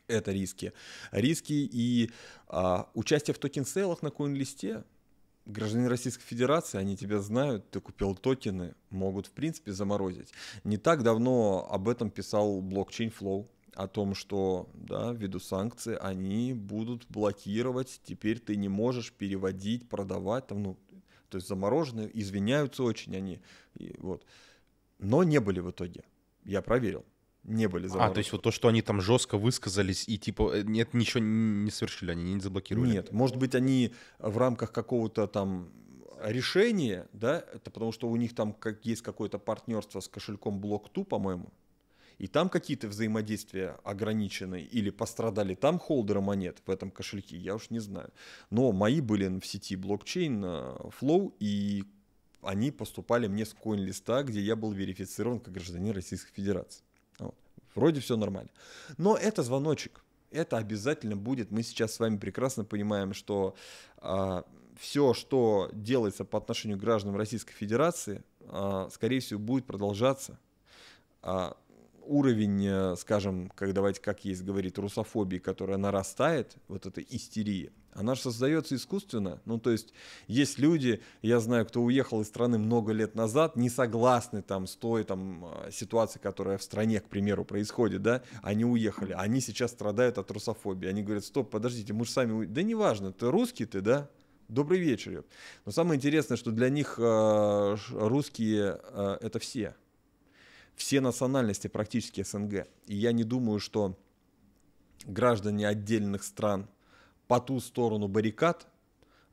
[0.08, 0.72] Это риски.
[1.12, 2.12] Риски и
[2.48, 4.84] а, участие в токен-сейлах на CoinList е,
[5.46, 10.32] граждане Российской Федерации, они тебя знают, ты купил токены, могут в принципе заморозить.
[10.64, 16.54] Не так давно об этом писал блокчейн Flow, о том, что да, ввиду санкций они
[16.54, 20.78] будут блокировать, теперь ты не можешь переводить, продавать, там, ну,
[21.30, 23.42] то есть замороженные, извиняются очень они,
[23.76, 24.26] и, вот.
[25.00, 26.04] но не были в итоге,
[26.46, 27.06] я проверил
[27.46, 28.12] не были заморожены.
[28.12, 31.24] А, то есть вот то, что они там жестко высказались и типа э, нет, ничего
[31.24, 32.92] не совершили, они не заблокировали?
[32.92, 35.70] Нет, может быть, они в рамках какого-то там
[36.24, 41.06] решения, да, это потому что у них там как, есть какое-то партнерство с кошельком Block2,
[41.06, 41.52] по-моему,
[42.18, 47.70] и там какие-то взаимодействия ограничены или пострадали там холдеры монет в этом кошельке, я уж
[47.70, 48.12] не знаю.
[48.50, 51.84] Но мои были в сети блокчейн э, Flow, и
[52.42, 56.84] они поступали мне с коин-листа, где я был верифицирован как гражданин Российской Федерации.
[57.20, 57.36] Вот.
[57.74, 58.52] Вроде все нормально.
[58.98, 60.04] Но это звоночек.
[60.32, 61.52] Это обязательно будет.
[61.52, 63.56] Мы сейчас с вами прекрасно понимаем, что
[63.98, 64.46] а,
[64.78, 70.38] все, что делается по отношению к гражданам Российской Федерации, а, скорее всего, будет продолжаться.
[71.22, 71.58] А,
[72.06, 78.14] уровень, э, скажем, как давайте как есть говорит, русофобии, которая нарастает, вот эта истерия, она
[78.15, 79.40] же создается искусственно.
[79.45, 79.94] Ну, то есть
[80.27, 84.76] есть люди, я знаю, кто уехал из страны много лет назад, не согласны там с
[84.76, 89.72] той там э, ситуацией, которая в стране, к примеру, происходит, да, они уехали, они сейчас
[89.72, 90.90] страдают от русофобии.
[90.90, 92.45] Они говорят, стоп, подождите, мы же сами...
[92.45, 94.10] Да неважно, ты русский ты, да?
[94.49, 95.23] Добрый вечер.
[95.65, 99.73] Но самое интересное, что для них э, русские э, это все
[100.76, 102.68] все национальности практически СНГ.
[102.88, 103.98] И я не думаю, что
[105.06, 106.68] граждане отдельных стран
[107.28, 108.68] по ту сторону баррикад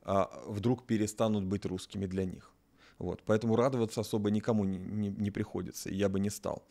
[0.03, 2.53] а, вдруг перестанут быть русскими для них.
[2.99, 6.63] Вот, поэтому радоваться особо никому не, не, не приходится, я бы не стал.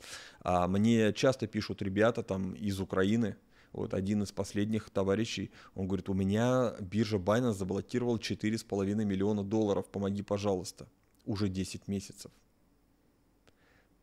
[0.42, 3.36] А мне часто пишут ребята там из Украины,
[3.74, 9.90] Вот один из последних товарищей, он говорит, у меня биржа Binance заблокировал 4,5 миллиона долларов,
[9.90, 10.88] помоги, пожалуйста.
[11.26, 12.32] Уже 10 месяцев.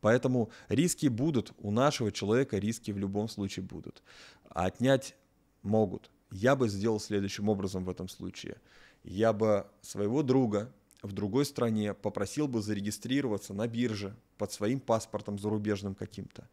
[0.01, 4.01] Поэтому риски будут, у нашего человека риски в любом случае будут.
[4.49, 5.15] А отнять
[5.61, 6.09] могут.
[6.31, 8.57] Я бы сделал следующим образом в этом случае.
[9.03, 10.71] Я бы своего друга
[11.01, 16.47] в другой стране попросил бы зарегистрироваться на бирже под своим паспортом зарубежным каким-то.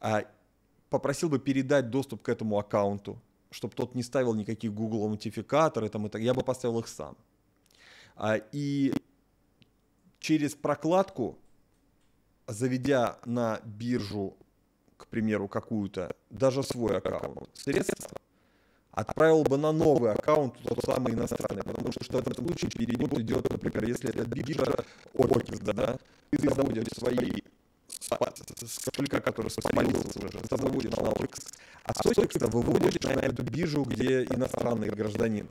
[0.00, 0.24] А
[0.90, 3.20] попросил бы передать доступ к этому аккаунту,
[3.50, 7.16] чтобы тот не ставил никаких Google аутентификаторы, там, и так, я бы поставил их сам.
[8.16, 8.92] А, и
[10.18, 11.38] через прокладку
[12.46, 14.36] заведя на биржу,
[14.96, 18.18] к примеру, какую-то, даже свой аккаунт, средства,
[18.92, 23.50] отправил бы на новый аккаунт тот самый иностранный, потому что в этом случае перевод идет,
[23.50, 25.98] например, если это биржа OKX, да,
[26.30, 27.42] ты заводишь свои
[27.98, 31.52] с кошелька, который спалился уже, ты заводишь на OKX,
[31.84, 35.48] а с OKX выводишь на эту биржу, где иностранный гражданин.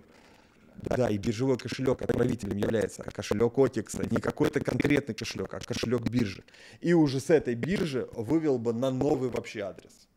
[0.75, 6.43] Да, и биржевой кошелек отправителем является кошелек Отикса, не какой-то конкретный кошелек, а кошелек биржи.
[6.79, 10.07] И уже с этой биржи вывел бы на новый вообще адрес.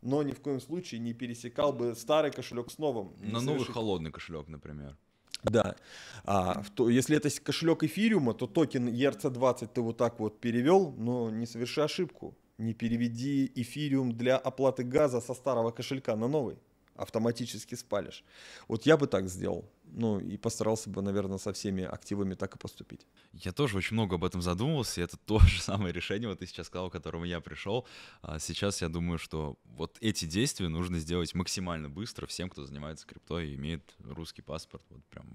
[0.00, 3.12] Но ни в коем случае не пересекал бы старый кошелек с новым.
[3.20, 4.96] На новый холодный кошелек, например.
[5.44, 5.76] Да.
[6.24, 11.30] А, то, если это кошелек эфириума, то токен ERC20 ты вот так вот перевел, но
[11.30, 12.36] не соверши ошибку.
[12.58, 16.58] Не переведи эфириум для оплаты газа со старого кошелька на новый
[16.96, 18.24] автоматически спалишь.
[18.68, 19.64] Вот я бы так сделал.
[19.94, 23.06] Ну, и постарался бы, наверное, со всеми активами так и поступить.
[23.32, 26.46] Я тоже очень много об этом задумывался, и это то же самое решение, вот ты
[26.46, 27.86] сейчас сказал, к которому я пришел.
[28.22, 33.06] А сейчас я думаю, что вот эти действия нужно сделать максимально быстро всем, кто занимается
[33.06, 34.84] криптой и имеет русский паспорт.
[34.88, 35.26] Вот прям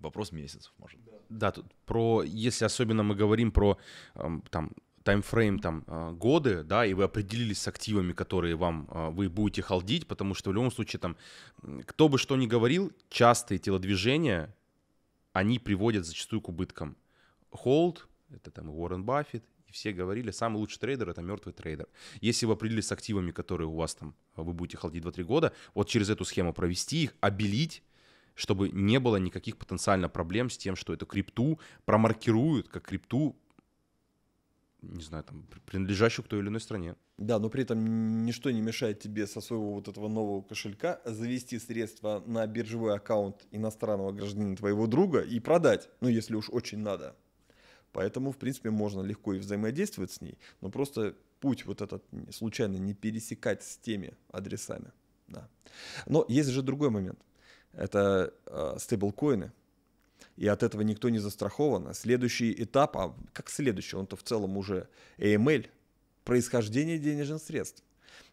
[0.00, 0.98] вопрос месяцев, может.
[1.28, 3.78] Да, тут про, если особенно мы говорим про
[4.50, 9.28] там таймфрейм там а, годы, да, и вы определились с активами, которые вам а, вы
[9.28, 11.16] будете холдить, потому что в любом случае там,
[11.86, 14.54] кто бы что ни говорил, частые телодвижения,
[15.32, 16.96] они приводят зачастую к убыткам.
[17.50, 21.88] Холд, это там Уоррен Баффет, и все говорили, самый лучший трейдер это мертвый трейдер.
[22.20, 25.52] Если вы определились с активами, которые у вас там, а, вы будете холдить 2-3 года,
[25.74, 27.82] вот через эту схему провести их, обелить,
[28.34, 33.36] чтобы не было никаких потенциально проблем с тем, что эту крипту промаркируют как крипту
[34.82, 36.96] не знаю, там, принадлежащую к той или иной стране.
[37.18, 41.58] Да, но при этом ничто не мешает тебе со своего вот этого нового кошелька завести
[41.58, 47.16] средства на биржевой аккаунт иностранного гражданина твоего друга и продать, ну, если уж очень надо.
[47.92, 52.76] Поэтому, в принципе, можно легко и взаимодействовать с ней, но просто путь вот этот случайно
[52.76, 54.92] не пересекать с теми адресами.
[55.28, 55.48] Да.
[56.06, 57.18] Но есть же другой момент.
[57.72, 59.52] Это э, стейблкоины
[60.40, 61.92] и от этого никто не застрахован.
[61.92, 64.88] Следующий этап, а как следующий, он-то в целом уже
[65.18, 65.68] AML,
[66.24, 67.84] происхождение денежных средств.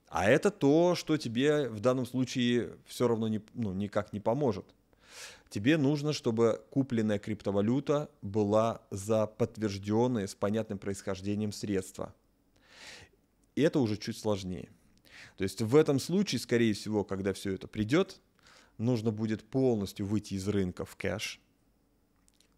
[0.07, 4.63] А это то, что тебе в данном случае все равно не, ну, никак не поможет.
[5.49, 12.15] Тебе нужно, чтобы купленная криптовалюта была за подтвержденные с понятным происхождением средства.
[13.55, 14.69] И это уже чуть сложнее.
[15.35, 18.21] То есть в этом случае, скорее всего, когда все это придет,
[18.77, 21.41] нужно будет полностью выйти из рынка в кэш–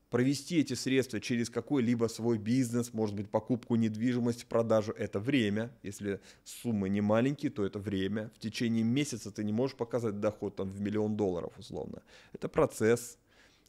[0.09, 5.71] провести эти средства через какой-либо свой бизнес, может быть, покупку недвижимости, продажу, это время.
[5.83, 8.31] Если суммы не маленькие, то это время.
[8.35, 12.01] В течение месяца ты не можешь показать доход там, в миллион долларов условно.
[12.33, 13.17] Это процесс.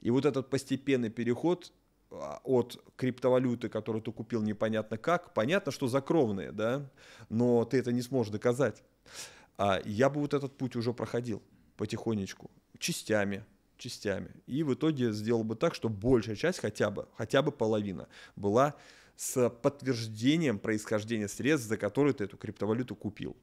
[0.00, 1.72] И вот этот постепенный переход
[2.10, 6.90] а, от криптовалюты, которую ты купил непонятно как, понятно, что закровные, да,
[7.28, 8.82] но ты это не сможешь доказать.
[9.58, 11.42] А я бы вот этот путь уже проходил
[11.76, 13.44] потихонечку, частями,
[13.80, 14.30] частями.
[14.46, 18.74] И в итоге сделал бы так, что большая часть, хотя бы, хотя бы половина, была
[19.16, 23.36] с подтверждением происхождения средств, за которые ты эту криптовалюту купил.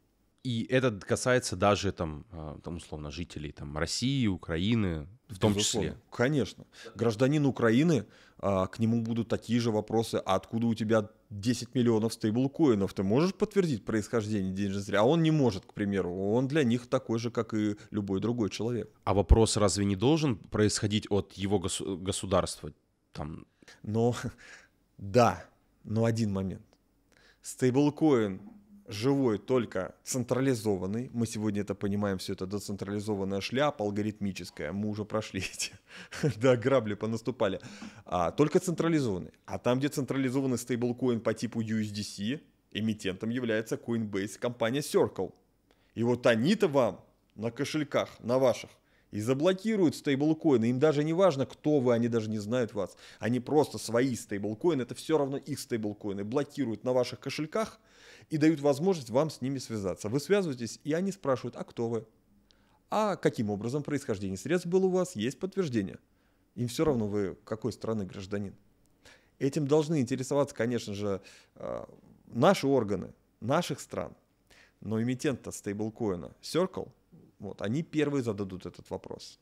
[0.48, 5.90] И это касается даже там, а, там условно жителей там России, Украины, в том Безусловно.
[5.90, 6.02] числе.
[6.10, 6.64] Конечно.
[6.96, 8.06] Гражданин Украины,
[8.40, 12.94] а, к нему будут такие же вопросы, а откуда у тебя 10 миллионов стейблкоинов?
[12.94, 15.04] Ты можешь подтвердить происхождение денежных средств?
[15.04, 16.16] А он не может, к примеру.
[16.16, 18.90] Он для них такой же, как и любой другой человек.
[19.04, 22.72] А вопрос разве не должен происходить от его госу- государства?
[23.12, 23.46] Там...
[23.84, 24.16] Но,
[24.98, 25.44] да,
[25.84, 26.64] но один момент.
[27.42, 28.40] Стейблкоин
[28.88, 31.10] живой только централизованный.
[31.14, 34.72] Мы сегодня это понимаем, все это децентрализованная шляпа алгоритмическая.
[34.72, 35.74] Мы уже прошли эти,
[36.38, 37.60] да, грабли понаступали.
[38.06, 39.32] А, только централизованный.
[39.46, 42.40] А там, где централизованный стейблкоин по типу USDC,
[42.72, 45.34] эмитентом является Coinbase, компания Circle.
[45.94, 47.04] И вот они-то вам
[47.36, 48.70] на кошельках, на ваших,
[49.12, 50.70] и заблокируют стейблкоины.
[50.70, 52.96] Им даже не важно, кто вы, они даже не знают вас.
[53.20, 57.82] Они просто свои стейблкоины, это все равно их стейблкоины, блокируют на ваших кошельках–
[58.30, 60.10] и дают возможность вам с ними связаться.
[60.10, 62.06] Вы связываетесь, и они спрашивают, а кто вы?
[62.90, 66.00] А каким образом происхождение средств было у вас, есть подтверждение.
[66.56, 68.56] Им все равно вы какой страны гражданин.
[69.40, 71.22] Этим должны интересоваться, конечно же,
[71.56, 71.86] э,
[72.28, 74.16] наши органы, наших стран.
[74.82, 76.92] Но эмитент-то стейблкоина Circle,
[77.40, 79.40] вот, они первые зададут этот вопрос.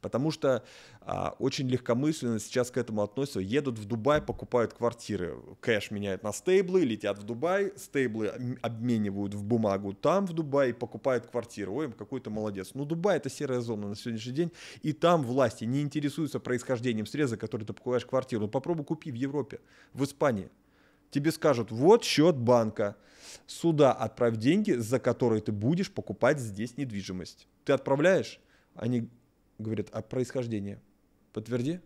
[0.00, 0.64] Потому что
[1.00, 3.40] а, очень легкомысленно сейчас к этому относятся.
[3.40, 8.28] Едут в Дубай, покупают квартиры, кэш меняют на стейблы, летят в Дубай, стейблы
[8.62, 11.74] обменивают в бумагу там в Дубае, покупают квартиру.
[11.74, 12.70] Ой, какой то молодец.
[12.74, 14.52] Ну, Дубай это серая зона на сегодняшний день,
[14.82, 18.42] и там власти не интересуются происхождением среза, который ты покупаешь квартиру.
[18.42, 19.60] Ну, попробуй купи в Европе,
[19.92, 20.50] в Испании.
[21.10, 22.96] Тебе скажут, вот счет банка,
[23.46, 27.46] сюда отправь деньги, за которые ты будешь покупать здесь недвижимость.
[27.64, 28.40] Ты отправляешь,
[28.74, 29.08] они
[29.58, 30.80] говорит, а происхождение
[31.32, 31.80] подтверди.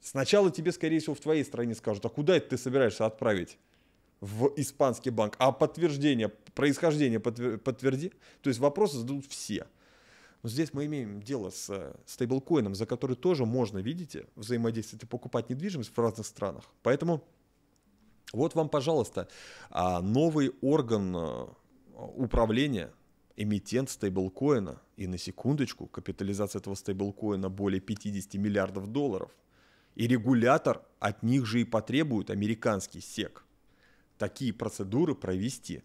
[0.00, 3.58] Сначала тебе, скорее всего, в твоей стране скажут, а куда это ты собираешься отправить?
[4.20, 5.34] В испанский банк.
[5.38, 8.12] А подтверждение, происхождение подтверди.
[8.40, 9.66] То есть вопросы зададут все.
[10.42, 15.06] Но здесь мы имеем дело с э, стейблкоином, за который тоже можно, видите, взаимодействовать и
[15.06, 16.64] покупать недвижимость в разных странах.
[16.82, 17.24] Поэтому
[18.32, 19.28] вот вам, пожалуйста,
[19.70, 21.46] а, новый орган э,
[21.94, 22.92] управления
[23.36, 24.80] эмитент стейблкоина.
[24.96, 29.30] И на секундочку, капитализация этого стейблкоина более 50 миллиардов долларов.
[29.94, 33.46] И регулятор от них же и потребует американский СЕК
[34.18, 35.82] такие процедуры провести.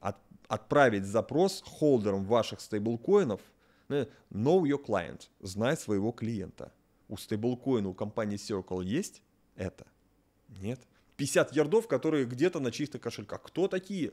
[0.00, 0.16] От,
[0.48, 3.40] отправить запрос холдерам ваших стейблкоинов
[3.88, 6.72] э, Know your client, знай своего клиента.
[7.08, 9.22] У стейблкоина у компании Circle есть
[9.56, 9.86] это?
[10.48, 10.80] Нет.
[11.16, 13.42] 50 ярдов, которые где-то на чистых кошельках.
[13.42, 14.12] Кто такие?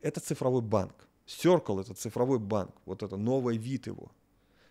[0.00, 0.94] Это цифровой банк.
[1.26, 2.74] Circle это цифровой банк.
[2.86, 4.10] Вот это новый вид его.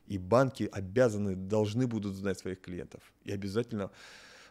[0.07, 3.01] И банки обязаны, должны будут знать своих клиентов.
[3.23, 3.91] И обязательно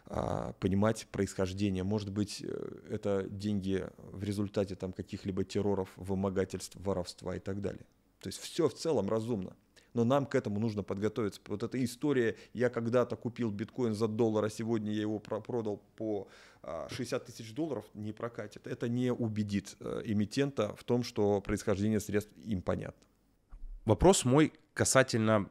[0.05, 1.83] а, понимать происхождение.
[1.83, 7.85] Может быть, э, это деньги в результате там каких-либо терроров, вымогательств, воровства и так далее.
[8.19, 9.55] То есть все в целом разумно
[9.93, 11.41] но нам к этому нужно подготовиться.
[11.47, 16.27] Вот эта история, я когда-то купил биткоин за доллар, а сегодня я его продал по
[16.89, 18.67] 60 а, тысяч долларов, не прокатит.
[18.67, 23.01] Это не убедит э, эмитента в том, что происхождение средств им понятно.
[23.85, 25.49] Вопрос мой касательно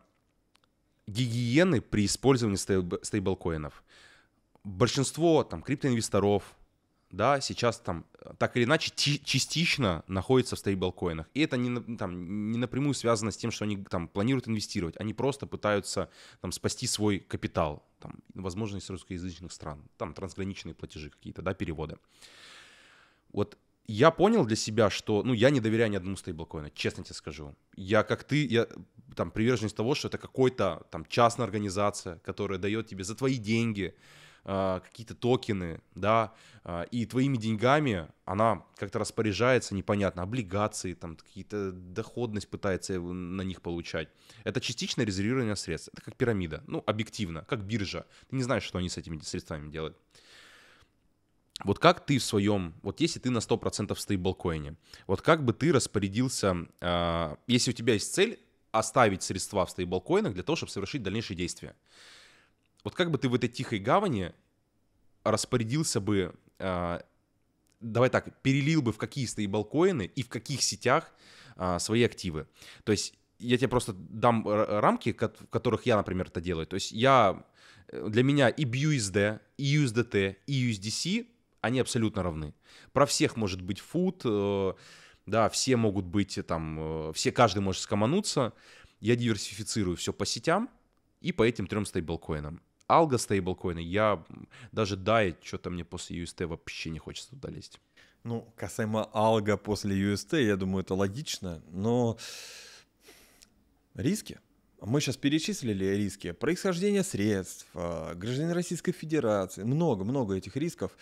[1.07, 2.57] гигиены при использовании
[3.03, 3.83] стейблкоинов.
[4.65, 6.55] Большинство там криптоинвесторов,
[7.11, 11.27] да, сейчас там э, так или иначе частично находится в стейблкоинах.
[11.35, 14.97] И это не, там, не напрямую связано с тем, что они там планируют инвестировать.
[14.99, 16.11] Они просто пытаются
[16.41, 21.97] там спасти свой капитал, там, возможно, из русскоязычных стран, там трансграничные платежи какие-то, да, переводы.
[23.33, 23.57] Вот
[23.87, 27.57] я понял для себя, что, ну, я не доверяю ни одному стейблкоину, честно тебе скажу.
[27.75, 28.67] Я, как ты, я
[29.17, 33.95] там приверженец того, что это какой-то там частная организация, которая дает тебе за твои деньги,
[34.81, 36.33] какие-то токены, да,
[36.65, 43.61] а, и твоими деньгами она как-то распоряжается, непонятно, облигации, там какие-то доходность пытается на них
[43.61, 44.09] получать.
[44.45, 45.91] Это частичное резервирование средств.
[45.93, 48.07] Это как пирамида, ну, объективно, как биржа.
[48.31, 49.99] Ты не знаешь, что они с этими средствами делают.
[51.65, 54.77] Вот как ты в своем, вот если ты на 100% в стейблкоине,
[55.07, 58.39] вот как бы ты распорядился, э, если у тебя есть цель
[58.71, 61.75] оставить средства в стейблкоинах для того, чтобы совершить дальнейшие действия.
[62.85, 64.33] Вот как бы ты в этой тихой гавани
[65.25, 67.01] распорядился бы, э,
[67.81, 71.13] давай так, перелил бы в какие стейблкоины и в каких сетях
[71.57, 72.47] э, свои активы.
[72.85, 76.67] То есть я тебе просто дам рамки, в которых я, например, это делаю.
[76.67, 77.45] То есть я,
[77.89, 81.27] э, для меня и BUSD, и USDT, и USDC,
[81.61, 82.55] они абсолютно равны.
[82.93, 84.73] Про всех может быть фуд, э,
[85.27, 88.53] да, все могут быть там, э, все, каждый может скомануться.
[89.01, 90.69] Я диверсифицирую все по сетям
[91.21, 92.61] и по этим трем стейблкоинам.
[92.89, 94.25] Алго стейблкоины, я
[94.73, 97.81] даже DAI, что-то мне после UST вообще не хочется туда лезть.
[98.25, 102.19] Ну, касаемо алго после UST, я думаю, это логично, но
[103.95, 104.41] риски.
[104.81, 106.33] Мы сейчас перечислили риски.
[106.33, 110.97] Происхождение средств, а, гражданин Российской Федерации, много-много этих рисков.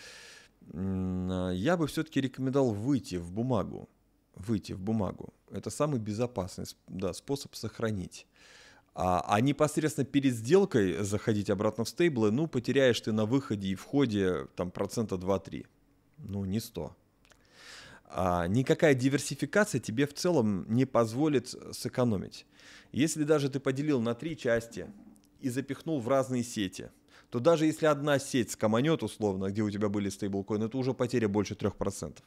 [0.73, 3.87] Я бы все-таки рекомендовал выйти в бумагу.
[4.35, 5.33] Выйти в бумагу.
[5.49, 8.27] Это самый безопасный да, способ сохранить.
[8.99, 13.75] А, а непосредственно перед сделкой заходить обратно в стейблы, ну, потеряешь ты на выходе и
[13.75, 15.67] входе там процента 2-3.
[16.17, 16.97] Ну, не 100.
[18.09, 22.47] А никакая диверсификация тебе в целом не позволит сэкономить.
[22.91, 24.87] Если даже ты поделил на три части
[25.41, 26.89] и запихнул в разные сети,
[27.29, 31.27] то даже если одна сеть скоманет условно, где у тебя были стейблкоины, это уже потеря
[31.27, 32.17] больше 3%.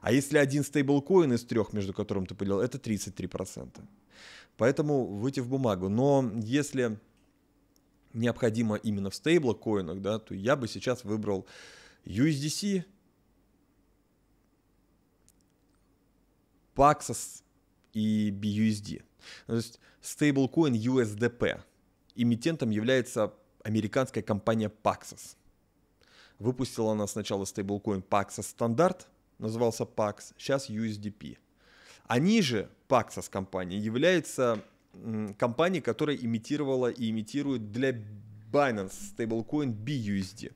[0.00, 3.80] А если один стейблкоин из трех, между которым ты поделил, это 33%.
[4.56, 5.88] Поэтому выйти в бумагу.
[5.88, 6.98] Но если
[8.12, 11.46] необходимо именно в стейблкоинах, да, то я бы сейчас выбрал
[12.04, 12.84] USDC,
[16.74, 17.42] Paxos
[17.92, 19.02] и BUSD.
[19.46, 21.60] То есть стейблкоин USDP.
[22.14, 23.34] Эмитентом является
[23.64, 25.36] американская компания Paxos.
[26.38, 29.06] Выпустила она сначала стейблкоин Paxos Standard,
[29.38, 31.38] назывался PAX, сейчас USDP.
[32.06, 34.64] Они же, Paxos компания, является
[35.36, 37.90] компанией, которая имитировала и имитирует для
[38.50, 40.52] Binance стейблкоин BUSD.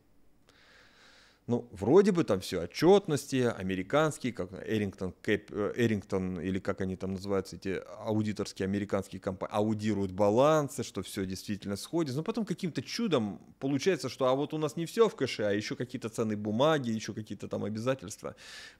[1.52, 6.96] Ну, вроде бы там все отчетности, американские, как Эрингтон, Кэп, э, Эрингтон или как они
[6.96, 12.16] там называются, эти аудиторские американские компании, аудируют балансы, что все действительно сходится.
[12.16, 15.52] Но потом каким-то чудом получается, что а вот у нас не все в кэше, а
[15.52, 18.34] еще какие-то ценные бумаги, еще какие-то там обязательства.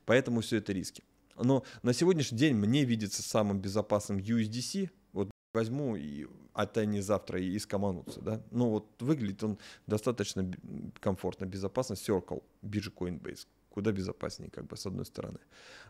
[0.07, 1.05] Поэтому все это риски.
[1.36, 4.89] Но на сегодняшний день мне видится самым безопасным USDC,
[5.52, 8.42] возьму и от они завтра и скоманутся, да.
[8.50, 10.50] Ну вот выглядит он достаточно
[11.00, 11.94] комфортно, безопасно.
[11.94, 15.38] Circle, биржа Coinbase, куда безопаснее, как бы, с одной стороны.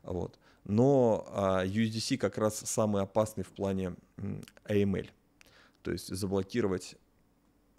[0.03, 0.39] Вот.
[0.65, 3.97] Но а, USDC как раз самый опасный в плане
[4.65, 5.11] AML.
[5.83, 6.95] То есть заблокировать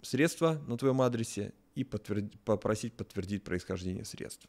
[0.02, 4.46] средства на твоем адресе и подтвердить, попросить подтвердить происхождение средств.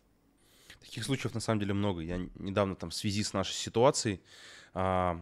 [0.82, 2.02] Таких случаев на самом деле много.
[2.02, 4.22] Я недавно там в связи с нашей ситуацией
[4.76, 5.20] а,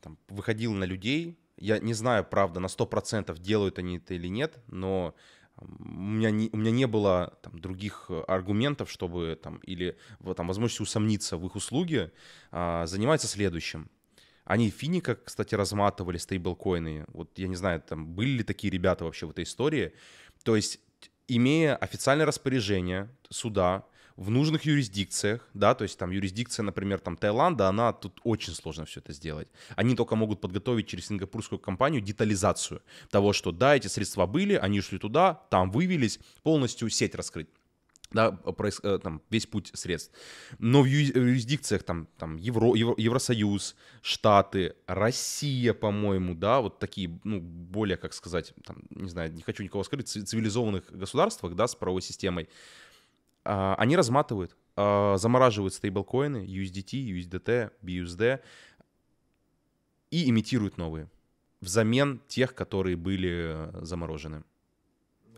[0.00, 4.58] там, выходил на людей, я не знаю, правда, на 100% делают они это или нет,
[4.68, 5.14] но
[5.58, 9.98] у меня не, у меня не было там, других аргументов, чтобы там, или
[10.36, 12.12] там, возможности усомниться в их услуге,
[12.52, 13.90] а, занимается следующим.
[14.44, 17.06] Они финика, кстати, разматывали стейблкоины.
[17.08, 19.92] Вот я не знаю, там были ли такие ребята вообще в этой истории.
[20.44, 20.78] То есть,
[21.26, 23.84] имея официальное распоряжение суда,
[24.16, 28.84] в нужных юрисдикциях, да, то есть там юрисдикция, например, там Таиланда, она тут очень сложно
[28.84, 29.48] все это сделать.
[29.76, 34.80] Они только могут подготовить через сингапурскую компанию детализацию того, что да, эти средства были, они
[34.80, 37.48] шли туда, там вывелись, полностью сеть раскрыть
[38.12, 38.38] да,
[38.82, 40.12] э, там, весь путь средств.
[40.58, 47.40] Но в юрисдикциях там, там Евро, Евро, Евросоюз, Штаты, Россия, по-моему, да, вот такие, ну,
[47.40, 52.02] более, как сказать, там, не знаю, не хочу никого скрыть, цивилизованных государствах, да, с правовой
[52.02, 52.48] системой,
[53.78, 58.40] они разматывают, а, замораживают стейблкоины, USDT, USDT, BUSD
[60.10, 61.08] и имитируют новые
[61.60, 64.44] взамен тех, которые были э, заморожены.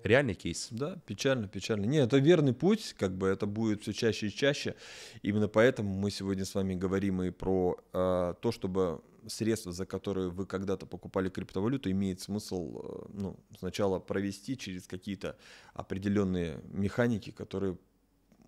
[0.04, 0.68] Реальный кейс.
[0.70, 1.86] Да, печально, печально.
[1.86, 4.74] Нет, это верный путь, как бы это будет все чаще и чаще.
[5.22, 10.30] Именно поэтому мы сегодня с вами говорим и про э, то, чтобы средства, за которые
[10.30, 15.36] вы когда-то покупали криптовалюту, имеет смысл э, ну, сначала провести через какие-то
[15.74, 17.76] определенные механики, которые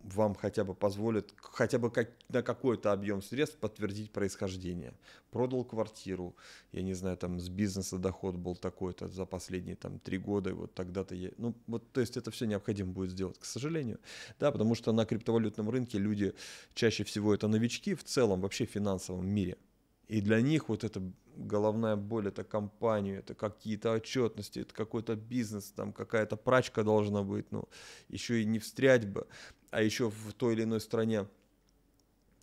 [0.02, 4.94] вам хотя бы позволит хотя бы как, на какой-то объем средств подтвердить происхождение.
[5.30, 6.34] Продал квартиру,
[6.72, 10.52] я не знаю, там с бизнеса доход был такой-то за последние там три года, и
[10.52, 11.30] вот тогда-то я...
[11.36, 14.00] Ну, вот, то есть это все необходимо будет сделать, к сожалению.
[14.38, 16.34] Да, потому что на криптовалютном рынке люди
[16.74, 19.56] чаще всего это новички в целом вообще в финансовом мире.
[20.08, 21.00] И для них вот эта
[21.36, 27.52] головная боль, это компания, это какие-то отчетности, это какой-то бизнес, там какая-то прачка должна быть,
[27.52, 27.68] ну,
[28.08, 29.26] еще и не встрять бы
[29.70, 31.26] а еще в той или иной стране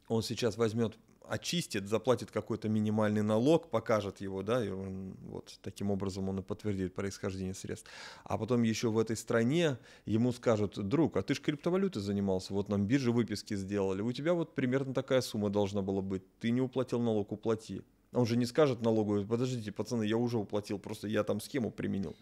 [0.08, 0.98] он сейчас возьмет,
[1.28, 6.41] очистит, заплатит какой-то минимальный налог, покажет его, да, и он, вот таким образом он и
[6.41, 7.90] подтвердит происхождение средств.
[8.24, 12.70] А потом еще в этой стране ему скажут, друг, а ты же криптовалютой занимался, вот
[12.70, 16.62] нам биржи выписки сделали, у тебя вот примерно такая сумма должна была быть, ты не
[16.62, 17.82] уплатил налог, уплати.
[18.14, 22.16] Он же не скажет налогу, подождите, пацаны, я уже уплатил, просто я там схему применил.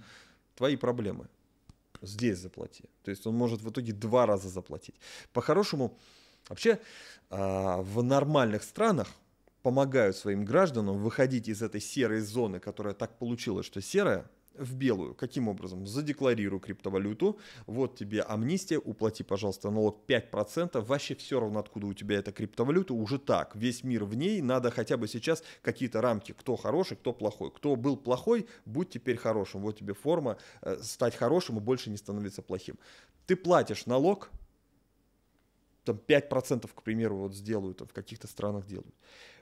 [0.56, 1.27] Твои проблемы
[2.07, 2.84] здесь заплати.
[3.03, 4.95] То есть он может в итоге два раза заплатить.
[5.34, 5.98] По-хорошему,
[6.49, 6.80] вообще
[7.30, 9.07] а, в нормальных странах
[9.61, 15.14] помогают своим гражданам выходить из этой серой зоны, которая так получилась, что серая, в белую.
[15.14, 15.86] Каким образом?
[15.86, 22.18] Задекларируй криптовалюту, вот тебе амнистия, уплати, пожалуйста, налог 5%, вообще все равно, откуда у тебя
[22.18, 26.56] эта криптовалюта, уже так, весь мир в ней, надо хотя бы сейчас какие-то рамки, кто
[26.56, 27.52] хороший, кто плохой.
[27.52, 31.98] Кто был плохой, будь теперь хорошим, вот тебе форма, э, стать хорошим и больше не
[31.98, 32.77] становиться плохим.
[33.26, 34.30] Ты платишь налог,
[35.86, 38.94] там 5%, к примеру, вот сделают, в каких-то странах делают.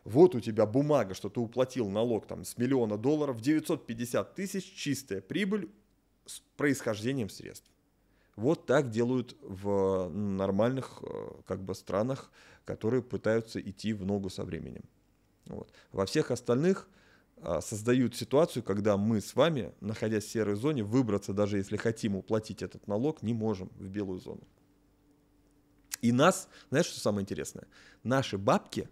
[0.03, 5.21] Вот у тебя бумага, что ты уплатил налог там с миллиона долларов, 950 тысяч чистая
[5.21, 5.69] прибыль
[6.25, 7.69] с происхождением средств.
[8.35, 12.31] Вот так делают в нормальных э, как бы странах,
[12.65, 14.83] которые пытаются идти в ногу со временем.
[15.45, 15.71] Вот.
[15.91, 16.89] Во всех остальных
[17.41, 22.15] а, создают ситуацию, когда мы с вами, находясь в серой зоне, выбраться, даже если хотим
[22.15, 24.41] уплатить этот налог, не можем в белую зону.
[26.03, 27.65] И нас, знаешь, что самое интересное?
[28.03, 28.89] Наши бабки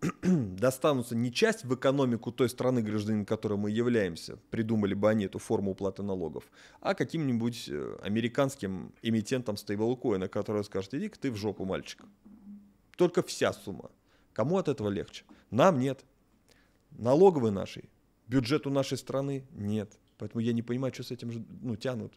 [0.22, 5.40] достанутся не часть в экономику той страны, гражданин которой мы являемся, придумали бы они эту
[5.40, 6.44] форму уплаты налогов,
[6.80, 12.04] а каким-нибудь э, американским эмитентом стейблкоина, который скажет, иди-ка ты в жопу, мальчик.
[12.96, 13.90] Только вся сумма.
[14.32, 15.24] Кому от этого легче?
[15.50, 16.04] Нам нет.
[16.90, 17.90] налоговой нашей,
[18.28, 19.98] бюджету нашей страны нет.
[20.18, 22.12] Поэтому я не понимаю, что с этим ну, тянут.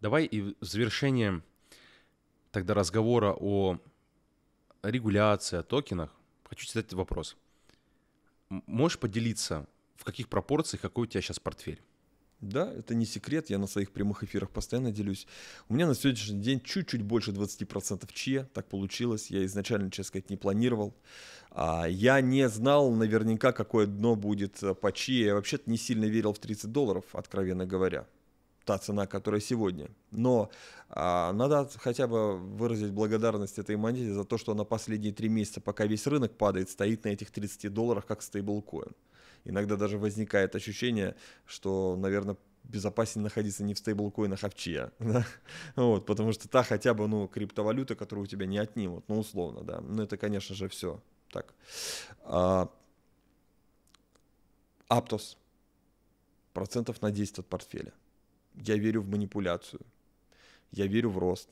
[0.00, 1.42] Давай и в завершение
[2.52, 3.78] тогда разговора о
[4.82, 6.10] регуляции, о токенах,
[6.44, 7.36] хочу задать вопрос.
[8.48, 9.66] Можешь поделиться,
[9.96, 11.82] в каких пропорциях, какой у тебя сейчас портфель?
[12.40, 15.26] Да, это не секрет, я на своих прямых эфирах постоянно делюсь.
[15.68, 19.30] У меня на сегодняшний день чуть-чуть больше 20% ЧЕ, так получилось.
[19.30, 20.94] Я изначально, честно сказать, не планировал.
[21.50, 25.26] А, я не знал наверняка, какое дно будет э, по ЧЕ.
[25.26, 28.06] Я вообще-то не сильно верил в 30 долларов, откровенно говоря.
[28.70, 29.88] Та цена, которая сегодня.
[30.12, 30.48] Но
[30.90, 35.60] а, надо хотя бы выразить благодарность этой монете за то, что она последние три месяца,
[35.60, 38.92] пока весь рынок падает, стоит на этих 30 долларах как стейблкоин
[39.44, 41.16] иногда даже возникает ощущение,
[41.46, 44.92] что, наверное, безопаснее находиться не в стейблкоинах, а в чья.
[45.00, 45.26] Да?
[45.74, 49.64] Вот, потому что та хотя бы, ну, криптовалюта, которую у тебя не отнимут, ну, условно,
[49.64, 49.80] да.
[49.80, 51.00] Ну, это, конечно же, все
[51.32, 51.54] так.
[52.22, 52.70] А,
[54.86, 55.36] Аптос.
[56.52, 57.92] Процентов на 10 от портфеля.
[58.54, 59.80] Я верю в манипуляцию.
[60.72, 61.48] Я верю в рост.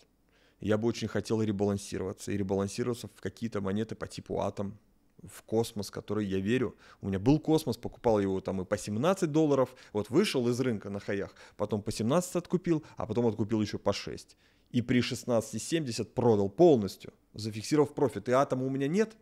[0.60, 2.32] Я бы очень хотел ребалансироваться.
[2.32, 4.78] И ребалансироваться в какие-то монеты по типу Атом,
[5.22, 6.76] в космос, который я верю.
[7.00, 10.90] У меня был космос, покупал его там и по 17 долларов, вот вышел из рынка
[10.90, 14.36] на хаях, потом по 17 откупил, а потом откупил еще по 6.
[14.70, 18.28] И при 16,70 продал полностью, зафиксировав профит.
[18.28, 19.16] И атома у меня нет,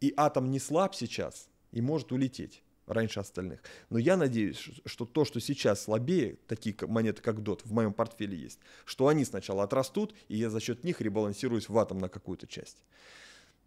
[0.00, 3.60] и атом не слаб сейчас и может улететь раньше остальных.
[3.88, 8.36] Но я надеюсь, что то, что сейчас слабее, такие монеты, как DOT, в моем портфеле
[8.36, 12.46] есть, что они сначала отрастут, и я за счет них ребалансируюсь в атом на какую-то
[12.46, 12.82] часть.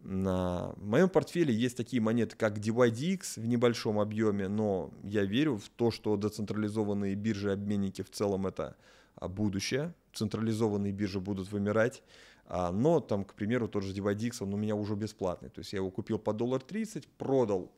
[0.00, 5.70] На моем портфеле есть такие монеты, как DYDX в небольшом объеме, но я верю в
[5.70, 8.76] то, что децентрализованные биржи обменники в целом это
[9.14, 9.94] а, будущее.
[10.12, 12.02] Централизованные биржи будут вымирать.
[12.46, 15.48] А, но там, к примеру, тот же DYDX, он у меня уже бесплатный.
[15.48, 17.72] То есть я его купил по доллар 30, продал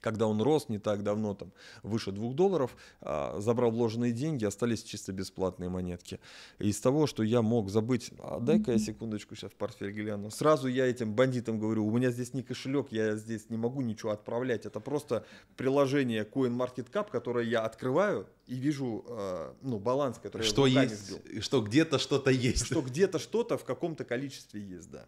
[0.00, 1.52] когда он рос не так давно, там,
[1.82, 6.20] выше 2 долларов, а, забрал вложенные деньги, остались чисто бесплатные монетки.
[6.58, 10.30] И из того, что я мог забыть, а дай-ка я секундочку сейчас в портфель гляну,
[10.30, 14.12] сразу я этим бандитам говорю, у меня здесь не кошелек, я здесь не могу ничего
[14.12, 15.24] отправлять, это просто
[15.56, 21.42] приложение CoinMarketCap, которое я открываю и вижу э, ну, баланс, который что я есть, сбил.
[21.42, 22.66] Что где-то что-то есть.
[22.66, 25.06] Что где-то что-то в каком-то количестве есть, да.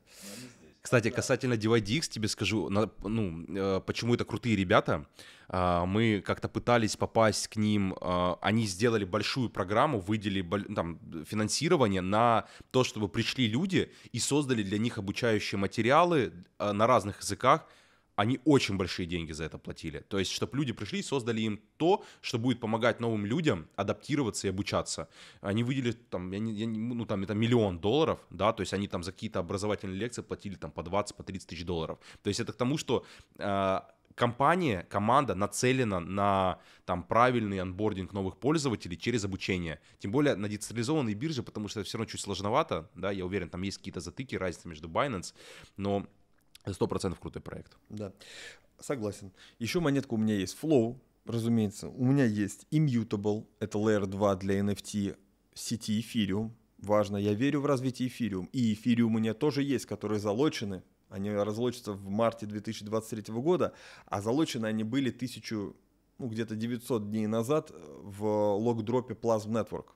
[0.83, 5.07] Кстати, касательно DYDX, тебе скажу, ну, э, почему это крутые ребята.
[5.53, 10.43] А, мы как-то пытались попасть к ним, а, они сделали большую программу, выделили
[10.75, 16.87] там, финансирование на то, чтобы пришли люди и создали для них обучающие материалы а, на
[16.87, 17.67] разных языках,
[18.21, 20.01] они очень большие деньги за это платили.
[20.01, 24.47] То есть, чтобы люди пришли и создали им то, что будет помогать новым людям адаптироваться
[24.47, 25.09] и обучаться.
[25.41, 28.75] Они выделили там, я не, я не, ну, там это миллион долларов, да, то есть
[28.75, 31.99] они там за какие-то образовательные лекции платили там по 20, по 30 тысяч долларов.
[32.23, 33.07] То есть это к тому, что
[33.39, 33.81] э,
[34.15, 39.81] компания, команда нацелена на там правильный анбординг новых пользователей через обучение.
[39.99, 43.49] Тем более на децентрализованной бирже, потому что это все равно чуть сложновато, да, я уверен,
[43.49, 45.33] там есть какие-то затыки, разница между Binance,
[45.79, 46.07] но
[46.67, 47.77] Сто процентов крутой проект.
[47.89, 48.13] Да,
[48.79, 49.33] согласен.
[49.59, 50.57] Еще монетка у меня есть.
[50.61, 51.89] Flow, разумеется.
[51.89, 55.17] У меня есть Immutable, это Layer 2 для NFT
[55.55, 56.51] сети Ethereum.
[56.79, 58.49] Важно, я верю в развитие Ethereum.
[58.53, 60.83] И Ethereum у меня тоже есть, которые залочены.
[61.09, 63.75] Они разлочатся в марте 2023 года,
[64.07, 65.77] а залочены они были тысячу,
[66.19, 69.87] ну где-то 900 дней назад в лог-дропе Plasm Network,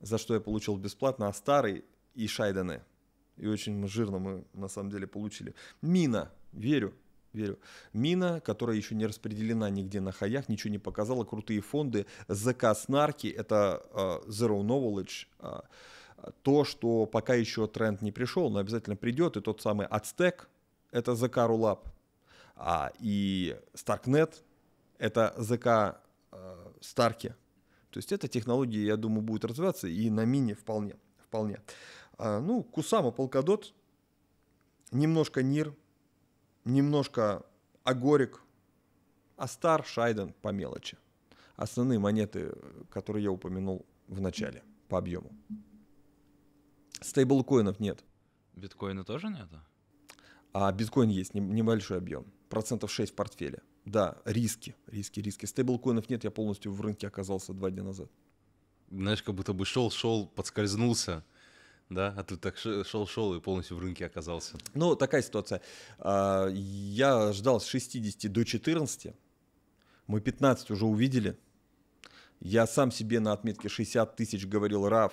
[0.00, 1.84] за что я получил бесплатно, а старый
[2.14, 2.82] и Шайдены
[3.36, 5.54] и очень жирно мы на самом деле получили.
[5.80, 6.94] Мина, верю,
[7.32, 7.58] верю.
[7.92, 12.06] Мина, которая еще не распределена нигде на хаях, ничего не показала, крутые фонды.
[12.28, 15.64] ЗК Снарки, это uh, Zero Knowledge, uh,
[16.42, 20.42] то, что пока еще тренд не пришел, но обязательно придет, и тот самый Aztec,
[20.90, 21.80] это ЗК Rulab,
[22.54, 24.34] а, и Starknet,
[24.98, 25.98] это ЗК
[26.30, 27.34] uh, Старки.
[27.90, 30.96] То есть эта технология, я думаю, будет развиваться, и на мине вполне.
[31.26, 31.60] вполне.
[32.18, 33.74] А, ну, Кусама Полкадот,
[34.90, 35.74] немножко Нир,
[36.64, 37.44] немножко
[37.84, 38.42] Агорик,
[39.36, 40.96] Астар, Шайден по мелочи.
[41.56, 42.54] Основные монеты,
[42.90, 45.30] которые я упомянул в начале по объему.
[47.00, 48.04] Стейблкоинов нет.
[48.54, 49.60] Биткоина тоже нету?
[50.52, 52.26] А биткоин есть, небольшой объем.
[52.48, 53.62] Процентов 6 в портфеле.
[53.84, 55.46] Да, риски, риски, риски.
[55.46, 58.10] Стейблкоинов нет, я полностью в рынке оказался два дня назад.
[58.90, 61.24] Знаешь, как будто бы шел, шел, подскользнулся,
[61.94, 64.56] да, а ты так шел-шел и полностью в рынке оказался.
[64.74, 65.60] Ну, такая ситуация.
[65.98, 69.14] А, я ждал с 60 до 14,
[70.06, 71.36] мы 15 уже увидели.
[72.40, 75.12] Я сам себе на отметке 60 тысяч говорил РАФ.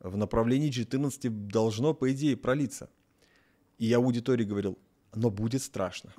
[0.00, 2.90] В направлении 14 должно, по идее, пролиться.
[3.78, 4.78] И я аудитории говорил,
[5.14, 6.12] но будет страшно.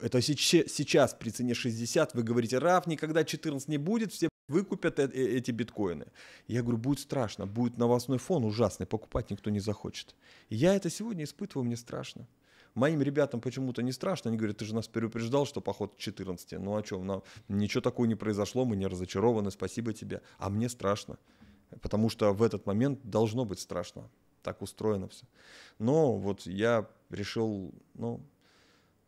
[0.00, 5.04] Это сейчас при цене 60 вы говорите, Раф, никогда 14 не будет, все выкупят э,
[5.04, 6.06] э, эти биткоины.
[6.46, 10.14] Я говорю, будет страшно, будет новостной фон ужасный, покупать никто не захочет.
[10.50, 12.26] я это сегодня испытываю, мне страшно.
[12.74, 14.28] Моим ребятам почему-то не страшно.
[14.28, 16.52] Они говорят, ты же нас предупреждал, что поход 14.
[16.60, 20.22] Ну а что, нам ничего такого не произошло, мы не разочарованы, спасибо тебе.
[20.38, 21.18] А мне страшно.
[21.80, 24.08] Потому что в этот момент должно быть страшно.
[24.42, 25.26] Так устроено все.
[25.78, 28.20] Но вот я решил, ну,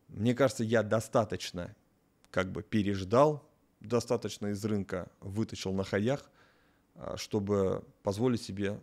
[0.09, 1.75] мне кажется, я достаточно
[2.31, 3.49] как бы переждал,
[3.81, 6.31] достаточно из рынка вытащил на хаях,
[6.95, 8.81] а, чтобы позволить себе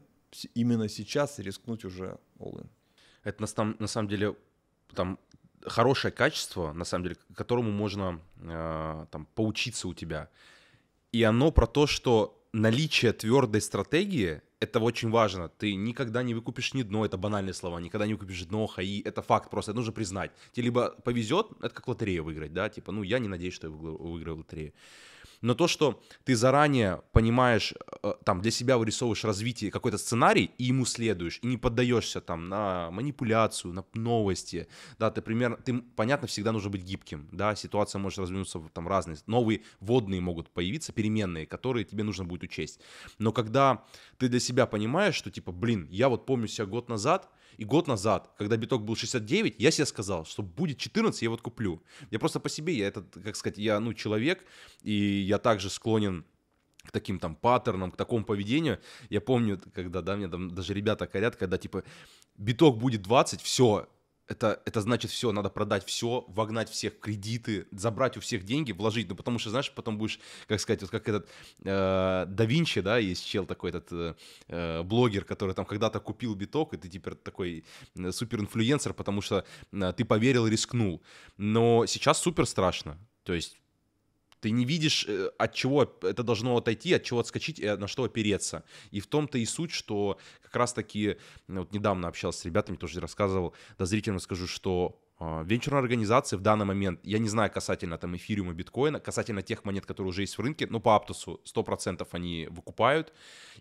[0.54, 2.68] именно сейчас рискнуть уже all-in.
[3.24, 4.36] Это на, на самом деле
[4.94, 5.20] там
[5.62, 10.30] хорошее качество, на самом деле, которому можно э, там поучиться у тебя.
[11.12, 15.50] И оно про то, что наличие твердой стратегии это очень важно.
[15.50, 19.22] Ты никогда не выкупишь ни дно, это банальные слова, никогда не выкупишь дно, хаи, это
[19.22, 20.32] факт просто, это нужно признать.
[20.52, 23.74] Тебе либо повезет, это как лотерея выиграть, да, типа, ну, я не надеюсь, что я
[23.74, 24.74] выиграю лотерею.
[25.42, 27.74] Но то, что ты заранее понимаешь,
[28.04, 32.50] э, там, для себя вырисовываешь развитие, какой-то сценарий, и ему следуешь, и не поддаешься там
[32.50, 34.68] на манипуляцию, на новости,
[35.00, 39.18] да, ты примерно, ты, понятно, всегда нужно быть гибким, да, ситуация может развернуться там разные,
[39.28, 42.80] новые водные могут появиться, переменные, которые тебе нужно будет учесть.
[43.20, 43.86] Но когда
[44.18, 47.88] ты для себя понимаешь, что типа, блин, я вот помню себя год назад, и год
[47.88, 51.84] назад, когда биток был 69, я себе сказал, что будет 14, я вот куплю.
[52.12, 54.46] Я просто по себе, я этот, как сказать, я, ну, человек,
[54.84, 56.26] и я также склонен
[56.84, 58.80] к таким там паттернам, к такому поведению.
[59.10, 61.84] Я помню, когда, да, мне там даже ребята корят, когда типа
[62.38, 63.90] биток будет 20, все,
[64.28, 68.72] это, это значит все, надо продать все, вогнать всех в кредиты, забрать у всех деньги,
[68.72, 71.30] вложить, ну потому что, знаешь, потом будешь, как сказать, вот как этот
[71.64, 74.16] э, да Винчи, да, есть чел такой, этот э,
[74.48, 79.94] э блогер, который там когда-то купил биток, и ты теперь такой супер-инфлюенсер, потому что э,
[79.96, 81.02] ты поверил, рискнул.
[81.38, 83.58] Но сейчас супер страшно, то есть
[84.40, 88.04] ты не видишь, э, от чего это должно отойти, от чего отскочить и на что
[88.04, 88.64] опереться.
[88.92, 93.54] И в том-то и суть, что как раз-таки, вот недавно общался с ребятами, тоже рассказывал,
[93.78, 98.16] да зрителям скажу, что э, венчурные организации в данный момент, я не знаю касательно там
[98.16, 102.48] эфириума, биткоина, касательно тех монет, которые уже есть в рынке, но по Аптосу 100% они
[102.50, 103.14] выкупают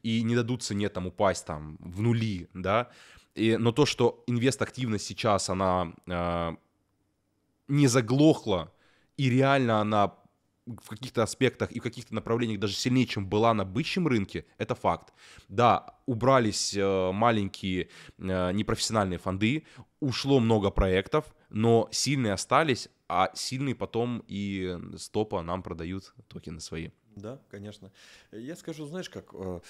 [0.02, 2.90] и не дадут цене там упасть там в нули, да,
[3.36, 6.56] и, но то, что инвест-активность сейчас, она э,
[7.68, 8.72] не заглохла,
[9.18, 10.14] и реально она
[10.66, 14.74] в каких-то аспектах и в каких-то направлениях даже сильнее, чем была на бычьем рынке, это
[14.74, 15.14] факт.
[15.48, 17.88] Да, убрались э, маленькие
[18.18, 19.64] э, непрофессиональные фонды,
[20.00, 26.90] ушло много проектов, но сильные остались, а сильные потом и стопа нам продают токены свои.
[27.14, 27.92] Да, конечно.
[28.32, 29.60] Я скажу, знаешь, как э,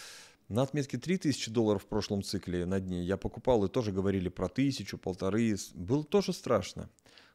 [0.48, 4.48] на отметке 3000 долларов в прошлом цикле на дне я покупал, и тоже говорили про
[4.48, 5.56] тысячу, полторы.
[5.74, 6.89] Было тоже страшно.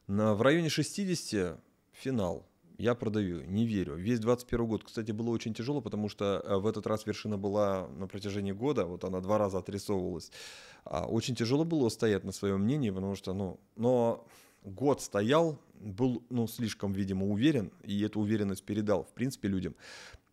[0.08, 1.60] На, в районе 60
[1.92, 2.48] финал
[2.78, 3.96] я продаю, не верю.
[3.96, 7.88] Весь 21 год, кстати, было очень тяжело, потому что э, в этот раз вершина была
[7.88, 10.30] на протяжении года, вот она два раза отрисовывалась.
[10.84, 14.26] А очень тяжело было стоять на своем мнении, потому что, ну, но
[14.64, 19.74] год стоял, был, ну, слишком, видимо, уверен, и эту уверенность передал, в принципе, людям.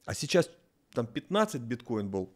[0.05, 0.49] А сейчас
[0.93, 2.29] там 15 биткоин был,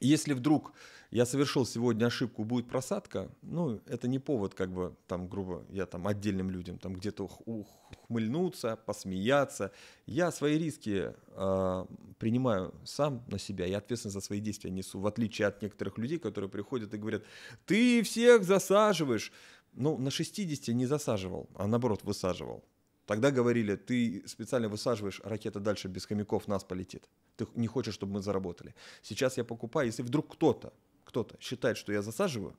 [0.00, 0.72] если вдруг
[1.10, 5.86] я совершил сегодня ошибку, будет просадка, ну, это не повод, как бы, там, грубо, я
[5.86, 9.72] там отдельным людям там где-то ухмыльнуться, посмеяться.
[10.06, 11.86] Я свои риски э,
[12.18, 16.18] принимаю сам на себя, я ответственность за свои действия несу, в отличие от некоторых людей,
[16.18, 17.22] которые приходят и говорят,
[17.64, 19.32] ты всех засаживаешь.
[19.74, 22.64] Ну, на 60 не засаживал, а наоборот высаживал.
[23.06, 27.08] Тогда говорили, ты специально высаживаешь, ракета дальше без хомяков нас полетит.
[27.36, 28.74] Ты не хочешь, чтобы мы заработали.
[29.02, 30.74] Сейчас я покупаю, если вдруг кто-то,
[31.08, 32.54] кто-то считает, что я засаживаю,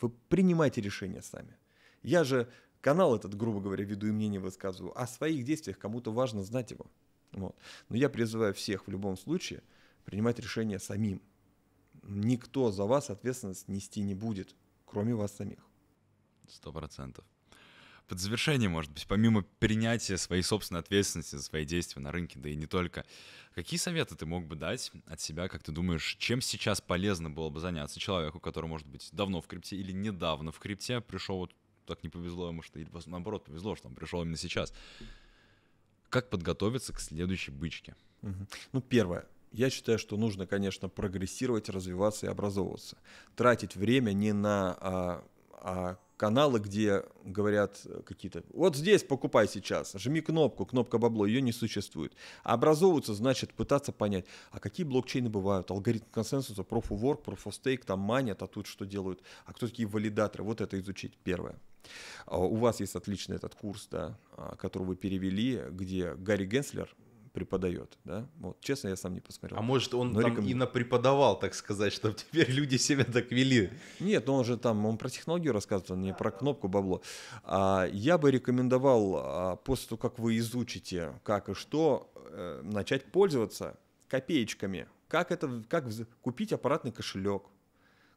[0.00, 1.54] вы принимайте решение сами.
[2.02, 2.50] Я же
[2.80, 4.98] канал этот, грубо говоря, веду и мнение высказываю.
[4.98, 6.86] О своих действиях кому-то важно знать его.
[7.32, 7.54] Вот.
[7.90, 9.62] Но я призываю всех в любом случае
[10.06, 11.20] принимать решение самим.
[12.02, 15.60] Никто за вас ответственность нести не будет, кроме вас самих.
[16.48, 17.26] Сто процентов
[18.08, 22.48] под завершение, может быть, помимо принятия своей собственной ответственности за свои действия на рынке, да
[22.48, 23.04] и не только,
[23.54, 27.50] какие советы ты мог бы дать от себя, как ты думаешь, чем сейчас полезно было
[27.50, 31.54] бы заняться человеку, который, может быть, давно в крипте или недавно в крипте пришел, вот
[31.86, 34.72] так не повезло ему, что или наоборот повезло, что он пришел именно сейчас.
[36.08, 37.94] Как подготовиться к следующей бычке?
[38.22, 39.26] Ну, первое.
[39.52, 42.98] Я считаю, что нужно, конечно, прогрессировать, развиваться и образовываться.
[43.36, 45.24] Тратить время не на а,
[45.60, 51.52] а каналы, где говорят какие-то, вот здесь покупай сейчас, жми кнопку, кнопка бабло, ее не
[51.52, 52.12] существует.
[52.42, 57.44] А образовываться значит пытаться понять, а какие блокчейны бывают, алгоритм консенсуса, Proof of Work, Proof
[57.44, 61.16] of Stake, там манят, а тут что делают, а кто такие валидаторы, вот это изучить
[61.22, 61.54] первое.
[62.26, 66.94] А у вас есть отличный этот курс, да, а, который вы перевели, где Гарри Генслер,
[67.32, 68.26] преподает, да?
[68.38, 69.58] Вот, честно, я сам не посмотрел.
[69.58, 73.30] А может, он Но там рекомен- и напреподавал, так сказать, чтобы теперь люди себя так
[73.30, 73.70] вели.
[74.00, 77.02] Нет, ну он же там, он про технологию рассказывает, он не про кнопку бабло.
[77.42, 83.04] А, я бы рекомендовал, а, после того, как вы изучите, как и что, э, начать
[83.04, 83.78] пользоваться
[84.08, 84.86] копеечками.
[85.08, 85.86] Как это, как
[86.20, 87.44] купить аппаратный кошелек.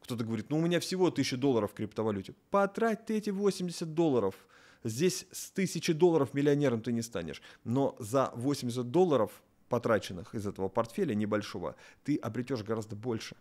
[0.01, 2.33] Кто-то говорит, ну у меня всего 1000 долларов в криптовалюте.
[2.49, 4.35] Потрать ты эти 80 долларов.
[4.83, 7.41] Здесь с 1000 долларов миллионером ты не станешь.
[7.63, 9.31] Но за 80 долларов,
[9.69, 13.35] потраченных из этого портфеля небольшого, ты обретешь гораздо больше.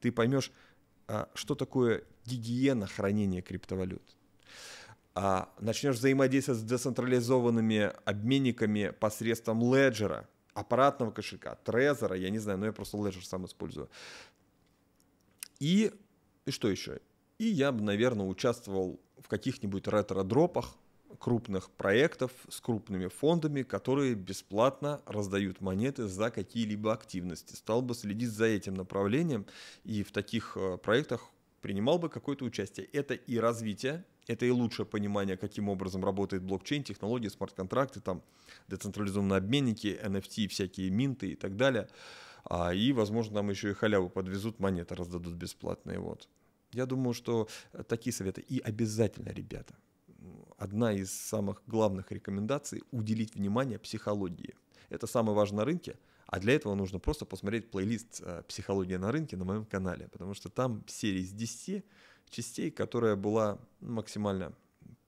[0.00, 0.52] Ты поймешь,
[1.08, 4.16] а, что такое гигиена хранения криптовалют.
[5.14, 12.66] А начнешь взаимодействовать с децентрализованными обменниками посредством леджера, аппаратного кошелька, трезора, я не знаю, но
[12.66, 13.88] я просто леджер сам использую.
[15.58, 15.92] И,
[16.44, 17.00] и что еще?
[17.38, 20.76] И я бы, наверное, участвовал в каких-нибудь ретро-дропах
[21.18, 27.54] крупных проектов с крупными фондами, которые бесплатно раздают монеты за какие-либо активности.
[27.54, 29.46] Стал бы следить за этим направлением
[29.84, 31.30] и в таких э, проектах
[31.62, 32.86] принимал бы какое-то участие.
[32.92, 38.22] Это и развитие, это и лучшее понимание, каким образом работает блокчейн, технологии, смарт-контракты, там
[38.68, 41.88] децентрализованные обменники, NFT, всякие минты и так далее.
[42.44, 45.98] А, и, возможно, нам еще и халяву подвезут, монеты раздадут бесплатные.
[45.98, 46.28] Вот.
[46.72, 48.44] Я думаю, что э, такие советы.
[48.48, 49.74] И обязательно, ребята,
[50.58, 54.54] одна из самых главных рекомендаций– уделить внимание психологии.
[54.88, 59.12] Это самое важное на рынке, а для этого нужно просто посмотреть плейлист э, «Психология на
[59.12, 61.84] рынке» на моем канале, потому что там серия из 10
[62.30, 64.52] частей, которая была максимально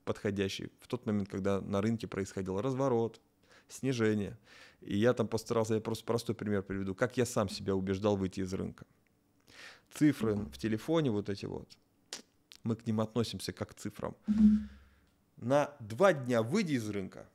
[0.05, 3.21] подходящей в тот момент, когда на рынке происходил разворот,
[3.69, 4.39] снижение.
[4.81, 8.41] И я там постарался, я просто простой пример приведу, как я сам себя убеждал выйти
[8.41, 8.87] из рынка.
[9.95, 11.69] Цифры в телефоне вот эти вот,
[12.63, 14.17] мы к ним относимся как к цифрам.
[15.37, 17.29] На два дня выйди из рынка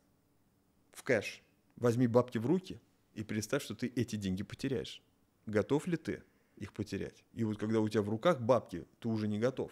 [0.91, 1.41] в кэш,
[1.77, 2.81] возьми бабки в руки
[3.13, 5.01] и представь, что ты эти деньги потеряешь.
[5.45, 6.23] Готов ли ты
[6.57, 7.23] их потерять?
[7.33, 9.71] И вот когда у тебя в руках бабки, ты уже не готов.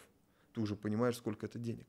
[0.54, 1.88] Ты уже понимаешь, сколько это денег.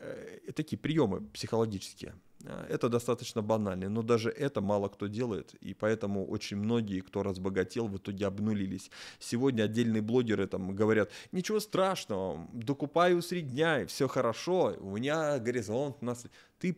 [0.00, 2.14] Э, Такие приемы психологические.
[2.44, 7.22] Э, Это достаточно банально, но даже это мало кто делает, и поэтому очень многие, кто
[7.22, 8.90] разбогател, в итоге обнулились.
[9.18, 16.26] Сегодня отдельные блогеры там говорят, ничего страшного, докупаю усредняй, все хорошо, у меня горизонт, нас...
[16.58, 16.76] Ты,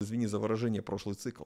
[0.00, 1.44] извини за выражение, прошлый цикл.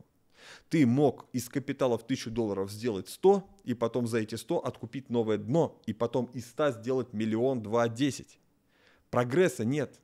[0.69, 5.11] Ты мог из капитала в 1000 долларов сделать 100, и потом за эти 100 откупить
[5.11, 8.39] новое дно, и потом из 100 сделать миллион, два, десять.
[9.11, 10.01] Прогресса нет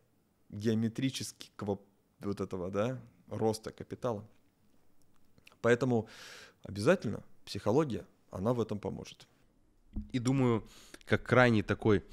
[0.49, 1.81] геометрического
[2.21, 4.27] вот этого, да, роста капитала.
[5.61, 6.09] Поэтому
[6.63, 9.27] обязательно психология, она в этом поможет.
[10.13, 10.67] И думаю,
[11.05, 12.05] как крайний такой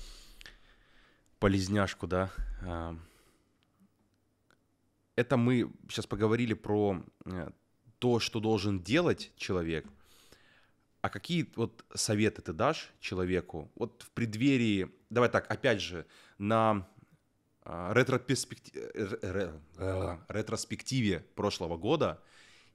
[1.40, 2.32] полезняшку, да,
[2.62, 2.98] а,
[5.16, 7.50] это мы сейчас поговорили про э,
[8.00, 9.86] то, что должен делать человек,
[11.02, 16.06] а какие вот советы ты дашь человеку вот в преддверии, давай так, опять же,
[16.38, 16.88] на
[20.30, 22.22] ретроспективе прошлого года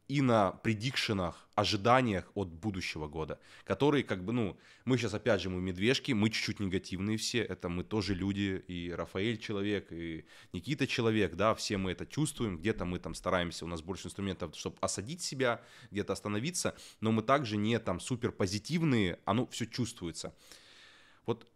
[0.09, 5.51] и на предикшенах, ожиданиях от будущего года, которые как бы, ну, мы сейчас опять же,
[5.51, 10.89] мы медвежки, мы чуть-чуть негативные все, это мы тоже люди, и Рафаэль человек, и Никита
[10.89, 14.79] человек, да, все мы это чувствуем, где-то мы там стараемся, у нас больше инструментов, чтобы
[14.81, 15.63] осадить себя,
[15.93, 20.35] где-то остановиться, но мы также не там супер позитивные, оно все чувствуется.
[21.27, 21.47] Вот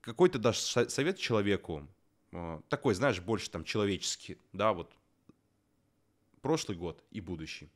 [0.00, 1.97] какой ты дашь со- совет человеку, э,
[2.68, 4.92] такой, знаешь, больше там человеческий, да, вот
[6.40, 7.70] прошлый год и будущий.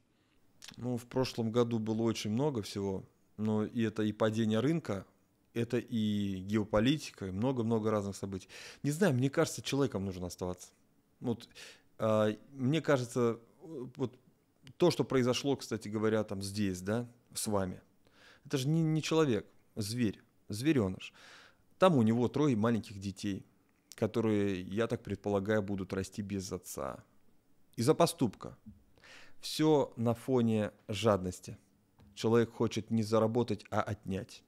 [0.77, 3.05] Ну, в прошлом году было очень много всего,
[3.37, 5.07] но и это и падение рынка,
[5.55, 8.49] это и геополитика, и много-много разных событий.
[8.83, 10.69] Не знаю, мне кажется, человеком нужно оставаться.
[11.21, 11.49] Вот,
[11.99, 13.39] а, мне кажется,
[13.97, 14.19] вот
[14.77, 17.81] то, что произошло, кстати говоря, там здесь, да, с вами,
[18.45, 19.47] это же не, не человек,
[19.77, 21.13] зверь, звереныш.
[21.79, 23.45] Там у него трое маленьких детей,
[24.03, 27.05] которые, я так предполагаю, будут расти без отца.
[27.77, 28.59] Из-за поступка.
[29.41, 31.57] Все на фоне жадности.
[32.17, 34.43] Человек хочет не заработать, а отнять.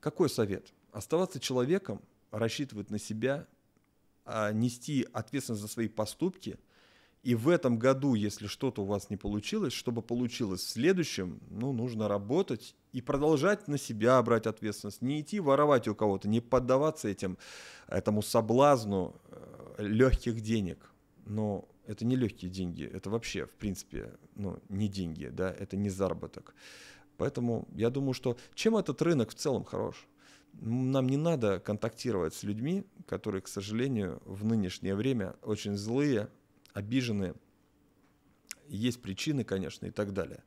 [0.00, 0.74] Какой совет?
[0.92, 3.46] Оставаться человеком, рассчитывать на себя,
[4.26, 6.58] а, нести ответственность за свои поступки
[7.24, 11.72] И в этом году, если что-то у вас не получилось, чтобы получилось в следующем, ну,
[11.72, 17.08] нужно работать и продолжать на себя брать ответственность, не идти воровать у кого-то, не поддаваться
[17.08, 17.38] этим,
[17.88, 20.90] этому соблазну э, легких денег.
[21.24, 25.88] Но это не легкие деньги, это вообще, в принципе, ну, не деньги, да, это не
[25.88, 26.54] заработок.
[27.16, 30.06] Поэтому я думаю, что чем этот рынок в целом хорош?
[30.52, 36.28] Нам не надо контактировать с людьми, которые, к сожалению, в нынешнее время очень злые,
[36.74, 37.34] обиженные.
[38.68, 40.42] Есть причины, конечно, и так далее.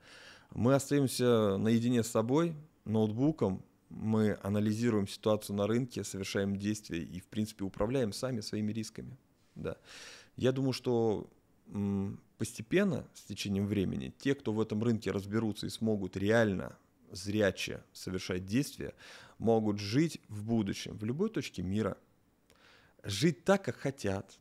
[0.51, 2.55] Мы остаемся наедине с собой,
[2.85, 9.17] ноутбуком, мы анализируем ситуацию на рынке, совершаем действия и, в принципе, управляем сами своими рисками.
[9.55, 9.77] Да.
[10.35, 11.29] Я думаю, что
[12.37, 16.77] постепенно, с течением времени, те, кто в этом рынке разберутся и смогут реально
[17.11, 18.93] зряче совершать действия,
[19.37, 21.97] могут жить в будущем, в любой точке мира,
[23.03, 24.37] жить так, как хотят,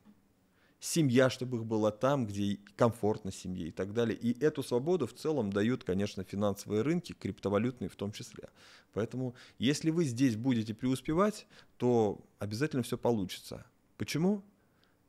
[0.79, 4.17] семья, чтобы их была там, где комфортно семье и так далее.
[4.17, 8.49] И эту свободу в целом дают, конечно, финансовые рынки, криптовалютные в том числе.
[8.93, 11.47] Поэтому, если вы здесь будете преуспевать,
[11.77, 13.65] то обязательно все получится.
[13.97, 14.43] Почему?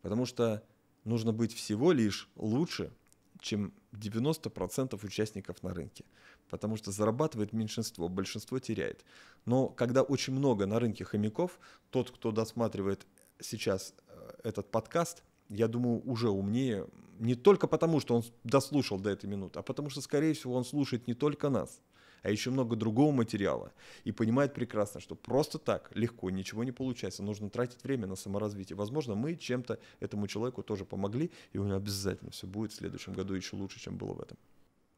[0.02, 0.62] Потому что
[1.04, 2.92] нужно быть всего лишь лучше,
[3.40, 6.04] чем 90% участников на рынке.
[6.48, 9.04] Потому что зарабатывает меньшинство, большинство теряет.
[9.44, 11.58] Но когда очень много на рынке хомяков,
[11.90, 13.06] тот, кто досматривает
[13.40, 16.86] сейчас э, этот подкаст, я думаю, уже умнее.
[17.18, 20.64] Не только потому, что он дослушал до этой минуты, а потому что, скорее всего, он
[20.64, 21.80] слушает не только нас,
[22.22, 23.72] а еще много другого материала.
[24.04, 27.22] И понимает прекрасно, что просто так легко ничего не получается.
[27.22, 28.76] Нужно тратить время на саморазвитие.
[28.76, 33.12] Возможно, мы чем-то этому человеку тоже помогли, и у него обязательно все будет в следующем
[33.14, 34.38] году еще лучше, чем было в этом.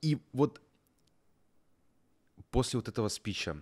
[0.03, 0.61] И вот
[2.51, 3.57] после вот этого спича,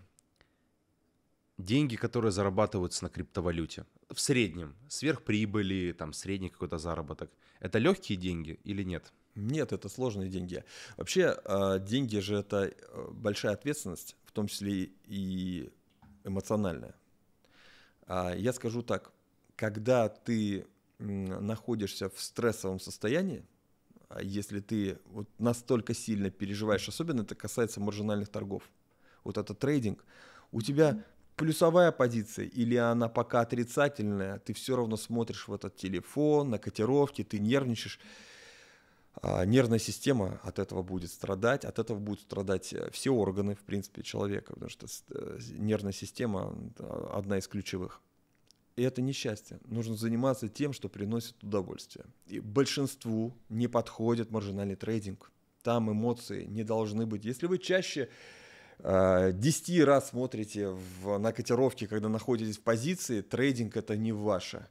[1.59, 7.31] деньги, которые зарабатываются на криптовалюте, в среднем, сверхприбыли, там, средний какой-то заработок,
[7.61, 9.13] это легкие деньги или нет?
[9.35, 10.65] Нет, это сложные деньги.
[10.97, 15.71] Вообще, а, деньги же это э, большая ответственность, в том числе и
[16.25, 16.95] эмоциональная.
[18.07, 19.13] А, я скажу так,
[19.57, 20.67] когда ты
[20.99, 23.45] находишься в стрессовом состоянии,
[24.09, 28.69] а если ты вот настолько сильно переживаешь, особенно это касается маржинальных торгов,
[29.23, 30.05] вот это трейдинг,
[30.51, 31.05] у тебя
[31.39, 37.23] плюсовая позиция или она пока отрицательная, ты все равно смотришь в этот телефон, на котировки,
[37.25, 38.01] ты нервничаешь,
[39.23, 43.61] а, нервная система от этого будет страдать, от этого будут страдать э, все органы, в
[43.61, 46.55] принципе, человека, потому что э, нервная система
[47.13, 48.01] одна из ключевых.
[48.77, 49.59] И это несчастье.
[49.65, 52.05] Нужно заниматься тем, что приносит удовольствие.
[52.27, 55.33] И большинству не подходит маржинальный трейдинг.
[55.63, 57.25] Там эмоции не должны быть.
[57.25, 58.09] Если вы чаще э,
[58.83, 64.69] 10 раз смотрите в, на котировки, когда находитесь в позиции, трейдинг это не ваше.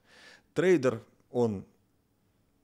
[0.54, 1.66] Трейдер, он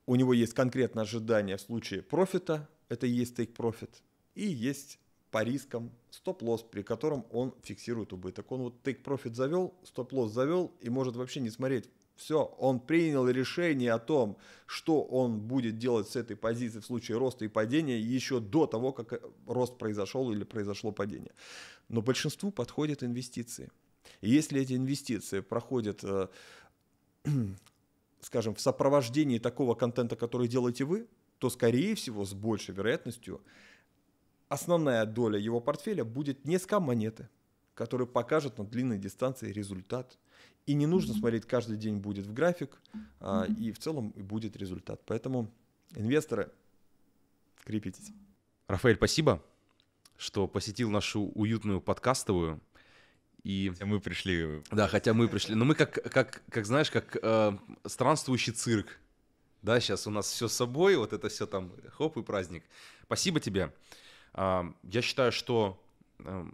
[0.06, 3.90] у него есть конкретное ожидание в случае профита, это и есть profit,
[4.36, 4.99] и есть
[5.32, 8.52] по рискам стоп-лосс, при котором он фиксирует убыток.
[8.52, 11.90] Он вот profit завел, стоп-лосс завел и может вообще не смотреть.
[12.24, 17.18] Все, он принял решение о том, что он будет делать с этой позиции в случае
[17.18, 21.34] роста и падения еще до того, как рост произошел или произошло падение.
[21.90, 23.70] Но большинству подходят инвестиции.
[24.22, 26.30] И если эти инвестиции проходят э,
[28.22, 31.08] скажем, в сопровождении такого контента, который делаете вы,
[31.40, 33.41] то, скорее всего, с большей вероятностью
[34.48, 37.28] основная доля его портфеля будет не скам-монеты,
[37.74, 40.18] которые покажут на длинной дистанции результат.
[40.65, 42.77] И не нужно смотреть, каждый день будет в график,
[43.19, 45.02] а, и в целом будет результат.
[45.06, 45.52] Поэтому,
[45.95, 46.52] инвесторы,
[47.65, 48.11] крепитесь.
[48.68, 49.44] Рафаэль, спасибо,
[50.15, 52.61] что посетил нашу уютную подкастовую
[53.44, 53.69] и...
[53.73, 54.64] Хотя мы пришли...
[54.72, 55.56] Да, хотя мы пришли.
[55.56, 58.99] Но мы как, как, как знаешь, как э, странствующий цирк.
[59.61, 62.64] Да, сейчас у нас все с собой, вот это все там, хоп, и праздник.
[63.03, 63.73] Спасибо тебе.
[64.34, 65.81] Э, я считаю, что
[66.19, 66.45] э,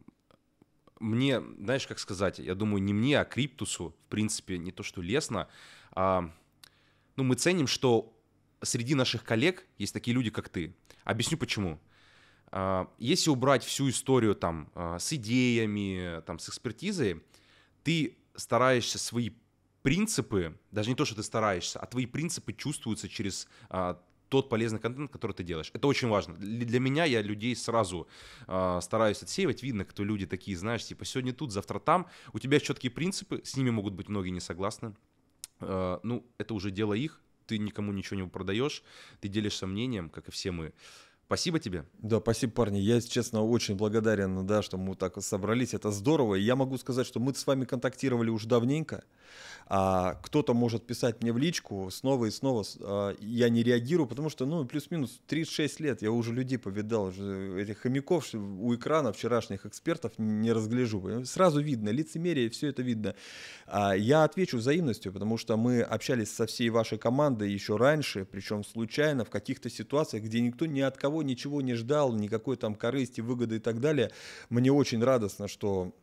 [1.00, 5.02] мне, знаешь, как сказать, я думаю, не мне, а Криптусу, в принципе, не то, что
[5.02, 5.48] лестно,
[5.92, 6.32] а,
[7.16, 8.14] ну, мы ценим, что
[8.62, 10.76] среди наших коллег есть такие люди, как ты.
[11.04, 11.80] Объясню почему.
[12.52, 17.24] А, если убрать всю историю там а, с идеями, там, с экспертизой,
[17.84, 19.32] ты стараешься свои
[19.82, 24.80] принципы, даже не то, что ты стараешься, а твои принципы чувствуются через а, тот полезный
[24.80, 25.72] контент, который ты делаешь.
[25.74, 26.36] Это очень важно.
[26.36, 28.08] Для меня я людей сразу
[28.48, 29.64] э, стараюсь отсеивать.
[29.64, 32.08] Видно, кто люди такие, знаешь, типа сегодня тут, завтра там.
[32.34, 34.96] У тебя четкие принципы, с ними могут быть многие не согласны.
[35.60, 37.22] Э, ну, это уже дело их.
[37.48, 38.84] Ты никому ничего не продаешь,
[39.22, 40.72] ты делишься мнением, как и все мы.
[41.30, 41.86] Спасибо тебе.
[42.00, 42.80] Да, спасибо, парни.
[42.80, 45.76] Я, если честно, очень благодарен, да, что мы так собрались.
[45.76, 46.34] Это здорово.
[46.34, 49.04] И я могу сказать, что мы с вами контактировали уже давненько.
[49.68, 52.66] А кто-то может писать мне в личку снова и снова.
[52.82, 56.02] А, я не реагирую, потому что, ну, плюс-минус 36 лет.
[56.02, 61.24] Я уже людей повидал, уже этих хомяков у экрана вчерашних экспертов не разгляжу.
[61.26, 63.14] Сразу видно, лицемерие, все это видно.
[63.68, 68.64] А я отвечу взаимностью, потому что мы общались со всей вашей командой еще раньше, причем
[68.64, 73.22] случайно, в каких-то ситуациях, где никто ни от кого ничего не ждал, никакой там корысти,
[73.22, 74.12] выгоды и так далее.
[74.50, 75.94] Мне очень радостно, что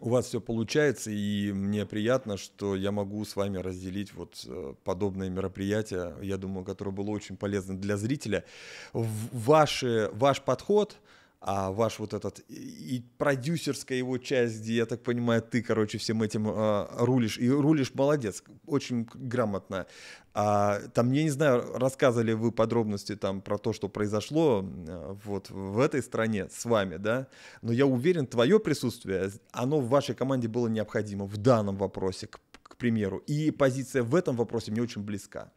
[0.00, 4.74] у вас все получается, и мне приятно, что я могу с вами разделить вот э,
[4.84, 8.44] подобное мероприятие, я думаю, которое было очень полезно для зрителя.
[8.92, 10.98] Ваши, ваш подход,
[11.40, 16.22] а ваш вот этот и продюсерская его часть, где, я так понимаю, ты, короче, всем
[16.22, 19.86] этим э, рулишь, и рулишь молодец, очень грамотно.
[20.34, 25.50] А, там, я не знаю, рассказывали вы подробности там про то, что произошло э, вот
[25.50, 27.28] в этой стране с вами, да,
[27.62, 32.40] но я уверен, твое присутствие, оно в вашей команде было необходимо в данном вопросе, к,
[32.62, 35.52] к примеру, и позиция в этом вопросе мне очень близка.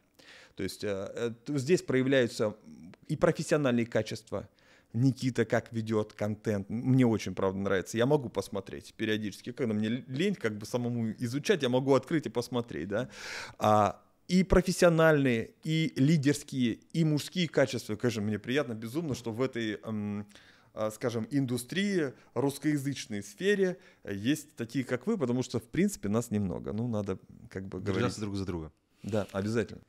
[0.54, 2.54] То есть э, э, здесь проявляются
[3.08, 4.48] и профессиональные качества,
[4.92, 6.68] Никита как ведет контент.
[6.68, 7.96] Мне очень, правда, нравится.
[7.96, 9.52] Я могу посмотреть периодически.
[9.52, 13.08] Когда мне лень как бы самому изучать, я могу открыть и посмотреть, да.
[13.58, 17.96] А, и профессиональные, и лидерские, и мужские качества.
[17.96, 20.26] Конечно, мне приятно безумно, что в этой эм,
[20.92, 26.72] скажем, индустрии, русскоязычной сфере есть такие, как вы, потому что, в принципе, нас немного.
[26.72, 27.18] Ну, надо
[27.48, 28.18] как бы говорить.
[28.18, 28.72] Друг за друга.
[29.02, 29.82] Да, обязательно.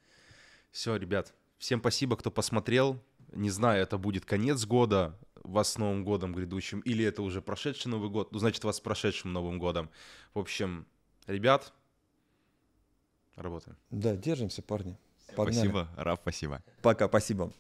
[0.71, 3.01] Все, ребят, всем спасибо, кто посмотрел.
[3.31, 7.89] Не знаю, это будет конец года, вас с Новым годом грядущим, или это уже прошедший
[7.89, 9.89] Новый год, ну, значит, вас с прошедшим Новым годом.
[10.33, 10.85] В общем,
[11.27, 11.73] ребят,
[13.35, 13.77] работаем.
[13.89, 14.97] Да, держимся, парни.
[15.35, 15.55] Погнали.
[15.55, 16.63] Спасибо, Раф, спасибо.
[16.81, 17.53] Пока, спасибо.